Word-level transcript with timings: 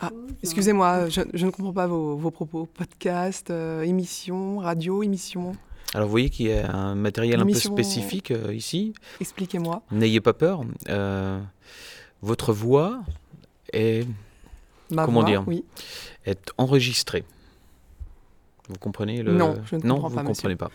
Ah, 0.00 0.10
excusez-moi, 0.42 1.08
je, 1.08 1.20
ne 1.20 1.50
comprends 1.50 1.72
pas 1.72 1.86
vos, 1.86 2.30
propos. 2.30 2.66
Podcast, 2.66 3.50
euh, 3.50 3.82
émission, 3.82 4.58
radio, 4.58 5.02
émission. 5.02 5.52
Alors 5.94 6.06
vous 6.06 6.10
voyez 6.10 6.28
qu'il 6.28 6.48
y 6.48 6.52
a 6.52 6.70
un 6.70 6.94
matériel 6.94 7.40
un 7.40 7.46
peu 7.46 7.54
spécifique 7.54 8.30
euh, 8.30 8.54
ici. 8.54 8.92
Expliquez-moi. 9.20 9.82
N'ayez 9.90 10.20
pas 10.20 10.34
peur. 10.34 10.62
Euh, 10.88 11.40
votre 12.20 12.52
voix 12.52 13.00
est 13.72 14.06
Ma 14.90 15.04
comment 15.04 15.22
dire 15.22 15.44
oui. 15.46 15.64
est 16.26 16.52
enregistrée. 16.58 17.24
Vous 18.68 18.78
comprenez 18.78 19.22
le 19.22 19.32
Non, 19.32 19.56
je 19.64 19.76
ne 19.76 19.86
non, 19.86 19.94
comprends 19.94 20.08
vous 20.10 20.16
pas. 20.16 20.24
Comprenez 20.24 20.56
pas. 20.56 20.70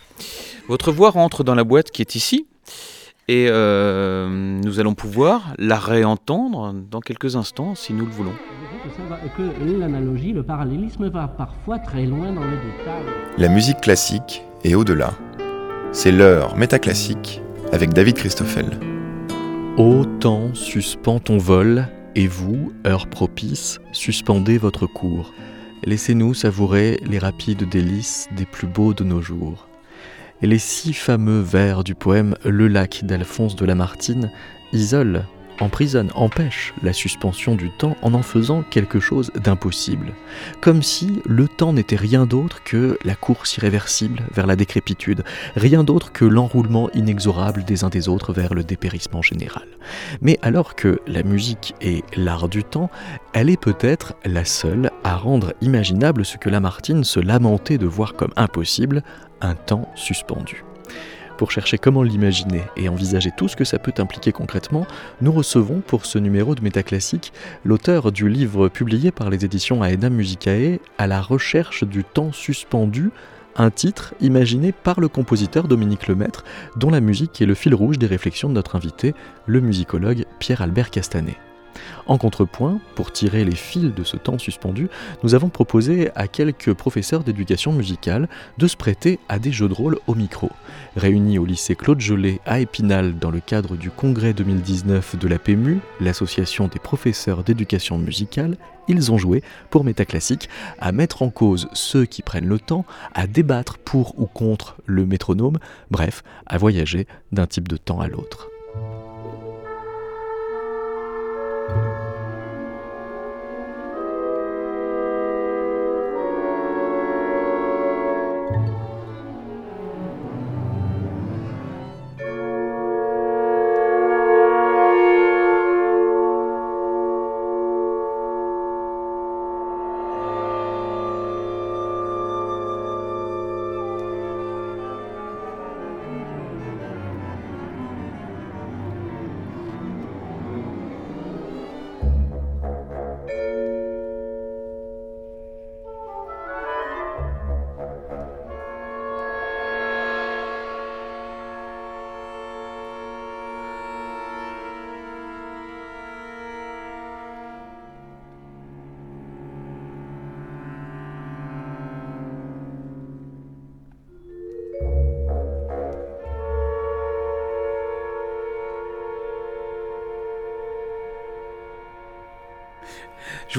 Votre 0.67 0.91
voix 0.91 1.11
rentre 1.11 1.43
dans 1.43 1.55
la 1.55 1.63
boîte 1.63 1.91
qui 1.91 2.01
est 2.01 2.15
ici 2.15 2.47
et 3.27 3.47
euh, 3.49 4.27
nous 4.63 4.79
allons 4.79 4.93
pouvoir 4.93 5.53
la 5.57 5.77
réentendre 5.77 6.73
dans 6.73 6.99
quelques 6.99 7.35
instants 7.35 7.75
si 7.75 7.93
nous 7.93 8.05
le 8.05 8.11
voulons. 8.11 8.33
Que 9.37 9.79
l'analogie, 9.79 10.33
le 10.33 10.43
parallélisme 10.43 11.09
va 11.09 11.27
parfois 11.27 11.79
très 11.79 12.05
loin 12.05 12.33
dans 12.33 12.43
le 12.43 12.57
détail. 12.57 13.03
La 13.37 13.47
musique 13.47 13.81
classique 13.81 14.43
et 14.63 14.75
au-delà. 14.75 15.13
C'est 15.91 16.11
l'heure 16.11 16.57
métaclassique 16.57 17.41
avec 17.71 17.93
David 17.93 18.15
Christoffel. 18.15 18.65
Ô 19.77 20.05
temps, 20.05 20.53
suspend 20.53 21.19
ton 21.19 21.37
vol, 21.37 21.87
et 22.15 22.27
vous, 22.27 22.71
heure 22.85 23.07
propice, 23.07 23.79
suspendez 23.91 24.57
votre 24.57 24.85
cours. 24.85 25.33
Laissez-nous 25.83 26.33
savourer 26.33 26.99
les 27.05 27.19
rapides 27.19 27.67
délices 27.67 28.27
des 28.37 28.45
plus 28.45 28.67
beaux 28.67 28.93
de 28.93 29.03
nos 29.03 29.21
jours. 29.21 29.67
Les 30.43 30.59
six 30.59 30.91
fameux 30.91 31.39
vers 31.39 31.85
du 31.85 31.95
poème 31.95 32.35
Le 32.43 32.67
lac 32.67 33.05
d'Alphonse 33.05 33.55
de 33.55 33.65
Lamartine 33.65 34.29
isolent 34.73 35.23
emprisonne, 35.59 36.11
empêche 36.15 36.73
la 36.81 36.93
suspension 36.93 37.55
du 37.55 37.69
temps 37.69 37.97
en 38.01 38.13
en 38.13 38.21
faisant 38.21 38.63
quelque 38.63 38.99
chose 38.99 39.31
d'impossible. 39.35 40.13
Comme 40.61 40.81
si 40.81 41.21
le 41.25 41.47
temps 41.47 41.73
n'était 41.73 41.95
rien 41.95 42.25
d'autre 42.25 42.63
que 42.63 42.97
la 43.03 43.15
course 43.15 43.57
irréversible 43.57 44.21
vers 44.33 44.47
la 44.47 44.55
décrépitude, 44.55 45.23
rien 45.55 45.83
d'autre 45.83 46.11
que 46.11 46.25
l'enroulement 46.25 46.89
inexorable 46.91 47.63
des 47.63 47.83
uns 47.83 47.89
des 47.89 48.07
autres 48.09 48.33
vers 48.33 48.53
le 48.53 48.63
dépérissement 48.63 49.21
général. 49.21 49.67
Mais 50.21 50.39
alors 50.41 50.75
que 50.75 50.99
la 51.07 51.23
musique 51.23 51.75
est 51.81 52.03
l'art 52.17 52.49
du 52.49 52.63
temps, 52.63 52.89
elle 53.33 53.49
est 53.49 53.59
peut-être 53.59 54.13
la 54.25 54.45
seule 54.45 54.91
à 55.03 55.15
rendre 55.15 55.53
imaginable 55.61 56.25
ce 56.25 56.37
que 56.37 56.49
Lamartine 56.49 57.03
se 57.03 57.19
lamentait 57.19 57.77
de 57.77 57.87
voir 57.87 58.13
comme 58.13 58.33
impossible, 58.35 59.03
un 59.41 59.55
temps 59.55 59.89
suspendu. 59.95 60.63
Pour 61.37 61.51
chercher 61.51 61.77
comment 61.77 62.03
l'imaginer 62.03 62.61
et 62.77 62.89
envisager 62.89 63.31
tout 63.35 63.47
ce 63.47 63.55
que 63.55 63.63
ça 63.63 63.79
peut 63.79 63.93
impliquer 63.97 64.31
concrètement, 64.31 64.85
nous 65.21 65.31
recevons 65.31 65.81
pour 65.85 66.05
ce 66.05 66.19
numéro 66.19 66.53
de 66.53 66.61
Métaclassique 66.61 67.33
l'auteur 67.65 68.11
du 68.11 68.29
livre 68.29 68.69
publié 68.69 69.11
par 69.11 69.29
les 69.29 69.43
éditions 69.43 69.83
Aedam 69.83 70.13
Musicae 70.13 70.79
à 70.97 71.07
la 71.07 71.21
recherche 71.21 71.83
du 71.83 72.03
temps 72.03 72.31
suspendu, 72.31 73.09
un 73.55 73.71
titre 73.71 74.13
imaginé 74.21 74.71
par 74.71 74.99
le 74.99 75.07
compositeur 75.07 75.67
Dominique 75.67 76.07
Lemaître, 76.07 76.43
dont 76.75 76.89
la 76.89 77.01
musique 77.01 77.41
est 77.41 77.45
le 77.45 77.55
fil 77.55 77.73
rouge 77.73 77.97
des 77.97 78.07
réflexions 78.07 78.49
de 78.49 78.53
notre 78.53 78.75
invité, 78.75 79.13
le 79.45 79.59
musicologue 79.61 80.25
Pierre-Albert 80.39 80.91
Castanet. 80.91 81.37
En 82.05 82.17
contrepoint, 82.17 82.79
pour 82.95 83.11
tirer 83.11 83.45
les 83.45 83.55
fils 83.55 83.93
de 83.93 84.03
ce 84.03 84.17
temps 84.17 84.37
suspendu, 84.37 84.89
nous 85.23 85.35
avons 85.35 85.49
proposé 85.49 86.09
à 86.15 86.27
quelques 86.27 86.73
professeurs 86.73 87.23
d'éducation 87.23 87.71
musicale 87.71 88.27
de 88.57 88.67
se 88.67 88.77
prêter 88.77 89.19
à 89.29 89.39
des 89.39 89.51
jeux 89.51 89.69
de 89.69 89.73
rôle 89.73 89.99
au 90.07 90.15
micro. 90.15 90.49
Réunis 90.95 91.39
au 91.39 91.45
lycée 91.45 91.75
Claude 91.75 91.99
Jolet 91.99 92.39
à 92.45 92.59
Épinal 92.59 93.17
dans 93.17 93.31
le 93.31 93.39
cadre 93.39 93.75
du 93.75 93.89
congrès 93.89 94.33
2019 94.33 95.17
de 95.17 95.27
la 95.27 95.39
PMU, 95.39 95.79
l'association 95.99 96.67
des 96.67 96.79
professeurs 96.79 97.43
d'éducation 97.43 97.97
musicale, 97.97 98.57
ils 98.87 99.11
ont 99.11 99.17
joué 99.17 99.43
pour 99.69 99.83
Métaclassique 99.83 100.49
à 100.79 100.91
mettre 100.91 101.21
en 101.21 101.29
cause 101.29 101.69
ceux 101.73 102.05
qui 102.05 102.21
prennent 102.21 102.47
le 102.47 102.59
temps, 102.59 102.85
à 103.13 103.27
débattre 103.27 103.77
pour 103.77 104.19
ou 104.19 104.25
contre 104.25 104.75
le 104.85 105.05
métronome, 105.05 105.57
bref, 105.89 106.23
à 106.45 106.57
voyager 106.57 107.07
d'un 107.31 107.47
type 107.47 107.67
de 107.67 107.77
temps 107.77 108.01
à 108.01 108.07
l'autre. 108.07 108.49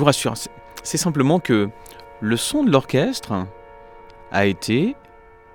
Rassure, 0.05 0.35
c'est 0.83 0.99
simplement 0.99 1.41
que 1.41 1.69
le 2.21 2.37
son 2.37 2.65
de 2.65 2.71
l'orchestre 2.71 3.47
a 4.31 4.47
été 4.47 4.97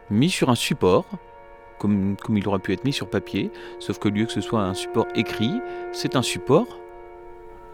mis 0.10 0.30
sur 0.30 0.50
un 0.50 0.56
support, 0.56 1.06
comme, 1.78 2.18
il 2.30 2.48
aurait 2.48 2.60
pu 2.60 2.74
être 2.74 2.84
mis 2.84 2.94
sur 2.94 3.10
papier, 3.10 3.52
sauf 3.80 4.00
que 4.00 4.10
lieu 4.10 4.26
que 4.26 4.32
ce 4.32 4.42
soit 4.42 4.62
un 4.62 4.74
support 4.74 5.08
écrit, 5.16 5.62
c'est 5.94 6.16
un 6.16 6.22
support 6.22 6.68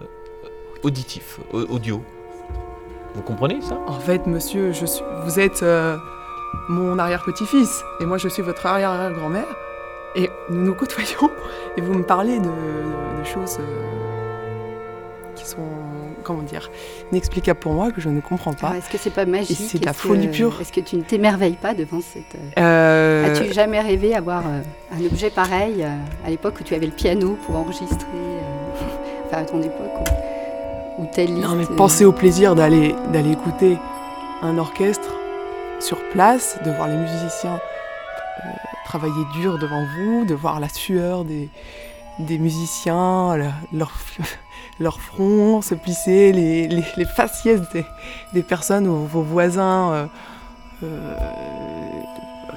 euh, 0.02 0.06
auditif, 0.84 1.40
audio. 1.52 2.03
Vous 3.16 3.22
comprenez 3.22 3.62
ça? 3.62 3.80
En 3.88 4.00
fait, 4.00 4.28
monsieur, 4.28 4.72
vous 5.24 5.40
êtes 5.40 5.64
euh, 5.64 5.97
mon 6.69 7.00
arrière-petit-fils, 7.00 7.84
et 8.00 8.06
moi 8.06 8.18
je 8.18 8.28
suis 8.28 8.44
votre 8.44 8.66
arrière-grand-mère, 8.66 9.47
et 10.16 10.30
nous 10.50 10.64
nous 10.64 10.75
côtoyons, 10.75 11.31
et 11.78 11.81
vous 11.81 11.94
me 11.94 12.03
parlez 12.03 12.40
de, 12.40 12.52
choses 13.24 13.58
euh, 13.59 15.34
qui 15.35 15.46
sont 15.46 15.68
comment 16.25 16.41
dire, 16.41 16.69
inexplicable 17.12 17.59
pour 17.59 17.74
moi, 17.74 17.91
que 17.91 18.02
je 18.02 18.09
ne 18.09 18.19
comprends 18.19 18.53
pas. 18.53 18.75
Est-ce 18.75 18.90
que 18.90 18.97
c'est 18.97 19.13
pas 19.13 19.25
magique 19.25 19.58
C'est 19.58 19.80
de 19.80 19.86
la 19.86 19.94
folie 19.94 20.28
pure. 20.28 20.59
Est-ce 20.59 20.74
que 20.74 20.81
tu 20.81 20.97
ne 20.97 21.03
t'émerveilles 21.03 21.58
pas 21.62 21.74
devant 21.74 22.02
cette... 22.02 22.36
Euh, 22.58 23.25
euh, 23.25 23.31
As-tu 23.31 23.53
jamais 23.53 23.80
rêvé 23.80 24.16
avoir 24.16 24.44
euh, 24.46 24.62
un 24.94 25.06
objet 25.06 25.30
pareil 25.30 25.85
à 26.25 26.30
l'époque 26.30 26.56
où 26.59 26.64
tu 26.64 26.74
avais 26.74 26.88
le 26.88 26.91
piano 26.91 27.38
pour 27.46 27.56
enregistrer, 27.56 28.08
enfin 29.28 29.38
à 29.38 29.46
ton 29.46 29.62
époque, 29.62 30.09
ou, 30.97 31.06
telle 31.14 31.34
liste 31.34 31.47
Non 31.47 31.56
mais 31.56 31.66
pensez 31.78 32.03
au 32.06 32.12
plaisir 32.12 32.56
d'aller 32.56 32.96
d'aller 33.14 33.31
écouter 33.31 33.78
un 34.41 34.58
orchestre 34.58 35.14
sur 35.80 35.97
place, 36.09 36.58
de 36.66 36.72
voir 36.72 36.88
les 36.88 36.97
musiciens 36.97 37.59
travailler 38.85 39.25
dur 39.34 39.58
devant 39.58 39.84
vous, 39.97 40.25
de 40.25 40.34
voir 40.34 40.59
la 40.59 40.69
sueur 40.69 41.25
des, 41.25 41.50
des 42.20 42.38
musiciens, 42.38 43.36
leur, 43.74 43.92
leur 44.80 45.00
front 45.00 45.62
se 45.62 45.76
plisser, 45.76 46.31
les, 46.31 46.68
les, 46.68 47.06
faciès 47.06 47.62
des, 48.34 48.44
personnes 48.44 48.88
ou 48.88 49.06
vos 49.06 49.22
voisins, 49.22 49.91
euh, 49.91 50.06
euh, 50.84 51.16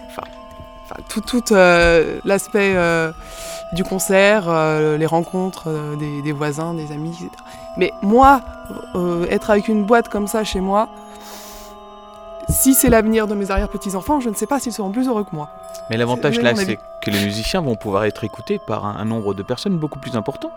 enfin, 0.08 1.02
tout, 1.08 1.20
tout 1.20 1.52
euh, 1.52 2.20
l'aspect 2.24 2.76
du 3.72 3.84
concert, 3.84 4.50
les 4.98 5.06
rencontres 5.06 5.96
des, 6.24 6.32
voisins, 6.32 6.74
des 6.74 6.92
amis, 6.92 7.10
etc. 7.10 7.30
Mais 7.76 7.92
moi, 8.02 8.40
être 9.30 9.50
avec 9.50 9.68
une 9.68 9.84
boîte 9.84 10.08
comme 10.08 10.26
ça 10.26 10.44
chez 10.44 10.60
moi, 10.60 10.88
si 12.48 12.74
c'est 12.74 12.90
l'avenir 12.90 13.26
de 13.26 13.34
mes 13.34 13.50
arrière-petits-enfants, 13.50 14.20
je 14.20 14.30
ne 14.30 14.34
sais 14.34 14.46
pas 14.46 14.58
s'ils 14.58 14.72
seront 14.72 14.90
plus 14.90 15.08
heureux 15.08 15.24
que 15.24 15.34
moi. 15.34 15.48
Mais 15.90 15.96
l'avantage 15.96 16.40
là, 16.40 16.54
c'est 16.54 16.78
que 17.00 17.10
les 17.10 17.24
musiciens 17.24 17.60
vont 17.60 17.76
pouvoir 17.76 18.04
être 18.04 18.24
écoutés 18.24 18.58
par 18.66 18.86
un 18.86 19.04
nombre 19.04 19.34
de 19.34 19.42
personnes 19.42 19.78
beaucoup 19.78 19.98
plus 19.98 20.16
important 20.16 20.50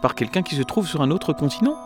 par 0.00 0.14
quelqu'un 0.16 0.42
qui 0.42 0.56
se 0.56 0.62
trouve 0.62 0.86
sur 0.86 1.00
un 1.00 1.10
autre 1.10 1.32
continent 1.32 1.76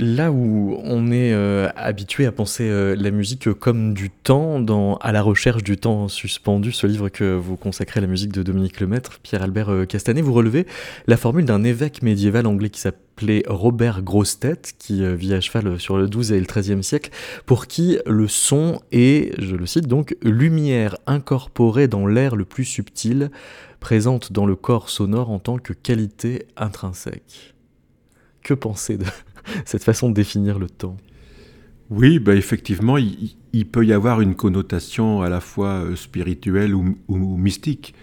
Là 0.00 0.30
où 0.30 0.78
on 0.84 1.10
est 1.10 1.32
euh, 1.32 1.68
habitué 1.74 2.24
à 2.24 2.30
penser 2.30 2.68
euh, 2.68 2.94
la 2.96 3.10
musique 3.10 3.52
comme 3.54 3.94
du 3.94 4.10
temps, 4.10 4.60
dans 4.60 4.94
À 4.98 5.10
la 5.10 5.22
recherche 5.22 5.64
du 5.64 5.76
temps 5.76 6.06
suspendu, 6.06 6.70
ce 6.70 6.86
livre 6.86 7.08
que 7.08 7.34
vous 7.34 7.56
consacrez 7.56 7.98
à 7.98 8.00
la 8.02 8.06
musique 8.06 8.30
de 8.30 8.44
Dominique 8.44 8.78
Lemaître, 8.78 9.18
Pierre-Albert 9.18 9.70
euh, 9.70 9.86
Castanet, 9.86 10.22
vous 10.22 10.32
relevez 10.32 10.68
la 11.08 11.16
formule 11.16 11.46
d'un 11.46 11.64
évêque 11.64 12.02
médiéval 12.02 12.46
anglais 12.46 12.70
qui 12.70 12.80
s'appelait 12.80 13.42
Robert 13.48 14.02
Grostet, 14.02 14.60
qui 14.78 15.04
vit 15.16 15.34
à 15.34 15.40
cheval 15.40 15.80
sur 15.80 15.96
le 15.96 16.06
XIIe 16.06 16.36
et 16.36 16.40
le 16.40 16.46
XIIIe 16.46 16.84
siècle, 16.84 17.10
pour 17.44 17.66
qui 17.66 17.98
le 18.06 18.28
son 18.28 18.80
est, 18.92 19.34
je 19.42 19.56
le 19.56 19.66
cite 19.66 19.88
donc, 19.88 20.16
lumière 20.22 20.96
incorporée 21.08 21.88
dans 21.88 22.06
l'air 22.06 22.36
le 22.36 22.44
plus 22.44 22.64
subtil, 22.64 23.32
présente 23.80 24.32
dans 24.32 24.46
le 24.46 24.54
corps 24.54 24.90
sonore 24.90 25.30
en 25.32 25.40
tant 25.40 25.58
que 25.58 25.72
qualité 25.72 26.46
intrinsèque. 26.56 27.56
Que 28.44 28.54
penser 28.54 28.96
de 28.96 29.04
cette 29.64 29.84
façon 29.84 30.08
de 30.08 30.14
définir 30.14 30.58
le 30.58 30.68
temps 30.68 30.96
Oui, 31.90 32.18
bah 32.18 32.34
effectivement, 32.34 32.96
il, 32.98 33.66
peut 33.66 33.84
y 33.84 33.92
avoir 33.92 34.20
une 34.20 34.34
connotation 34.34 35.22
à 35.22 35.28
la 35.28 35.40
fois 35.40 35.84
euh, 35.84 35.96
spirituelle 35.96 36.74
ou, 36.74 37.36
mystique. 37.36 37.94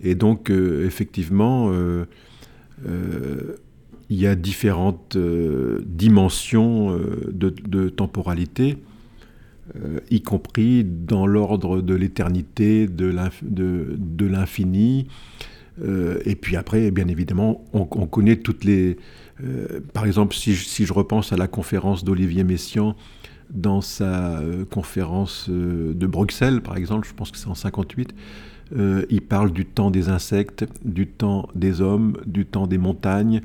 Et 0.00 0.14
donc, 0.14 0.50
euh, 0.50 0.86
effectivement, 0.86 1.70
euh, 1.72 2.04
il 4.10 4.16
y 4.18 4.26
a 4.26 4.34
différentes 4.34 5.18
dimensions 5.18 6.98
de, 7.30 7.88
temporalité, 7.88 8.78
y 10.10 10.22
compris 10.22 10.84
dans 10.84 11.26
l'ordre 11.26 11.82
de 11.82 11.94
l'éternité, 11.94 12.86
de 12.86 14.24
l'infini. 14.24 15.08
et 15.82 16.36
puis 16.36 16.56
après, 16.56 16.90
bien 16.90 17.08
évidemment, 17.08 17.64
on 17.74 17.84
connaît 17.84 18.36
toutes 18.36 18.64
les, 18.64 18.96
euh, 19.44 19.80
par 19.92 20.06
exemple, 20.06 20.34
si 20.34 20.54
je, 20.54 20.92
repense 20.92 21.32
à 21.32 21.36
la 21.36 21.46
conférence 21.48 22.04
d'Olivier 22.04 22.44
Messiaen 22.44 22.94
dans 23.50 23.80
sa 23.80 24.38
euh, 24.38 24.64
conférence 24.64 25.46
euh, 25.48 25.94
de 25.94 26.06
Bruxelles, 26.06 26.60
par 26.60 26.76
exemple, 26.76 27.06
je 27.08 27.14
pense 27.14 27.30
que 27.30 27.38
c'est 27.38 27.48
en 27.48 27.54
58, 27.54 28.14
il 29.08 29.22
parle 29.22 29.50
du 29.50 29.64
temps 29.64 29.90
des 29.90 30.10
insectes, 30.10 30.66
du 30.84 31.06
temps 31.06 31.48
des 31.54 31.80
hommes, 31.80 32.18
du 32.26 32.44
temps 32.44 32.66
des 32.66 32.76
montagnes, 32.76 33.40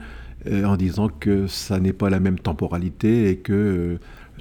en 0.45 0.75
disant 0.75 1.07
que 1.07 1.47
ça 1.47 1.79
n'est 1.79 1.93
pas 1.93 2.09
la 2.09 2.19
même 2.19 2.37
temporalité 2.37 3.29
et 3.29 3.37
que 3.37 3.99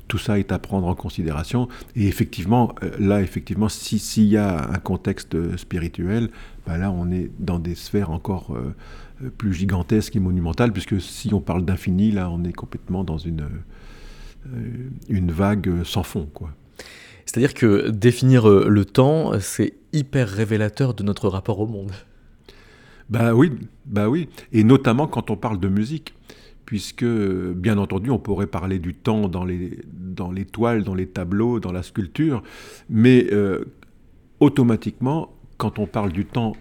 tout 0.08 0.18
ça 0.18 0.40
est 0.40 0.50
à 0.50 0.58
prendre 0.58 0.88
en 0.88 0.96
considération. 0.96 1.68
Et 1.94 2.08
effectivement, 2.08 2.74
là, 2.98 3.22
effectivement, 3.22 3.68
s'il 3.68 4.24
y 4.24 4.36
a 4.36 4.70
un 4.70 4.78
contexte 4.78 5.56
spirituel, 5.56 6.30
ben 6.66 6.78
là, 6.78 6.90
on 6.90 7.12
est 7.12 7.30
dans 7.38 7.60
des 7.60 7.76
sphères 7.76 8.10
encore 8.10 8.52
plus 9.30 9.52
gigantesque 9.52 10.16
et 10.16 10.20
monumentale, 10.20 10.72
puisque 10.72 11.00
si 11.00 11.32
on 11.32 11.40
parle 11.40 11.64
d'infini, 11.64 12.10
là, 12.10 12.30
on 12.30 12.44
est 12.44 12.52
complètement 12.52 13.04
dans 13.04 13.18
une, 13.18 13.48
euh, 14.52 14.88
une 15.08 15.30
vague 15.32 15.84
sans 15.84 16.02
fond, 16.02 16.28
quoi. 16.32 16.50
C'est-à-dire 17.24 17.54
que 17.54 17.88
définir 17.90 18.48
euh, 18.48 18.68
le 18.68 18.84
temps, 18.84 19.38
c'est 19.40 19.74
hyper 19.92 20.28
révélateur 20.28 20.94
de 20.94 21.02
notre 21.02 21.28
rapport 21.28 21.60
au 21.60 21.66
monde. 21.66 21.92
Bah 23.08 23.34
oui, 23.34 23.52
bah 23.86 24.08
oui, 24.08 24.28
et 24.52 24.64
notamment 24.64 25.06
quand 25.06 25.30
on 25.30 25.36
parle 25.36 25.60
de 25.60 25.68
musique, 25.68 26.14
puisque 26.64 27.04
bien 27.04 27.76
entendu 27.76 28.10
on 28.10 28.18
pourrait 28.18 28.46
parler 28.46 28.78
du 28.78 28.94
temps 28.94 29.28
dans 29.28 29.44
les, 29.44 29.80
dans 29.92 30.30
les 30.30 30.46
toiles, 30.46 30.82
dans 30.82 30.94
les 30.94 31.06
tableaux, 31.06 31.60
dans 31.60 31.72
la 31.72 31.82
sculpture, 31.82 32.42
mais 32.88 33.28
automatiquement 34.40 35.34
quand 35.62 35.78
on 35.78 35.86
parle 35.86 36.10
du 36.10 36.24
temps 36.24 36.56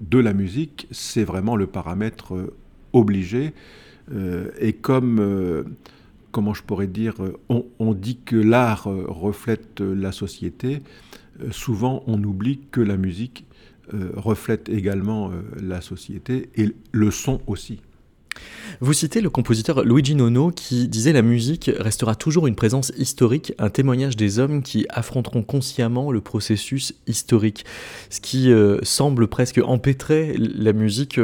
de 0.00 0.16
la 0.20 0.32
musique, 0.32 0.86
c'est 0.92 1.24
vraiment 1.24 1.56
le 1.56 1.66
paramètre 1.66 2.36
euh, 2.36 2.54
obligé. 2.92 3.52
Euh, 4.12 4.52
et 4.60 4.74
comme, 4.74 5.18
euh, 5.18 5.64
comment 6.30 6.54
je 6.54 6.62
pourrais 6.62 6.86
dire, 6.86 7.16
on, 7.48 7.94
dit 7.94 8.20
que 8.24 8.36
l'art 8.36 8.84
reflète 8.84 9.80
la 9.80 10.12
société, 10.12 10.82
souvent 11.50 12.04
on 12.06 12.22
oublie 12.22 12.60
que 12.70 12.80
la 12.80 12.96
musique 12.96 13.44
reflète 13.92 14.68
également 14.68 15.32
la 15.60 15.80
société 15.80 16.48
et 16.54 16.68
le 16.92 17.10
son 17.10 17.40
aussi. 17.48 17.80
Vous 18.80 18.92
citez 18.92 19.20
le 19.20 19.30
compositeur 19.30 19.84
Luigi 19.84 20.14
Nono 20.14 20.50
qui 20.50 20.88
disait 20.88 21.12
la 21.12 21.22
musique 21.22 21.70
restera 21.78 22.14
toujours 22.14 22.46
une 22.46 22.54
présence 22.54 22.92
historique, 22.96 23.52
un 23.58 23.70
témoignage 23.70 24.16
des 24.16 24.38
hommes 24.38 24.62
qui 24.62 24.86
affronteront 24.88 25.42
consciemment 25.42 26.10
le 26.10 26.20
processus 26.20 26.94
historique, 27.06 27.64
ce 28.10 28.20
qui 28.20 28.50
euh, 28.50 28.78
semble 28.82 29.28
presque 29.28 29.60
empêtrer 29.64 30.36
la 30.38 30.72
musique 30.72 31.20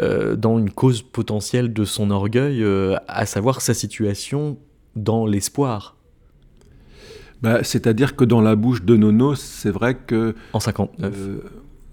euh, 0.00 0.36
dans 0.36 0.58
une 0.58 0.70
cause 0.70 1.02
potentielle 1.02 1.72
de 1.72 1.84
son 1.84 2.10
orgueil, 2.10 2.62
euh, 2.62 2.96
à 3.08 3.26
savoir 3.26 3.60
sa 3.60 3.74
situation 3.74 4.56
dans 4.96 5.26
l'espoir. 5.26 5.96
Bah, 7.42 7.62
c'est-à-dire 7.62 8.16
que 8.16 8.24
dans 8.24 8.40
la 8.40 8.56
bouche 8.56 8.82
de 8.82 8.96
Nono, 8.96 9.34
c'est 9.34 9.70
vrai 9.70 9.94
que... 9.94 10.34
En 10.52 10.60
59 10.60 11.14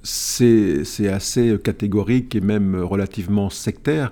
c'est 0.04 1.08
assez 1.08 1.60
catégorique 1.64 2.36
et 2.36 2.42
même 2.42 2.76
relativement 2.76 3.52
sectaire. 3.52 4.12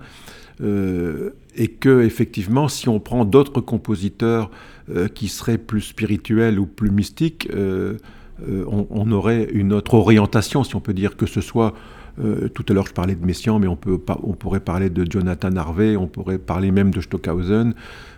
Euh, 0.61 1.31
et 1.55 1.67
que 1.67 2.01
effectivement, 2.01 2.67
si 2.67 2.89
on 2.89 2.99
prend 2.99 3.25
d'autres 3.25 3.61
compositeurs 3.61 4.51
euh, 4.89 5.07
qui 5.07 5.27
seraient 5.27 5.57
plus 5.57 5.81
spirituels 5.81 6.59
ou 6.59 6.65
plus 6.65 6.91
mystiques, 6.91 7.49
euh, 7.53 7.97
on, 8.67 9.11
aurait 9.11 9.49
une 9.51 9.73
autre 9.73 9.95
orientation, 9.95 10.63
si 10.63 10.75
on 10.75 10.79
peut 10.79 10.93
dire, 10.93 11.17
que 11.17 11.25
ce 11.25 11.41
soit 11.41 11.73
tout 12.53 12.65
à 12.67 12.73
l'heure, 12.73 12.87
je 12.87 12.93
parlais 12.93 13.15
de 13.15 13.25
Messiaen, 13.25 13.59
mais 13.59 13.67
on, 13.67 13.77
peut, 13.77 13.97
on 14.23 14.33
pourrait 14.33 14.59
parler 14.59 14.89
de 14.89 15.09
Jonathan 15.09 15.55
Harvey, 15.55 15.95
on 15.97 16.07
pourrait 16.07 16.37
parler 16.37 16.71
même 16.71 16.91
de 16.91 16.99
Stockhausen 16.99 17.73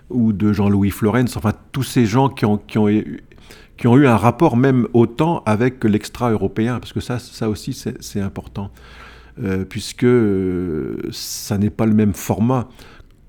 ou 0.10 0.31
de 0.31 0.53
Jean-Louis 0.53 0.89
Florence, 0.91 1.38
enfin 1.38 1.53
tous 1.71 1.83
ces 1.83 2.05
gens 2.05 2.29
qui 2.29 2.45
ont, 2.45 2.57
qui 2.57 2.77
ont, 2.79 2.88
qui 3.77 3.88
ont 3.88 3.98
eu 3.98 4.07
un 4.07 4.17
rapport 4.17 4.57
même 4.57 4.88
autant 4.93 5.41
avec 5.45 5.83
l'extra-européen, 5.83 6.79
parce 6.79 6.93
que 6.93 7.00
ça, 7.00 7.17
ça 7.17 7.50
aussi 7.50 7.74
c'est 7.74 8.21
important. 8.21 8.71
Euh, 9.39 9.63
puisque 9.67 10.03
euh, 10.03 10.97
ça 11.11 11.57
n'est 11.57 11.69
pas 11.69 11.85
le 11.85 11.93
même 11.93 12.13
format. 12.13 12.67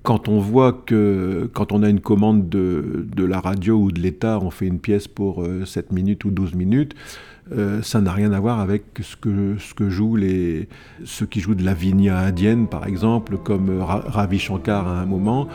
Quand 0.03 0.29
on 0.29 0.41
voit 0.41 0.73
que 0.73 1.49
quand 1.53 1.71
on 1.71 1.85
a 1.85 1.89
une 1.89 2.01
commande 2.01 2.49
de, 2.49 3.07
de 3.15 3.25
la 3.25 3.39
radio 3.39 3.77
ou 3.77 3.93
de 3.93 4.01
l'État, 4.01 4.41
on 4.43 4.51
fait 4.51 4.67
une 4.67 4.81
pièce 4.81 5.07
pour 5.07 5.47
7 5.65 5.87
euh, 5.87 5.95
minutes 5.95 6.25
ou 6.25 6.31
12 6.31 6.55
minutes, 6.55 6.95
ça 7.83 8.01
n'a 8.01 8.13
rien 8.13 8.33
à 8.33 8.41
voir 8.41 8.61
avec 8.61 8.85
ce 9.03 9.15
que, 9.15 9.57
ce 9.59 9.75
que 9.75 9.91
jouent 9.91 10.17
les, 10.17 10.69
ceux 11.05 11.27
qui 11.27 11.41
jouent 11.41 11.57
de 11.57 11.65
la 11.65 11.75
vigna 11.75 12.19
indienne, 12.19 12.67
par 12.67 12.87
exemple, 12.87 13.37
comme 13.37 13.79
Ravi 13.81 14.39
Shankar 14.39 14.89
à 14.89 15.01
un 15.01 15.05
moment, 15.05 15.49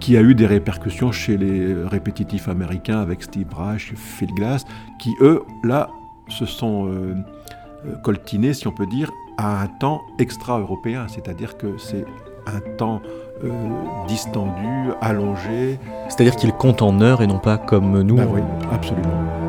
qui 0.00 0.16
a 0.16 0.22
eu 0.22 0.34
des 0.34 0.46
répercussions 0.46 1.12
chez 1.12 1.36
les 1.36 1.74
répétitifs 1.84 2.48
américains 2.48 3.00
avec 3.00 3.22
Steve 3.22 3.52
Reich, 3.54 3.92
Phil 3.96 4.30
Glass, 4.34 4.64
qui 4.98 5.10
eux, 5.20 5.42
là, 5.62 5.90
se 6.28 6.46
sont 6.46 6.90
coltinés, 8.02 8.54
si 8.54 8.66
on 8.66 8.72
peut 8.72 8.86
dire, 8.86 9.10
à 9.36 9.62
un 9.62 9.66
temps 9.66 10.02
extra-européen, 10.18 11.06
c'est-à-dire 11.08 11.56
que 11.56 11.78
c'est 11.78 12.04
un 12.46 12.60
temps 12.76 13.00
euh, 13.44 13.50
distendu, 14.06 14.92
allongé. 15.00 15.78
C'est-à-dire 16.08 16.36
qu'il 16.36 16.52
compte 16.52 16.82
en 16.82 17.00
heures 17.00 17.22
et 17.22 17.26
non 17.26 17.38
pas 17.38 17.58
comme 17.58 18.02
nous. 18.02 18.16
Ben 18.16 18.28
oui, 18.32 18.40
absolument. 18.72 19.45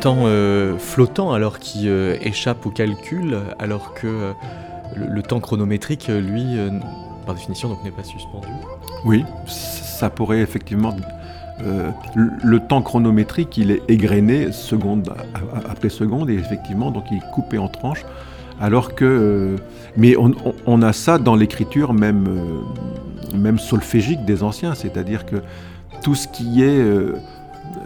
Temps 0.00 0.26
flottant 0.78 1.32
alors 1.32 1.58
qui 1.58 1.88
échappe 1.88 2.66
au 2.66 2.70
calcul, 2.70 3.38
alors 3.58 3.94
que 3.94 4.32
le, 4.96 5.22
temps 5.22 5.40
chronométrique, 5.40 6.08
lui, 6.08 6.56
par 7.26 7.34
définition, 7.34 7.68
donc 7.68 7.84
n'est 7.84 7.90
pas 7.90 8.04
suspendu. 8.04 8.48
Oui, 9.04 9.24
ça 9.46 10.10
pourrait 10.10 10.40
effectivement 10.40 10.94
le, 12.14 12.60
temps 12.60 12.82
chronométrique, 12.82 13.56
il 13.56 13.70
est 13.70 13.82
égrené 13.88 14.52
seconde 14.52 15.12
après 15.68 15.88
seconde 15.88 16.30
et 16.30 16.34
effectivement, 16.34 16.90
donc 16.90 17.04
il 17.10 17.18
est 17.18 17.30
coupé 17.32 17.58
en 17.58 17.68
tranches. 17.68 18.04
Alors 18.60 18.94
que, 18.94 19.56
mais 19.96 20.16
on, 20.16 20.82
a 20.82 20.92
ça 20.92 21.18
dans 21.18 21.36
l'écriture 21.36 21.92
même, 21.92 22.26
même 23.34 23.58
solfégique 23.58 24.24
des 24.24 24.42
anciens, 24.42 24.74
c'est-à-dire 24.74 25.26
que 25.26 25.36
tout 26.02 26.16
ce 26.16 26.26
qui 26.26 26.62
est, 26.62 26.80
euh, 26.80 27.14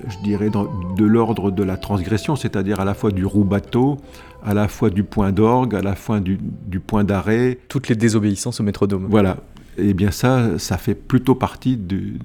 je 0.09 0.19
dirais, 0.25 0.51
de 0.51 1.05
l'ordre 1.05 1.51
de 1.51 1.63
la 1.63 1.77
transgression, 1.77 2.37
c'est-à-dire 2.37 2.81
à 2.81 2.85
la 2.85 2.95
fois 2.95 3.11
du 3.11 3.25
roux-bateau, 3.25 3.99
à 4.45 4.55
la 4.55 4.69
fois 4.69 4.91
du 4.91 5.05
point 5.05 5.33
d'orgue, 5.33 5.75
à 5.75 5.83
la 5.83 5.95
fois 5.95 6.21
du, 6.21 6.39
point 6.81 7.05
d'arrêt. 7.05 7.59
Toutes 7.69 7.89
les 7.89 7.97
désobéissances 7.97 8.61
au 8.61 8.63
métronome. 8.63 9.07
Voilà. 9.09 9.39
Et 9.79 9.91
eh 9.91 9.95
bien 9.95 10.11
ça, 10.11 10.59
ça 10.59 10.77
fait 10.77 10.95
plutôt 10.95 11.35
partie 11.35 11.79
de, 11.79 12.19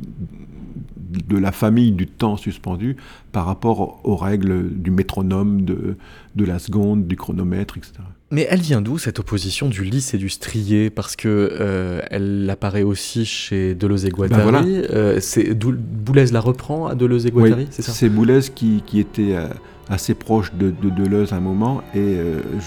de 1.25 1.37
la 1.37 1.51
famille 1.51 1.91
du 1.91 2.07
temps 2.07 2.37
suspendu 2.37 2.97
par 3.31 3.45
rapport 3.45 4.01
aux 4.03 4.15
règles 4.15 4.69
du 4.73 4.91
métronome, 4.91 5.63
de, 5.63 5.97
de 6.35 6.45
la 6.45 6.59
seconde, 6.59 7.07
du 7.07 7.15
chronomètre, 7.15 7.77
etc. 7.77 7.93
Mais 8.29 8.45
elle 8.49 8.59
vient 8.59 8.81
d'où 8.81 8.97
cette 8.97 9.19
opposition 9.19 9.69
du 9.69 9.83
lisse 9.85 10.13
et 10.13 10.17
du 10.17 10.27
strié? 10.27 10.89
Parce 10.89 11.15
que 11.15 11.27
euh, 11.29 12.01
elle 12.11 12.49
apparaît 12.49 12.83
aussi 12.83 13.25
chez 13.25 13.73
Deleuze 13.73 14.05
et 14.05 14.09
Guattari. 14.09 14.51
Ben 14.51 14.87
euh, 14.91 15.19
Boulez 15.65 16.25
la 16.27 16.41
reprend 16.41 16.87
à 16.87 16.95
Deleuze 16.95 17.25
et 17.25 17.31
Guattari, 17.31 17.67
c'est 17.69 17.81
ça? 17.81 17.93
C'est 17.93 18.09
Boulez 18.09 18.41
qui, 18.53 18.83
qui 18.85 18.99
était 18.99 19.35
euh, 19.35 19.47
assez 19.87 20.13
proche 20.13 20.53
de, 20.53 20.71
de, 20.71 20.89
Deleuze 20.89 21.31
à 21.31 21.37
un 21.37 21.41
moment, 21.41 21.81
et 21.95 22.17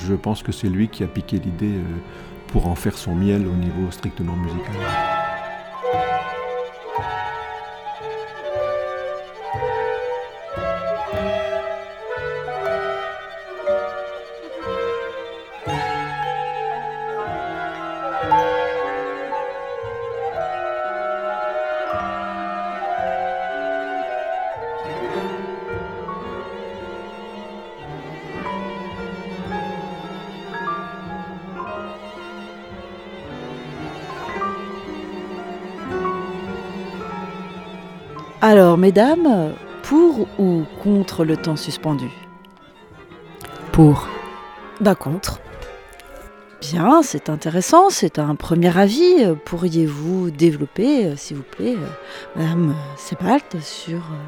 je 0.07 0.15
pense 0.15 0.43
que 0.43 0.53
c'est 0.53 0.69
lui 0.69 0.89
qui 0.89 1.05
a 1.05 1.07
piqué 1.07 1.39
l'idée 1.39 1.79
pour 2.49 2.67
en 2.67 2.75
faire 2.75 2.97
son 2.97 3.15
miel 3.15 3.43
au 3.47 3.57
niveau 3.57 3.91
strictement 3.91 4.37
musical. 4.37 4.75
Alors, 38.43 38.79
mesdames, 38.79 39.55
pour 39.83 40.27
ou 40.39 40.63
contre 40.83 41.27
le 41.27 41.37
temps 41.37 41.57
suspendu? 41.57 42.09
Pour. 43.71 44.09
Bah 44.81 44.95
contre. 44.95 45.41
Bien, 46.63 47.03
c'est 47.03 47.29
intéressant, 47.29 47.91
c'est 47.91 48.19
un 48.19 48.35
premier 48.37 48.77
avis. 48.79 49.27
Pourriez-vous 49.45 50.31
développer, 50.31 51.07
euh, 51.07 51.17
s'il 51.17 51.37
vous 51.37 51.43
plaît, 51.43 51.77
euh, 51.77 52.37
Madame 52.37 52.75
Sebald, 52.97 53.61
sur 53.61 53.99
euh, 53.99 54.25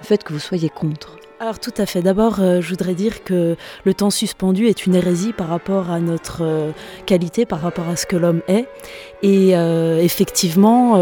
le 0.00 0.06
fait 0.06 0.24
que 0.24 0.32
vous 0.32 0.38
soyez 0.38 0.70
contre? 0.70 1.16
Alors 1.42 1.58
tout 1.58 1.74
à 1.76 1.86
fait. 1.86 2.02
D'abord, 2.02 2.38
euh, 2.38 2.60
je 2.60 2.70
voudrais 2.70 2.94
dire 2.94 3.24
que 3.24 3.56
le 3.84 3.94
temps 3.94 4.10
suspendu 4.10 4.68
est 4.68 4.86
une 4.86 4.94
hérésie 4.94 5.32
par 5.32 5.48
rapport 5.48 5.90
à 5.90 5.98
notre 5.98 6.42
euh, 6.42 6.70
qualité, 7.04 7.46
par 7.46 7.60
rapport 7.60 7.88
à 7.88 7.96
ce 7.96 8.06
que 8.06 8.14
l'homme 8.14 8.42
est. 8.46 8.68
Et 9.24 9.56
euh, 9.56 9.98
effectivement, 9.98 10.96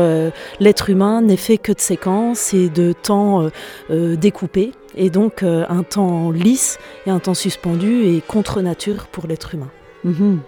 l'être 0.61 0.88
humain 0.88 1.20
n'est 1.20 1.37
fait 1.37 1.59
que 1.59 1.73
de 1.73 1.80
séquences 1.80 2.54
et 2.54 2.70
de 2.70 2.92
temps 2.92 3.50
découpés. 3.90 4.73
Et 4.94 5.11
donc, 5.11 5.42
un 5.42 5.82
temps 5.82 6.30
lisse 6.30 6.78
et 7.06 7.11
un 7.11 7.18
temps 7.18 7.35
suspendu 7.35 8.04
est 8.04 8.26
contre 8.26 8.62
nature 8.62 9.09
pour 9.09 9.26
l'être 9.26 9.54
humain. 9.54 9.70
Mhm. 10.04 10.40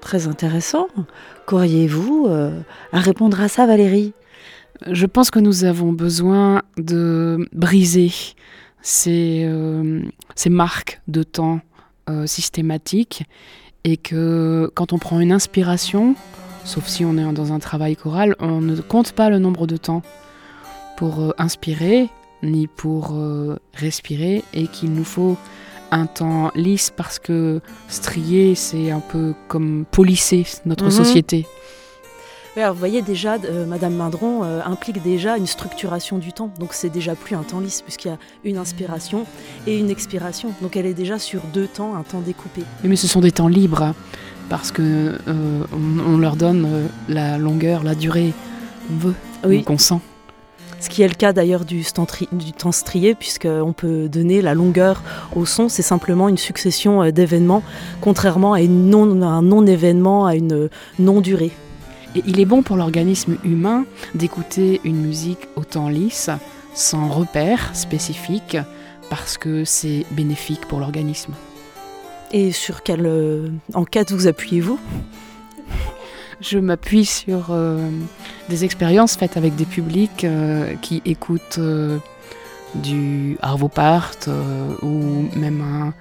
Très 0.00 0.26
intéressant. 0.26 0.88
Qu'auriez-vous 1.46 2.28
à 2.92 3.00
répondre 3.00 3.40
à 3.40 3.48
ça, 3.48 3.66
Valérie? 3.66 4.12
Je 4.90 5.06
pense 5.06 5.30
que 5.30 5.38
nous 5.38 5.64
avons 5.64 5.92
besoin 5.92 6.62
de 6.78 7.46
briser 7.52 8.12
ces, 8.82 9.42
euh, 9.44 10.02
ces 10.34 10.50
marques 10.50 11.00
de 11.08 11.22
temps 11.22 11.60
euh, 12.08 12.26
systématiques 12.26 13.24
et 13.84 13.96
que 13.96 14.70
quand 14.74 14.92
on 14.92 14.98
prend 14.98 15.20
une 15.20 15.32
inspiration, 15.32 16.14
sauf 16.64 16.86
si 16.86 17.04
on 17.04 17.16
est 17.16 17.32
dans 17.32 17.52
un 17.52 17.58
travail 17.58 17.96
choral, 17.96 18.36
on 18.38 18.60
ne 18.60 18.80
compte 18.80 19.12
pas 19.12 19.30
le 19.30 19.38
nombre 19.38 19.66
de 19.66 19.76
temps 19.76 20.02
pour 20.96 21.20
euh, 21.20 21.30
inspirer 21.38 22.08
ni 22.42 22.68
pour 22.68 23.20
respirer 23.74 24.42
et 24.54 24.66
qu'il 24.66 24.94
nous 24.94 25.04
faut 25.04 25.36
un 25.90 26.06
temps 26.06 26.50
lisse 26.54 26.90
parce 26.90 27.18
que 27.18 27.60
strier 27.86 28.54
c'est 28.54 28.90
un 28.90 29.00
peu 29.00 29.34
comme 29.46 29.84
polisser 29.90 30.46
notre 30.64 30.86
mhm. 30.86 30.90
société 30.90 31.46
vous 32.56 32.74
voyez 32.74 33.02
déjà, 33.02 33.36
euh, 33.44 33.64
Madame 33.66 33.94
Mindron 33.94 34.42
euh, 34.44 34.60
implique 34.64 35.02
déjà 35.02 35.36
une 35.36 35.46
structuration 35.46 36.18
du 36.18 36.32
temps. 36.32 36.50
Donc 36.58 36.70
c'est 36.72 36.90
déjà 36.90 37.14
plus 37.14 37.36
un 37.36 37.42
temps 37.42 37.60
lisse 37.60 37.82
puisqu'il 37.82 38.08
y 38.08 38.10
a 38.10 38.18
une 38.44 38.58
inspiration 38.58 39.26
et 39.66 39.78
une 39.78 39.90
expiration. 39.90 40.52
Donc 40.60 40.76
elle 40.76 40.86
est 40.86 40.94
déjà 40.94 41.18
sur 41.18 41.42
deux 41.52 41.66
temps, 41.66 41.94
un 41.94 42.02
temps 42.02 42.20
découpé. 42.20 42.62
Mais 42.84 42.96
ce 42.96 43.06
sont 43.06 43.20
des 43.20 43.32
temps 43.32 43.48
libres 43.48 43.82
hein, 43.82 43.94
parce 44.48 44.72
que 44.72 45.16
euh, 45.28 45.64
on, 46.06 46.18
leur 46.18 46.36
donne 46.36 46.88
la 47.08 47.38
longueur, 47.38 47.82
la 47.82 47.94
durée 47.94 48.32
qu'on 48.88 49.08
veut, 49.08 49.14
oui. 49.44 49.62
qu'on 49.62 49.78
sent. 49.78 50.00
Ce 50.80 50.88
qui 50.88 51.02
est 51.02 51.08
le 51.08 51.14
cas 51.14 51.34
d'ailleurs 51.34 51.66
du, 51.66 51.84
du, 52.32 52.52
temps 52.52 52.72
strié, 52.72 53.14
puisqu'on 53.14 53.74
peut 53.74 54.08
donner 54.08 54.40
la 54.40 54.54
longueur 54.54 55.02
au 55.36 55.44
son, 55.44 55.68
c'est 55.68 55.82
simplement 55.82 56.26
une 56.26 56.38
succession 56.38 57.10
d'événements, 57.10 57.62
contrairement 58.00 58.54
à, 58.54 58.62
une 58.62 58.88
non, 58.88 59.20
à 59.20 59.26
un 59.26 59.42
non-événement, 59.42 60.24
à 60.24 60.36
une 60.36 60.70
non-durée. 60.98 61.52
Et 62.16 62.22
il 62.26 62.40
est 62.40 62.44
bon 62.44 62.62
pour 62.62 62.76
l'organisme 62.76 63.36
humain 63.44 63.84
d'écouter 64.14 64.80
une 64.84 65.00
musique 65.00 65.48
autant 65.56 65.88
lisse, 65.88 66.30
sans 66.74 67.08
repère 67.08 67.74
spécifique, 67.74 68.56
parce 69.10 69.38
que 69.38 69.64
c'est 69.64 70.06
bénéfique 70.12 70.66
pour 70.66 70.80
l'organisme. 70.80 71.34
Et 72.32 72.52
sur 72.52 72.82
quelle 72.82 73.06
euh, 73.06 73.48
enquête 73.74 74.12
vous 74.12 74.26
appuyez-vous? 74.26 74.78
Je 76.40 76.58
m'appuie 76.58 77.04
sur 77.04 77.48
euh, 77.50 77.88
des 78.48 78.64
expériences 78.64 79.16
faites 79.16 79.36
avec 79.36 79.56
des 79.56 79.66
publics 79.66 80.24
euh, 80.24 80.74
qui 80.80 81.02
écoutent 81.04 81.60
du 82.76 83.36
Arvo 83.42 83.68
Part 83.68 84.12
ou 84.82 85.28
même 85.36 85.60
un, 85.60 85.92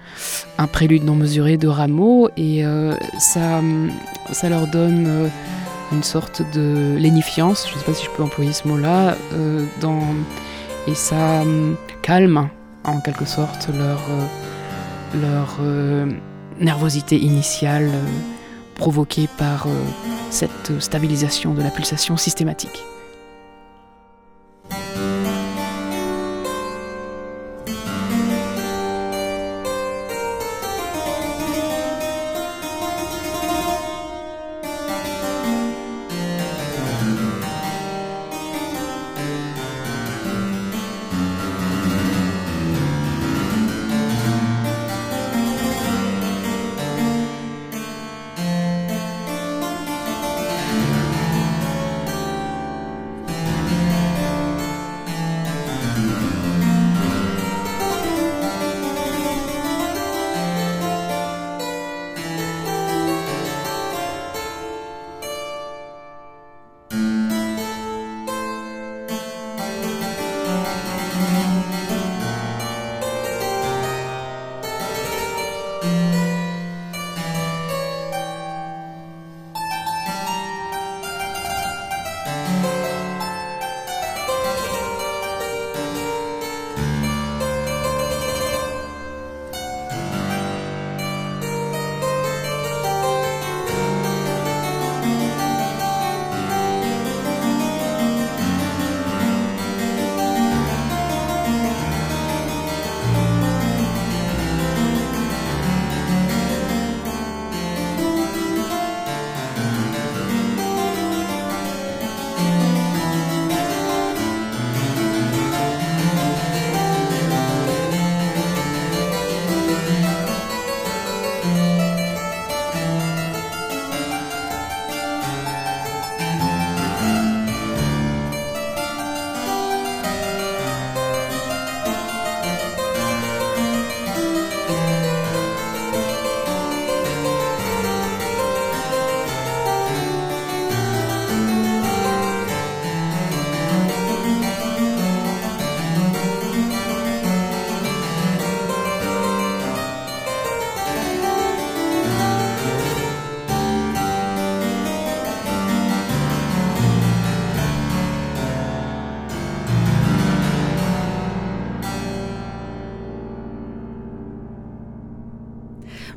un, 0.64 0.68
prélude 0.68 1.04
non 1.04 1.16
mesuré 1.16 1.58
de 1.58 1.68
Rameau 1.68 2.30
et 2.38 2.64
ça, 3.18 3.60
ça 4.32 4.50
leur 4.50 4.68
donne 4.68 5.32
une 5.92 6.04
sorte 6.04 6.42
de 6.54 6.96
lénifiance, 6.98 7.68
je 7.68 7.74
ne 7.76 7.80
sais 7.80 7.86
pas 7.86 7.94
si 7.94 8.06
je 8.06 8.10
peux 8.12 8.24
employer 8.24 8.54
ce 8.54 8.68
mot-là, 8.68 9.16
euh, 9.34 9.66
et 10.88 10.96
ça 10.96 11.42
hum, 11.42 11.76
calme 12.02 12.50
en 12.84 13.00
quelque 13.02 13.26
sorte 13.26 13.70
leur, 13.70 14.00
euh, 14.10 15.22
leur 15.22 15.58
euh, 15.62 16.06
nervosité 16.60 17.18
initiale 17.18 17.90
provoquée 18.76 19.28
par 19.38 19.68
cette 20.30 20.80
stabilisation 20.80 21.54
de 21.54 21.62
la 21.62 21.70
pulsation 21.70 22.16
systématique. 22.16 22.84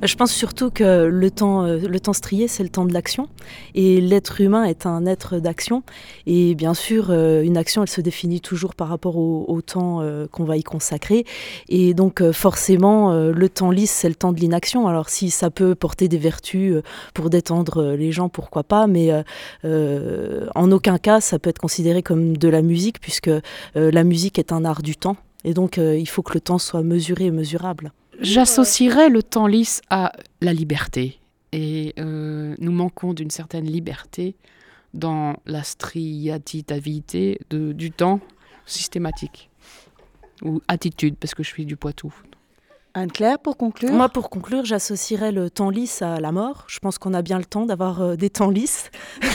Je 0.03 0.17
pense 0.17 0.33
surtout 0.33 0.73
que 0.73 1.05
le 1.05 1.31
temps, 1.31 1.63
euh, 1.63 1.79
le 1.79 2.01
temps 2.01 2.13
strié, 2.13 2.49
c'est 2.49 2.65
le 2.65 2.69
temps 2.69 2.85
de 2.85 2.93
l'action. 2.93 3.29
Et 3.77 4.01
l'être 4.01 4.41
humain 4.41 4.65
est 4.65 4.85
un 4.85 5.07
être 5.07 5.39
d'action. 5.39 5.85
Et 6.27 6.57
bien 6.57 6.75
sûr, 6.75 7.11
euh, 7.11 7.43
une 7.43 7.57
action, 7.57 7.83
elle 7.83 7.89
se 7.89 8.01
définit 8.01 8.41
toujours 8.41 8.75
par 8.75 8.89
rapport 8.89 9.17
au, 9.17 9.63
temps 9.63 10.01
euh, 10.01 10.27
qu'on 10.27 10.43
va 10.43 10.57
y 10.57 10.65
consacrer. 10.65 11.25
Et 11.69 11.95
donc, 11.95 12.21
forcément, 12.33 13.13
le 13.13 13.49
temps 13.49 13.71
lisse, 13.71 13.93
c'est 13.93 14.09
le 14.09 14.17
temps 14.17 14.33
de 14.33 14.41
l'inaction. 14.41 14.89
Alors, 14.89 15.09
si 15.09 15.31
ça 15.31 15.51
peut 15.51 15.77
porter 15.77 16.09
des 16.09 16.19
vertus 16.19 16.75
pour 17.15 17.31
détendre 17.31 17.93
les 17.93 18.11
gens, 18.11 18.29
pourquoi 18.29 18.65
pas. 18.65 18.89
Mais 18.89 19.13
en 19.63 20.73
aucun 20.73 20.99
cas, 20.99 21.21
ça 21.21 21.39
peut 21.39 21.51
être 21.51 21.61
considéré 21.61 22.03
comme 22.03 22.37
de 22.37 22.49
la 22.49 22.63
musique, 22.63 23.01
puisque 23.01 23.31
la 23.75 24.05
musique 24.05 24.39
est 24.41 24.53
un 24.53 24.65
art 24.65 24.83
du 24.83 24.97
temps. 24.97 25.17
Et 25.45 25.55
donc, 25.55 25.77
il 25.77 26.09
faut 26.09 26.23
que 26.23 26.35
le 26.35 26.41
temps 26.41 26.59
soit 26.59 26.83
mesuré 26.83 27.27
et 27.27 27.31
mesurable. 27.31 27.93
J'associerais 28.21 29.09
le 29.09 29.23
temps 29.23 29.47
lisse 29.47 29.81
à 29.91 30.13
la 30.41 30.53
liberté. 30.53 31.19
Et 31.53 31.95
euh, 31.99 32.55
nous 32.59 32.73
manquons 32.73 33.13
d'une 33.13 33.31
certaine 33.31 33.67
liberté 33.67 34.37
dans 34.95 35.37
la 35.47 35.63
striatitavité 35.63 37.41
de, 37.51 37.73
du 37.73 37.91
temps 37.91 38.21
systématique. 38.67 39.51
Ou 40.43 40.61
attitude, 40.69 41.17
parce 41.17 41.35
que 41.35 41.43
je 41.43 41.49
suis 41.49 41.67
du 41.67 41.77
Poitou. 41.77 42.13
Anne-Claire, 42.95 43.39
pour 43.39 43.57
conclure? 43.57 43.93
Moi, 43.93 44.09
pour 44.09 44.29
conclure, 44.29 44.65
j'associerais 44.65 45.33
le 45.33 45.49
temps 45.49 45.71
lisse 45.71 46.03
à 46.03 46.21
la 46.21 46.33
mort. 46.33 46.65
Je 46.69 46.79
pense 46.79 46.99
qu'on 46.99 47.15
a 47.15 47.23
bien 47.23 47.39
le 47.39 47.45
temps 47.45 47.65
d'avoir 47.65 48.03
euh, 48.03 48.17
des 48.17 48.29
temps 48.29 48.51
lisses. 48.51 48.91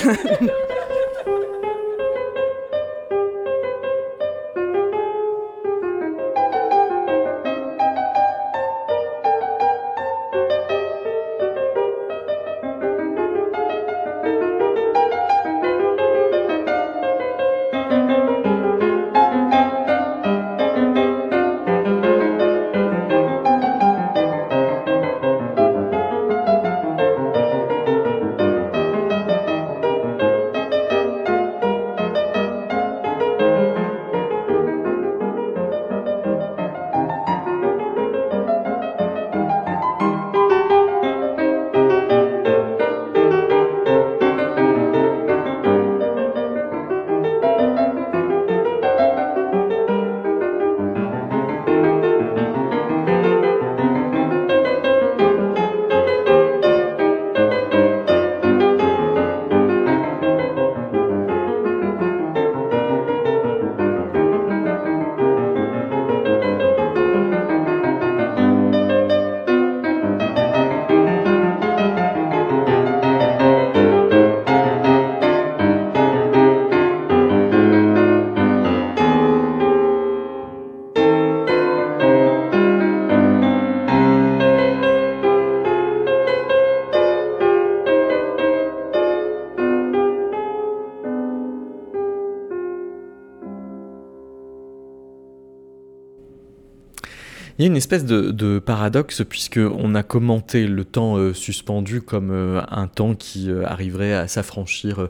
une 97.67 97.77
espèce 97.77 98.05
de, 98.05 98.59
paradoxe 98.59 99.23
puisqu'on 99.23 99.95
a 99.95 100.03
commenté 100.03 100.67
le 100.67 100.83
temps 100.83 101.17
euh, 101.17 101.33
suspendu 101.33 102.01
comme 102.01 102.31
euh, 102.31 102.61
un 102.69 102.87
temps 102.87 103.13
qui 103.13 103.51
euh, 103.51 103.65
arriverait 103.65 104.13
à 104.13 104.27
s'affranchir 104.27 105.07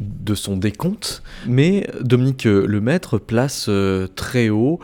de 0.00 0.34
son 0.34 0.56
décompte. 0.56 1.22
Mais 1.46 1.88
Dominique 2.00 2.44
Lemaître 2.44 3.18
place 3.18 3.70
très 4.14 4.48
haut 4.48 4.80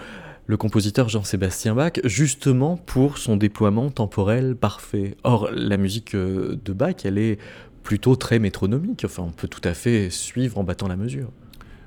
le 0.47 0.57
compositeur 0.59 1.09
Jean-Sébastien 1.09 1.75
Bach 1.75 1.93
justement 2.05 2.77
pour 2.77 3.17
son 3.19 3.37
déploiement 3.37 3.91
temporel 3.91 4.55
parfait. 4.55 5.17
Or, 5.25 5.49
la 5.53 5.79
musique 5.79 6.15
de 6.15 6.73
Bach, 6.73 6.97
elle 7.05 7.17
est 7.17 7.39
plutôt 7.83 8.15
très 8.15 8.39
métronomique. 8.39 9.05
Enfin, 9.07 9.23
on 9.27 9.31
peut 9.31 9.49
tout 9.49 9.63
à 9.65 9.73
fait 9.73 10.11
suivre 10.11 10.59
en 10.59 10.65
battant 10.65 10.87
la 10.89 10.97
mesure. 10.97 11.31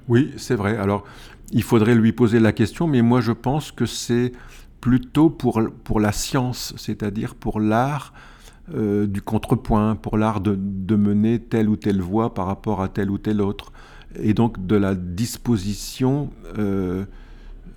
Oui, 0.07 0.31
c'est 0.37 0.55
vrai. 0.55 0.75
Alors, 0.77 1.03
il 1.51 1.63
faudrait 1.63 1.95
lui 1.95 2.11
poser 2.11 2.39
la 2.39 2.51
question, 2.51 2.87
mais 2.87 3.01
moi 3.01 3.21
je 3.21 3.31
pense 3.31 3.71
que 3.71 3.85
c'est 3.85 4.31
plutôt 4.81 5.29
pour, 5.29 5.61
pour 5.83 5.99
la 5.99 6.11
science, 6.11 6.73
c'est-à-dire 6.77 7.35
pour 7.35 7.59
l'art 7.59 8.13
euh, 8.73 9.07
du 9.07 9.21
contrepoint, 9.21 9.95
pour 9.95 10.17
l'art 10.17 10.41
de, 10.41 10.57
de, 10.57 10.95
mener 10.95 11.39
telle 11.39 11.69
ou 11.69 11.77
telle 11.77 12.01
voix 12.01 12.33
par 12.33 12.47
rapport 12.47 12.81
à 12.81 12.89
telle 12.89 13.09
ou 13.09 13.17
telle 13.17 13.41
autre, 13.41 13.71
et 14.19 14.33
donc 14.33 14.65
de 14.65 14.75
la 14.75 14.93
disposition 14.93 16.29
euh, 16.57 17.05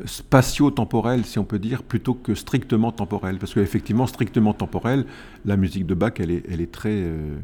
spatio-temporelle, 0.04 1.24
si 1.24 1.38
on 1.38 1.44
peut 1.44 1.58
dire, 1.58 1.82
plutôt 1.82 2.14
que 2.14 2.34
strictement 2.34 2.92
temporelle. 2.92 3.38
Parce 3.38 3.54
qu'effectivement, 3.54 4.06
strictement 4.06 4.52
temporelle, 4.52 5.06
la 5.44 5.56
musique 5.56 5.86
de 5.86 5.94
Bach, 5.94 6.14
elle 6.18 6.30
est, 6.30 6.44
elle 6.50 6.60
est 6.60 6.72
très... 6.72 6.94
Euh, 6.94 7.36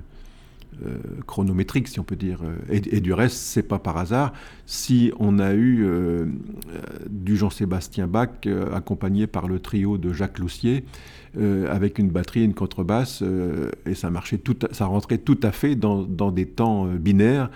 chronométrique, 1.27 1.89
si 1.89 2.01
on 2.01 2.05
peut 2.05 2.17
dire. 2.17 2.41
Et, 2.69 3.01
du 3.01 3.12
reste, 3.12 3.37
c'est 3.37 3.62
pas 3.62 3.79
par 3.79 3.97
hasard 3.97 4.33
si 4.67 5.12
on 5.19 5.39
a 5.39 5.55
eu 5.55 5.85
euh, 5.85 6.27
du 7.09 7.37
Jean-Sébastien 7.37 8.07
Bach 8.07 8.29
euh, 8.47 8.75
accompagné 8.75 9.27
par 9.27 9.49
le 9.49 9.61
trio 9.61 9.99
de 9.99 10.12
Jacques 10.12 10.39
Loussier 10.39 10.85
avec 11.71 11.99
une 11.99 12.09
batterie 12.09 12.41
et 12.41 12.45
une 12.45 12.55
contrebasse 12.55 13.23
et 13.85 13.95
ça 13.95 14.09
marchait 14.09 14.39
tout, 14.39 14.57
ça 14.71 14.87
rentrait 14.87 15.19
tout 15.19 15.39
à 15.43 15.53
fait 15.53 15.77
dans, 15.77 16.31
des 16.31 16.47
temps 16.47 16.87
binaires 16.87 17.51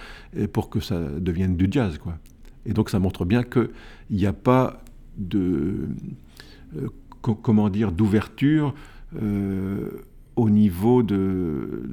pour 0.52 0.68
que 0.68 0.80
ça 0.80 1.00
devienne 1.18 1.56
du 1.56 1.66
jazz, 1.70 1.96
quoi. 1.96 2.18
Et 2.66 2.74
donc 2.74 2.90
ça 2.90 2.98
montre 2.98 3.24
bien 3.24 3.42
qu'il 3.42 3.70
n'y 4.10 4.26
a 4.26 4.34
pas 4.34 4.82
de 5.16 5.88
comment 7.22 7.70
dire 7.70 7.90
d'ouverture 7.90 8.74
au 10.36 10.50
niveau 10.50 11.02
de 11.02 11.88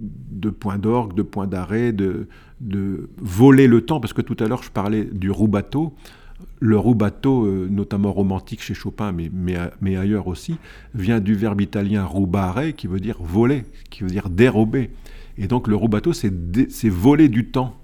de 0.00 0.50
points 0.50 0.78
d'orgue, 0.78 1.14
de 1.14 1.22
points 1.22 1.46
d'arrêt, 1.46 1.92
de, 1.92 2.26
de, 2.60 3.08
voler 3.18 3.66
le 3.66 3.82
temps, 3.82 4.00
parce 4.00 4.12
que 4.12 4.22
tout 4.22 4.36
à 4.42 4.48
l'heure 4.48 4.62
je 4.62 4.70
parlais 4.70 5.04
du 5.04 5.30
roubateau. 5.30 5.94
Le 6.58 6.76
roubateau, 6.76 7.46
euh, 7.46 7.68
notamment 7.70 8.12
romantique 8.12 8.62
chez 8.62 8.74
Chopin, 8.74 9.12
mais, 9.12 9.30
mais, 9.80 9.96
ailleurs 9.96 10.26
aussi, 10.26 10.56
vient 10.94 11.20
du 11.20 11.34
verbe 11.34 11.60
italien 11.60 12.04
rubare, 12.04 12.74
qui 12.76 12.88
veut 12.88 12.98
dire 12.98 13.18
voler, 13.22 13.64
qui 13.90 14.02
veut 14.02 14.10
dire 14.10 14.28
dérober. 14.28 14.90
Et 15.38 15.46
donc 15.46 15.68
le 15.68 15.76
roubateau, 15.76 16.12
c'est 16.12 16.32
voler 16.88 17.28
du 17.28 17.46
temps. 17.46 17.76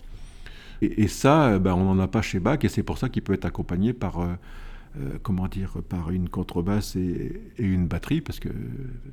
Et, 0.80 1.08
ça, 1.08 1.50
euh, 1.50 1.58
ben, 1.58 1.74
on 1.74 1.94
n'en 1.94 2.02
a 2.02 2.08
pas 2.08 2.22
chez 2.22 2.40
Bach, 2.40 2.58
et 2.62 2.68
c'est 2.68 2.82
pour 2.82 2.98
ça 2.98 3.08
qu'il 3.08 3.22
peut 3.22 3.32
être 3.32 3.44
accompagné 3.44 3.92
par, 3.92 4.20
euh, 4.20 5.18
comment 5.22 5.46
dire, 5.46 5.76
par 5.88 6.10
une 6.10 6.28
contrebasse 6.28 6.96
et 6.96 7.40
une 7.58 7.86
batterie, 7.86 8.20
parce 8.20 8.40
que 8.40 8.48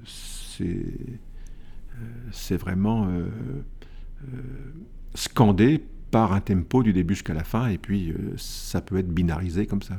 c'est 0.06 0.86
c'est 2.32 2.58
vraiment 2.58 3.08
euh, 3.08 3.28
euh, 4.24 4.38
scandé 5.14 5.84
par 6.12 6.34
un 6.34 6.42
tempo 6.42 6.84
du 6.84 6.94
début 6.94 7.16
jusqu'à 7.16 7.34
la 7.34 7.44
fin, 7.44 7.68
et 7.68 7.78
puis 7.78 8.12
euh, 8.12 8.34
ça 8.38 8.82
peut 8.82 8.98
être 8.98 9.10
binarisé 9.10 9.66
comme 9.66 9.82
ça. 9.82 9.96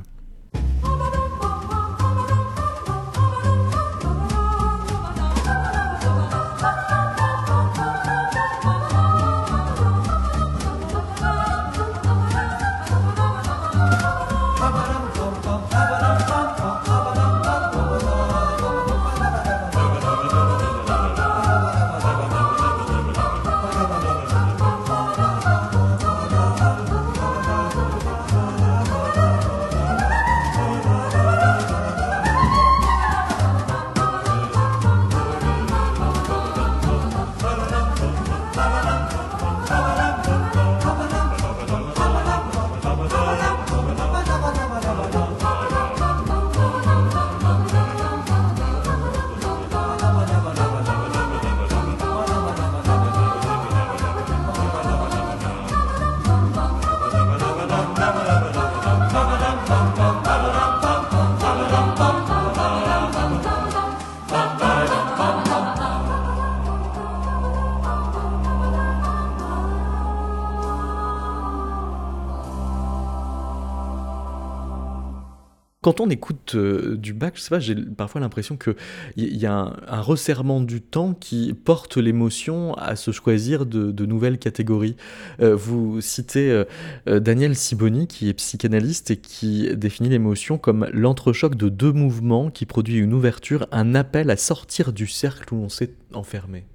Quand 75.87 76.01
on 76.01 76.09
écoute 76.09 76.55
euh, 76.55 76.97
du 76.97 77.13
Bach, 77.13 77.31
je 77.35 77.39
sais 77.39 77.49
pas, 77.49 77.61
j'ai 77.61 77.73
parfois 77.73 78.19
l'impression 78.19 78.57
qu'il 78.57 78.75
y, 79.15 79.37
y 79.37 79.45
a 79.45 79.73
un, 79.87 80.01
resserrement 80.01 80.59
du 80.59 80.81
temps 80.81 81.13
qui 81.13 81.53
porte 81.53 81.95
l'émotion 81.95 82.73
à 82.73 82.97
se 82.97 83.11
choisir 83.11 83.65
de, 83.65 84.05
nouvelles 84.05 84.37
catégories. 84.37 84.97
Euh, 85.39 85.55
vous 85.55 86.01
citez 86.01 86.51
euh, 86.51 87.21
Daniel 87.21 87.55
Siboni, 87.55 88.05
qui 88.05 88.27
est 88.27 88.33
psychanalyste 88.33 89.11
et 89.11 89.15
qui 89.15 89.73
définit 89.77 90.09
l'émotion 90.09 90.57
comme 90.57 90.89
l'entrechoc 90.91 91.55
de 91.55 91.69
deux 91.69 91.93
mouvements 91.93 92.51
qui 92.51 92.65
produit 92.65 92.97
une 92.97 93.13
ouverture, 93.13 93.65
un 93.71 93.95
appel 93.95 94.29
à 94.29 94.35
sortir 94.35 94.91
du 94.91 95.07
cercle 95.07 95.53
où 95.53 95.57
on 95.57 95.69
s'est 95.69 95.93
enfermé. 96.13 96.65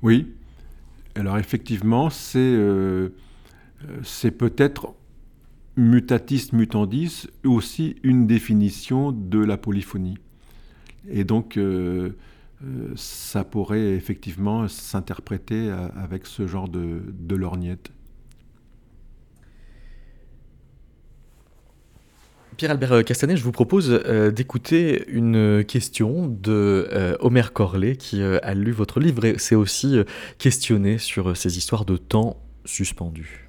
Oui. 0.00 0.32
Alors 1.14 1.36
effectivement, 1.36 2.08
c'est 2.08 2.58
c'est 4.02 4.30
peut-être 4.30 4.94
mutatis 5.76 6.50
mutandis 6.52 7.28
aussi 7.44 7.96
une 8.02 8.26
définition 8.26 9.12
de 9.12 9.38
la 9.38 9.56
polyphonie. 9.56 10.18
Et 11.08 11.24
donc, 11.24 11.56
euh, 11.56 12.10
euh, 12.64 12.92
ça 12.94 13.44
pourrait 13.44 13.94
effectivement 13.94 14.68
s'interpréter 14.68 15.70
avec 15.96 16.26
ce 16.26 16.46
genre 16.46 16.68
de, 16.68 17.34
lorgnette. 17.34 17.90
Pierre-Albert 22.58 23.04
Castanet, 23.04 23.36
je 23.36 23.42
vous 23.42 23.50
propose 23.50 23.90
euh, 23.90 24.30
d'écouter 24.30 25.08
une 25.08 25.64
question 25.64 26.28
de 26.28 27.16
Homer 27.20 27.50
Corley 27.52 27.96
qui 27.96 28.22
a 28.22 28.54
lu 28.54 28.70
votre 28.70 29.00
livre 29.00 29.24
et 29.24 29.38
s'est 29.38 29.54
aussi 29.54 29.96
questionné 30.38 30.98
sur 30.98 31.36
ces 31.36 31.56
histoires 31.56 31.84
de 31.84 31.96
temps 31.96 32.36
suspendus. 32.64 33.41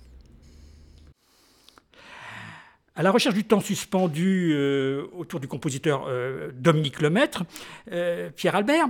À 2.95 3.01
la 3.01 3.09
recherche 3.09 3.33
du 3.33 3.43
temps 3.43 3.59
suspendu 3.59 4.51
euh, 4.53 5.07
autour 5.17 5.39
du 5.39 5.47
compositeur 5.47 6.05
euh, 6.07 6.51
Dominique 6.53 7.01
Lemaître, 7.01 7.43
euh, 7.91 8.29
Pierre 8.35 8.55
Albert, 8.55 8.85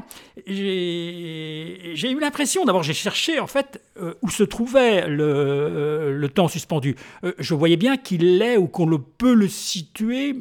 j'ai 0.45 2.11
eu 2.11 2.19
l'impression, 2.19 2.65
d'abord 2.65 2.83
j'ai 2.83 2.93
cherché 2.93 3.39
en 3.39 3.47
fait 3.47 3.81
où 4.21 4.29
se 4.29 4.43
trouvait 4.43 5.07
le, 5.07 6.17
le 6.17 6.29
temps 6.29 6.49
suspendu. 6.49 6.97
je 7.39 7.53
voyais 7.53 7.77
bien 7.77 7.95
qu'il 7.95 8.41
est 8.41 8.57
ou 8.57 8.67
qu'on 8.67 8.99
peut 8.99 9.33
le 9.33 9.47
situer 9.47 10.35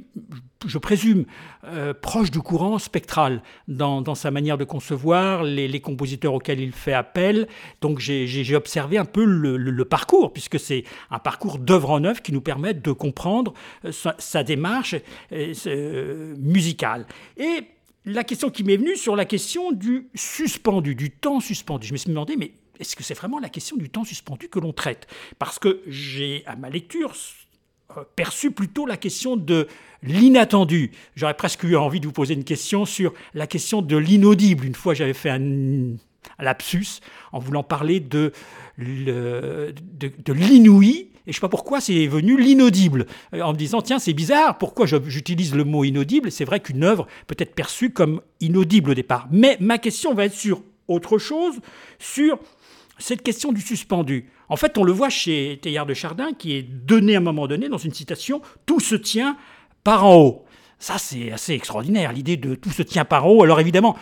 je 0.66 0.78
présume, 0.78 1.24
euh, 1.64 1.94
proche 1.94 2.30
du 2.30 2.40
courant 2.40 2.78
spectral 2.78 3.42
dans, 3.68 4.14
sa 4.14 4.30
manière 4.30 4.58
de 4.58 4.64
concevoir 4.64 5.42
les, 5.42 5.80
compositeurs 5.80 6.34
auxquels 6.34 6.60
il 6.60 6.72
fait 6.72 6.92
appel. 6.92 7.48
Donc 7.80 7.98
j'ai 7.98 8.56
observé 8.56 8.98
un 8.98 9.04
peu 9.04 9.24
le, 9.24 9.84
parcours, 9.84 10.32
puisque 10.32 10.58
c'est 10.58 10.84
un 11.10 11.18
parcours 11.18 11.58
d'œuvre 11.58 11.90
en 11.90 12.04
œuvre 12.04 12.22
qui 12.22 12.32
nous 12.32 12.40
permet 12.40 12.74
de 12.74 12.92
comprendre 12.92 13.52
euh, 13.84 13.92
sa, 14.18 14.42
démarche 14.42 14.94
euh, 15.32 16.34
musicale. 16.38 17.06
Et 17.36 17.64
la 18.04 18.24
question 18.24 18.50
qui 18.50 18.64
m'est 18.64 18.76
venue 18.76 18.96
sur 18.96 19.16
la 19.16 19.24
question 19.24 19.72
du 19.72 20.08
suspendu, 20.14 20.94
du 20.94 21.10
temps 21.10 21.40
suspendu. 21.40 21.86
Je 21.86 21.92
me 21.92 21.98
suis 21.98 22.10
demandé, 22.10 22.36
mais 22.36 22.52
est-ce 22.80 22.96
que 22.96 23.02
c'est 23.04 23.14
vraiment 23.14 23.38
la 23.38 23.48
question 23.48 23.76
du 23.76 23.90
temps 23.90 24.04
suspendu 24.04 24.48
que 24.48 24.58
l'on 24.58 24.72
traite? 24.72 25.06
Parce 25.38 25.58
que 25.58 25.82
j'ai, 25.86 26.42
à 26.46 26.56
ma 26.56 26.68
lecture, 26.68 27.14
perçu 28.16 28.50
plutôt 28.50 28.86
la 28.86 28.96
question 28.96 29.36
de 29.36 29.68
l'inattendu. 30.02 30.90
J'aurais 31.14 31.34
presque 31.34 31.64
eu 31.64 31.76
envie 31.76 32.00
de 32.00 32.06
vous 32.06 32.12
poser 32.12 32.34
une 32.34 32.44
question 32.44 32.84
sur 32.84 33.12
la 33.34 33.46
question 33.46 33.82
de 33.82 33.96
l'inaudible. 33.96 34.64
Une 34.64 34.74
fois, 34.74 34.94
j'avais 34.94 35.14
fait 35.14 35.30
un, 35.30 35.96
lapsus 36.38 37.00
en 37.32 37.38
voulant 37.38 37.62
parler 37.62 38.00
de, 38.00 38.32
de, 38.78 40.32
l'inouï. 40.32 41.08
Et 41.24 41.30
je 41.30 41.30
ne 41.30 41.34
sais 41.34 41.40
pas 41.40 41.48
pourquoi 41.48 41.80
c'est 41.80 42.06
venu 42.08 42.40
l'inaudible, 42.40 43.06
en 43.32 43.52
me 43.52 43.56
disant, 43.56 43.80
tiens, 43.80 44.00
c'est 44.00 44.12
bizarre, 44.12 44.58
pourquoi 44.58 44.86
j'utilise 44.86 45.54
le 45.54 45.62
mot 45.62 45.84
inaudible? 45.84 46.32
C'est 46.32 46.44
vrai 46.44 46.58
qu'une 46.58 46.82
œuvre 46.82 47.06
peut 47.28 47.36
être 47.38 47.54
perçue 47.54 47.90
comme 47.90 48.20
inaudible 48.40 48.90
au 48.90 48.94
départ. 48.94 49.28
Mais 49.30 49.56
ma 49.60 49.78
question 49.78 50.14
va 50.14 50.24
être 50.24 50.34
sur 50.34 50.62
autre 50.88 51.18
chose, 51.18 51.54
sur 52.00 52.40
cette 52.98 53.22
question 53.22 53.52
du 53.52 53.60
suspendu. 53.60 54.30
En 54.52 54.56
fait, 54.56 54.76
on 54.76 54.84
le 54.84 54.92
voit 54.92 55.08
chez 55.08 55.58
Théard 55.62 55.86
de 55.86 55.94
Chardin, 55.94 56.34
qui 56.34 56.52
est 56.52 56.62
donné 56.62 57.14
à 57.14 57.18
un 57.18 57.22
moment 57.22 57.46
donné 57.46 57.70
dans 57.70 57.78
une 57.78 57.94
citation 57.94 58.42
Tout 58.66 58.80
se 58.80 58.94
tient 58.94 59.38
par 59.82 60.04
en 60.04 60.16
haut. 60.16 60.44
Ça, 60.78 60.98
c'est 60.98 61.32
assez 61.32 61.54
extraordinaire, 61.54 62.12
l'idée 62.12 62.36
de 62.36 62.54
tout 62.54 62.68
se 62.68 62.82
tient 62.82 63.06
par 63.06 63.24
en 63.24 63.30
haut. 63.30 63.42
Alors 63.42 63.60
évidemment, 63.60 63.96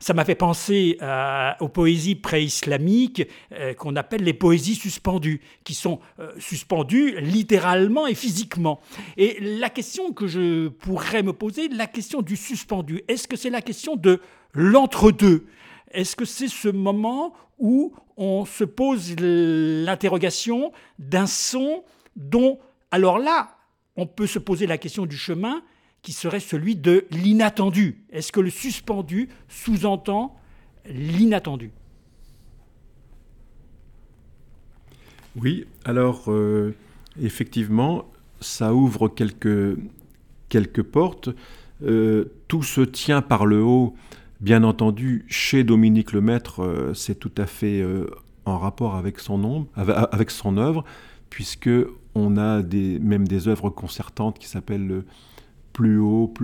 ça 0.00 0.12
m'a 0.12 0.24
fait 0.24 0.34
penser 0.34 0.98
euh, 1.02 1.52
aux 1.60 1.68
poésies 1.68 2.16
pré-islamiques 2.16 3.28
euh, 3.52 3.74
qu'on 3.74 3.94
appelle 3.94 4.24
les 4.24 4.32
poésies 4.34 4.74
suspendues, 4.74 5.40
qui 5.62 5.74
sont 5.74 6.00
euh, 6.18 6.32
suspendues 6.40 7.20
littéralement 7.20 8.08
et 8.08 8.16
physiquement. 8.16 8.80
Et 9.16 9.38
la 9.40 9.70
question 9.70 10.12
que 10.12 10.26
je 10.26 10.66
pourrais 10.66 11.22
me 11.22 11.32
poser, 11.32 11.68
la 11.68 11.86
question 11.86 12.22
du 12.22 12.34
suspendu, 12.34 13.04
est-ce 13.06 13.28
que 13.28 13.36
c'est 13.36 13.50
la 13.50 13.62
question 13.62 13.94
de 13.94 14.20
l'entre-deux? 14.52 15.46
Est-ce 15.92 16.16
que 16.16 16.24
c'est 16.24 16.48
ce 16.48 16.68
moment 16.68 17.32
où 17.58 17.92
on 18.16 18.44
se 18.44 18.64
pose 18.64 19.14
l'interrogation 19.18 20.72
d'un 20.98 21.26
son 21.26 21.84
dont, 22.16 22.58
alors 22.90 23.18
là, 23.18 23.56
on 23.96 24.06
peut 24.06 24.26
se 24.26 24.38
poser 24.38 24.66
la 24.66 24.78
question 24.78 25.06
du 25.06 25.16
chemin 25.16 25.62
qui 26.02 26.12
serait 26.12 26.40
celui 26.40 26.74
de 26.76 27.06
l'inattendu. 27.10 28.04
Est-ce 28.10 28.32
que 28.32 28.40
le 28.40 28.50
suspendu 28.50 29.28
sous-entend 29.48 30.34
l'inattendu? 30.86 31.70
Oui, 35.36 35.66
alors 35.84 36.24
euh, 36.30 36.74
effectivement, 37.20 38.10
ça 38.40 38.74
ouvre 38.74 39.08
quelques, 39.08 39.78
quelques 40.48 40.82
portes. 40.82 41.30
Euh, 41.82 42.32
tout 42.48 42.62
se 42.62 42.80
tient 42.80 43.22
par 43.22 43.46
le 43.46 43.62
haut. 43.62 43.94
Bien 44.42 44.64
entendu, 44.64 45.24
chez 45.28 45.62
Dominique 45.62 46.12
Lemaître, 46.12 46.64
euh, 46.64 46.94
c'est 46.94 47.14
tout 47.14 47.30
à 47.38 47.46
fait 47.46 47.80
en 48.44 48.58
rapport 48.58 48.96
avec 48.96 49.20
son, 49.20 49.38
nom, 49.38 49.68
avec 49.76 50.32
son 50.32 50.56
œuvre, 50.56 50.84
puisque 51.30 51.70
on 52.16 52.36
a 52.36 52.60
des, 52.62 52.98
même 52.98 53.28
des 53.28 53.46
œuvres 53.46 53.70
concertantes 53.70 54.40
qui 54.40 54.48
s'appellent 54.48 55.04
Plus 55.72 55.98
haut, 55.98 56.34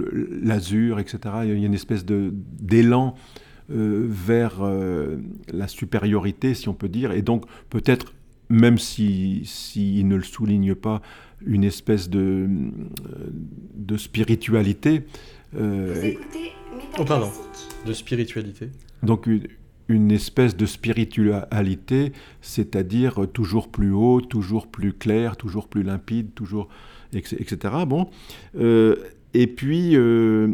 l'azur, 0.43 1.01
etc. 1.01 1.19
Il 1.43 1.49
y 1.49 1.53
a 1.65 1.67
une 1.67 1.75
espèce 1.75 2.05
d'élan 2.05 3.17
euh, 3.71 4.07
vers 4.09 4.63
euh, 4.63 5.17
la 5.53 5.67
supériorité, 5.67 6.55
si 6.55 6.69
on 6.69 6.75
peut 6.75 6.89
dire, 6.89 7.11
et 7.11 7.23
donc 7.23 7.47
peut-être, 7.69 8.15
même 8.49 8.79
s'il 8.79 9.45
si, 9.45 10.05
ne 10.05 10.15
le 10.15 10.23
souligne 10.23 10.77
pas, 10.77 11.03
une 11.45 11.65
espèce 11.65 12.09
de 12.09 12.49
spiritualité. 13.97 15.05
Euh, 15.57 15.93
Vous 15.95 16.05
écoutez 16.05 16.53
oh, 16.99 17.05
pardon, 17.05 17.31
de 17.87 17.93
spiritualité. 17.93 18.71
Donc 19.03 19.29
une 19.89 20.11
espèce 20.11 20.57
de 20.57 20.67
spiritualité, 20.67 22.13
c'est-à-dire 22.43 23.27
toujours 23.33 23.69
plus 23.69 23.91
haut, 23.91 24.21
toujours 24.21 24.67
plus 24.67 24.93
clair, 24.93 25.37
toujours 25.37 25.69
plus 25.69 25.83
limpide, 25.83 26.35
toujours 26.35 26.69
etc. 27.13 27.75
Bon, 27.87 28.11
euh, 28.59 28.97
et 29.33 29.47
puis 29.47 29.97
euh, 29.97 30.53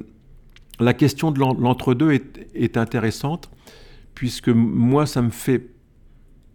la 0.78 0.94
question 0.94 1.32
de 1.32 1.40
l'entre-deux 1.40 2.12
est, 2.12 2.76
intéressante 2.76 3.50
puisque 4.14 4.48
moi 4.48 5.06
ça 5.06 5.22
me 5.22 5.30
fait 5.30 5.70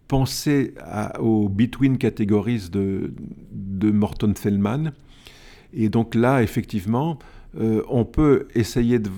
penser 0.08 0.74
aux 1.20 1.48
between 1.48 1.98
categories 1.98 2.70
de, 2.72 3.12
de 3.52 3.90
Morton 3.90 4.32
Feldman. 4.34 4.92
Et 5.72 5.88
donc 5.88 6.16
là, 6.16 6.42
effectivement, 6.42 7.18
euh, 7.58 7.82
on 7.88 8.04
peut 8.04 8.48
essayer 8.54 8.98
de, 8.98 9.10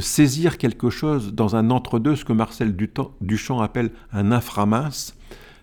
saisir 0.00 0.58
quelque 0.58 0.90
chose 0.90 1.34
dans 1.34 1.56
un 1.56 1.70
entre-deux, 1.70 2.16
ce 2.16 2.24
que 2.24 2.32
Marcel 2.32 2.76
Duchamp 3.20 3.60
appelle 3.60 3.90
un 4.12 4.32
inframince, 4.32 5.16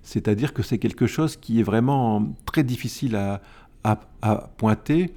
c'est-à-dire 0.03 0.53
que 0.53 0.63
c'est 0.63 0.79
quelque 0.79 1.07
chose 1.07 1.37
qui 1.37 1.59
est 1.59 1.63
vraiment 1.63 2.35
très 2.45 2.63
difficile 2.63 3.15
à, 3.15 3.41
pointer. 4.57 5.13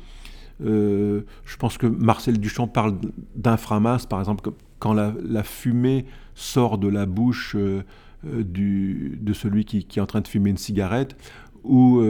Euh, 0.64 1.22
je 1.44 1.56
pense 1.56 1.76
que 1.76 1.86
Marcel 1.86 2.38
Duchamp 2.38 2.68
parle 2.68 2.98
d'inframince, 3.34 4.06
par 4.06 4.20
exemple, 4.20 4.50
quand 4.78 4.92
la, 4.92 5.42
fumée 5.42 6.06
sort 6.34 6.78
de 6.78 6.86
la 6.86 7.06
bouche 7.06 7.56
euh, 7.56 7.82
de 8.22 9.32
celui 9.32 9.64
qui, 9.64 9.78
est 9.78 10.00
en 10.00 10.06
train 10.06 10.20
de 10.20 10.28
fumer 10.28 10.50
une 10.50 10.58
cigarette, 10.58 11.16
ou 11.64 12.00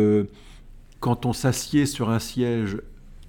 quand 1.01 1.25
on 1.25 1.33
s'assied 1.33 1.87
sur 1.87 2.11
un 2.11 2.19
siège 2.19 2.77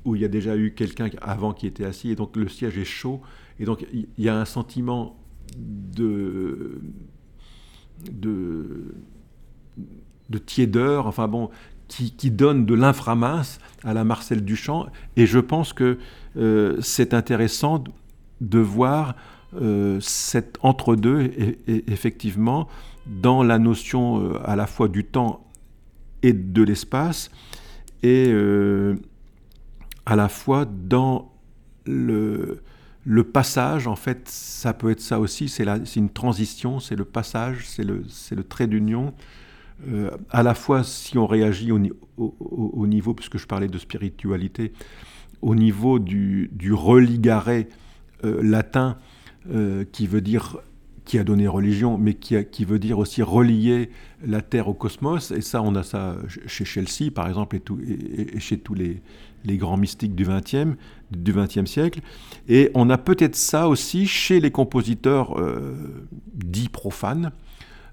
où 0.06 0.16
il 0.16 0.22
y 0.22 0.26
a 0.26 0.30
déjà 0.30 0.58
eu 0.58 0.74
quelqu'un 0.74 1.10
avant 1.22 1.54
qui 1.54 1.68
était 1.68 1.86
assis, 1.86 2.12
et 2.12 2.16
donc 2.16 2.36
le 2.36 2.48
siège 2.48 2.78
est 2.78 2.86
chaud, 2.86 3.22
et 3.60 3.66
donc 3.66 3.86
il 3.92 4.08
y 4.18 4.30
a 4.30 4.38
un 4.38 4.46
sentiment 4.46 5.16
de, 5.58 6.82
de, 8.12 8.96
de 10.30 10.38
tiédeur, 10.38 11.08
enfin 11.08 11.28
bon, 11.28 11.50
qui, 11.88 12.12
qui 12.12 12.32
donne 12.32 12.66
de 12.66 12.74
l'inframince 12.74 13.60
à 13.84 13.94
la 13.94 14.04
Marcel 14.04 14.46
Duchamp. 14.46 14.88
Et 15.18 15.26
je 15.26 15.40
pense 15.40 15.74
que 15.74 15.98
euh, 16.38 16.78
c'est 16.82 17.14
intéressant 17.14 17.84
de 18.40 18.60
voir 18.60 19.16
euh, 19.56 20.00
cet 20.00 20.58
entre-deux, 20.62 21.32
effectivement, 21.68 22.70
dans 23.06 23.44
la 23.44 23.60
notion 23.60 24.24
euh, 24.24 24.40
à 24.46 24.56
la 24.56 24.68
fois 24.68 24.88
du 24.88 25.04
temps 25.04 25.46
et 26.24 26.32
de 26.32 26.64
l'espace. 26.64 27.30
Et 28.04 28.34
à 30.12 30.18
la 30.18 30.28
fois 30.28 30.66
dans 30.66 31.32
le, 31.86 32.60
passage, 33.32 33.88
en 33.88 33.96
fait, 33.96 34.28
ça 34.28 34.74
peut 34.74 34.92
être 34.92 35.00
ça 35.00 35.22
aussi, 35.22 35.48
c'est 35.48 35.64
une 35.96 36.10
transition, 36.10 36.82
c'est 36.82 36.98
le 36.98 37.06
passage, 37.06 37.66
c'est 37.66 37.86
le, 37.86 38.04
le, 38.36 38.44
trait 38.44 38.68
d'union. 38.68 39.14
Euh, 39.88 40.12
à 40.30 40.44
la 40.44 40.54
fois, 40.54 40.84
si 40.84 41.18
on 41.18 41.26
réagit 41.26 41.72
au, 41.72 41.80
au, 42.18 42.88
niveau, 42.88 43.14
puisque 43.14 43.38
je 43.38 43.48
parlais 43.48 43.70
de 43.70 43.78
spiritualité, 43.78 44.74
au 45.42 45.56
niveau 45.56 45.98
du, 45.98 46.50
du 46.52 46.74
religaré 46.74 47.70
euh, 48.26 48.44
latin, 48.44 48.98
euh, 49.50 49.86
qui 49.94 50.08
veut 50.08 50.20
dire 50.20 50.58
qui 51.06 51.18
a 51.20 51.24
donné 51.24 51.48
religion, 51.48 51.98
mais 51.98 52.16
qui, 52.16 52.36
qui, 52.52 52.66
veut 52.66 52.80
dire 52.80 53.00
aussi 53.00 53.22
relier 53.24 53.90
la 54.26 54.42
Terre 54.42 54.68
au 54.68 54.74
cosmos. 54.74 55.32
Et 55.32 55.42
ça, 55.42 55.62
on 55.62 55.74
a 55.76 55.84
ça 55.84 56.18
chez 56.48 56.66
Chelsea, 56.66 57.12
par 57.14 57.28
exemple, 57.28 57.56
et, 57.56 57.60
tout, 57.60 57.80
et, 57.82 58.40
chez 58.40 58.60
tous 58.60 58.74
les, 58.74 59.02
les, 59.46 59.58
grands 59.58 59.78
mystiques 59.78 60.16
du 60.16 60.26
XXe 60.26 60.78
du 61.12 61.32
20 61.32 61.68
siècle. 61.68 62.02
Et 62.48 62.72
on 62.74 62.90
a 62.90 62.98
peut-être 62.98 63.36
ça 63.36 63.68
aussi 63.68 64.08
chez 64.08 64.40
les 64.40 64.52
compositeurs 64.52 65.40
euh, 65.40 65.76
dits 66.34 66.70
profanes, 66.70 67.32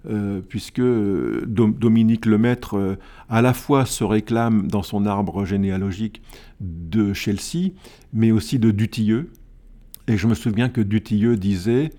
euh, 0.09 0.41
puisque 0.41 0.81
Dominique 0.81 2.27
Lemaître 2.27 2.77
euh, 2.77 2.99
à 3.29 3.43
la 3.43 3.53
fois 3.53 3.85
se 3.85 4.05
réclame 4.05 4.69
dans 4.69 4.83
son 4.83 5.07
arbre 5.07 5.45
généalogique 5.45 6.23
de 6.61 7.13
Chelsea, 7.13 7.73
mais 8.13 8.31
aussi 8.31 8.59
de 8.59 8.71
Dutilleux. 8.71 9.31
Et 10.07 10.17
je 10.17 10.27
me 10.27 10.35
souviens 10.35 10.69
que 10.69 10.81
Dutilleux 10.81 11.37
disait 11.37 11.91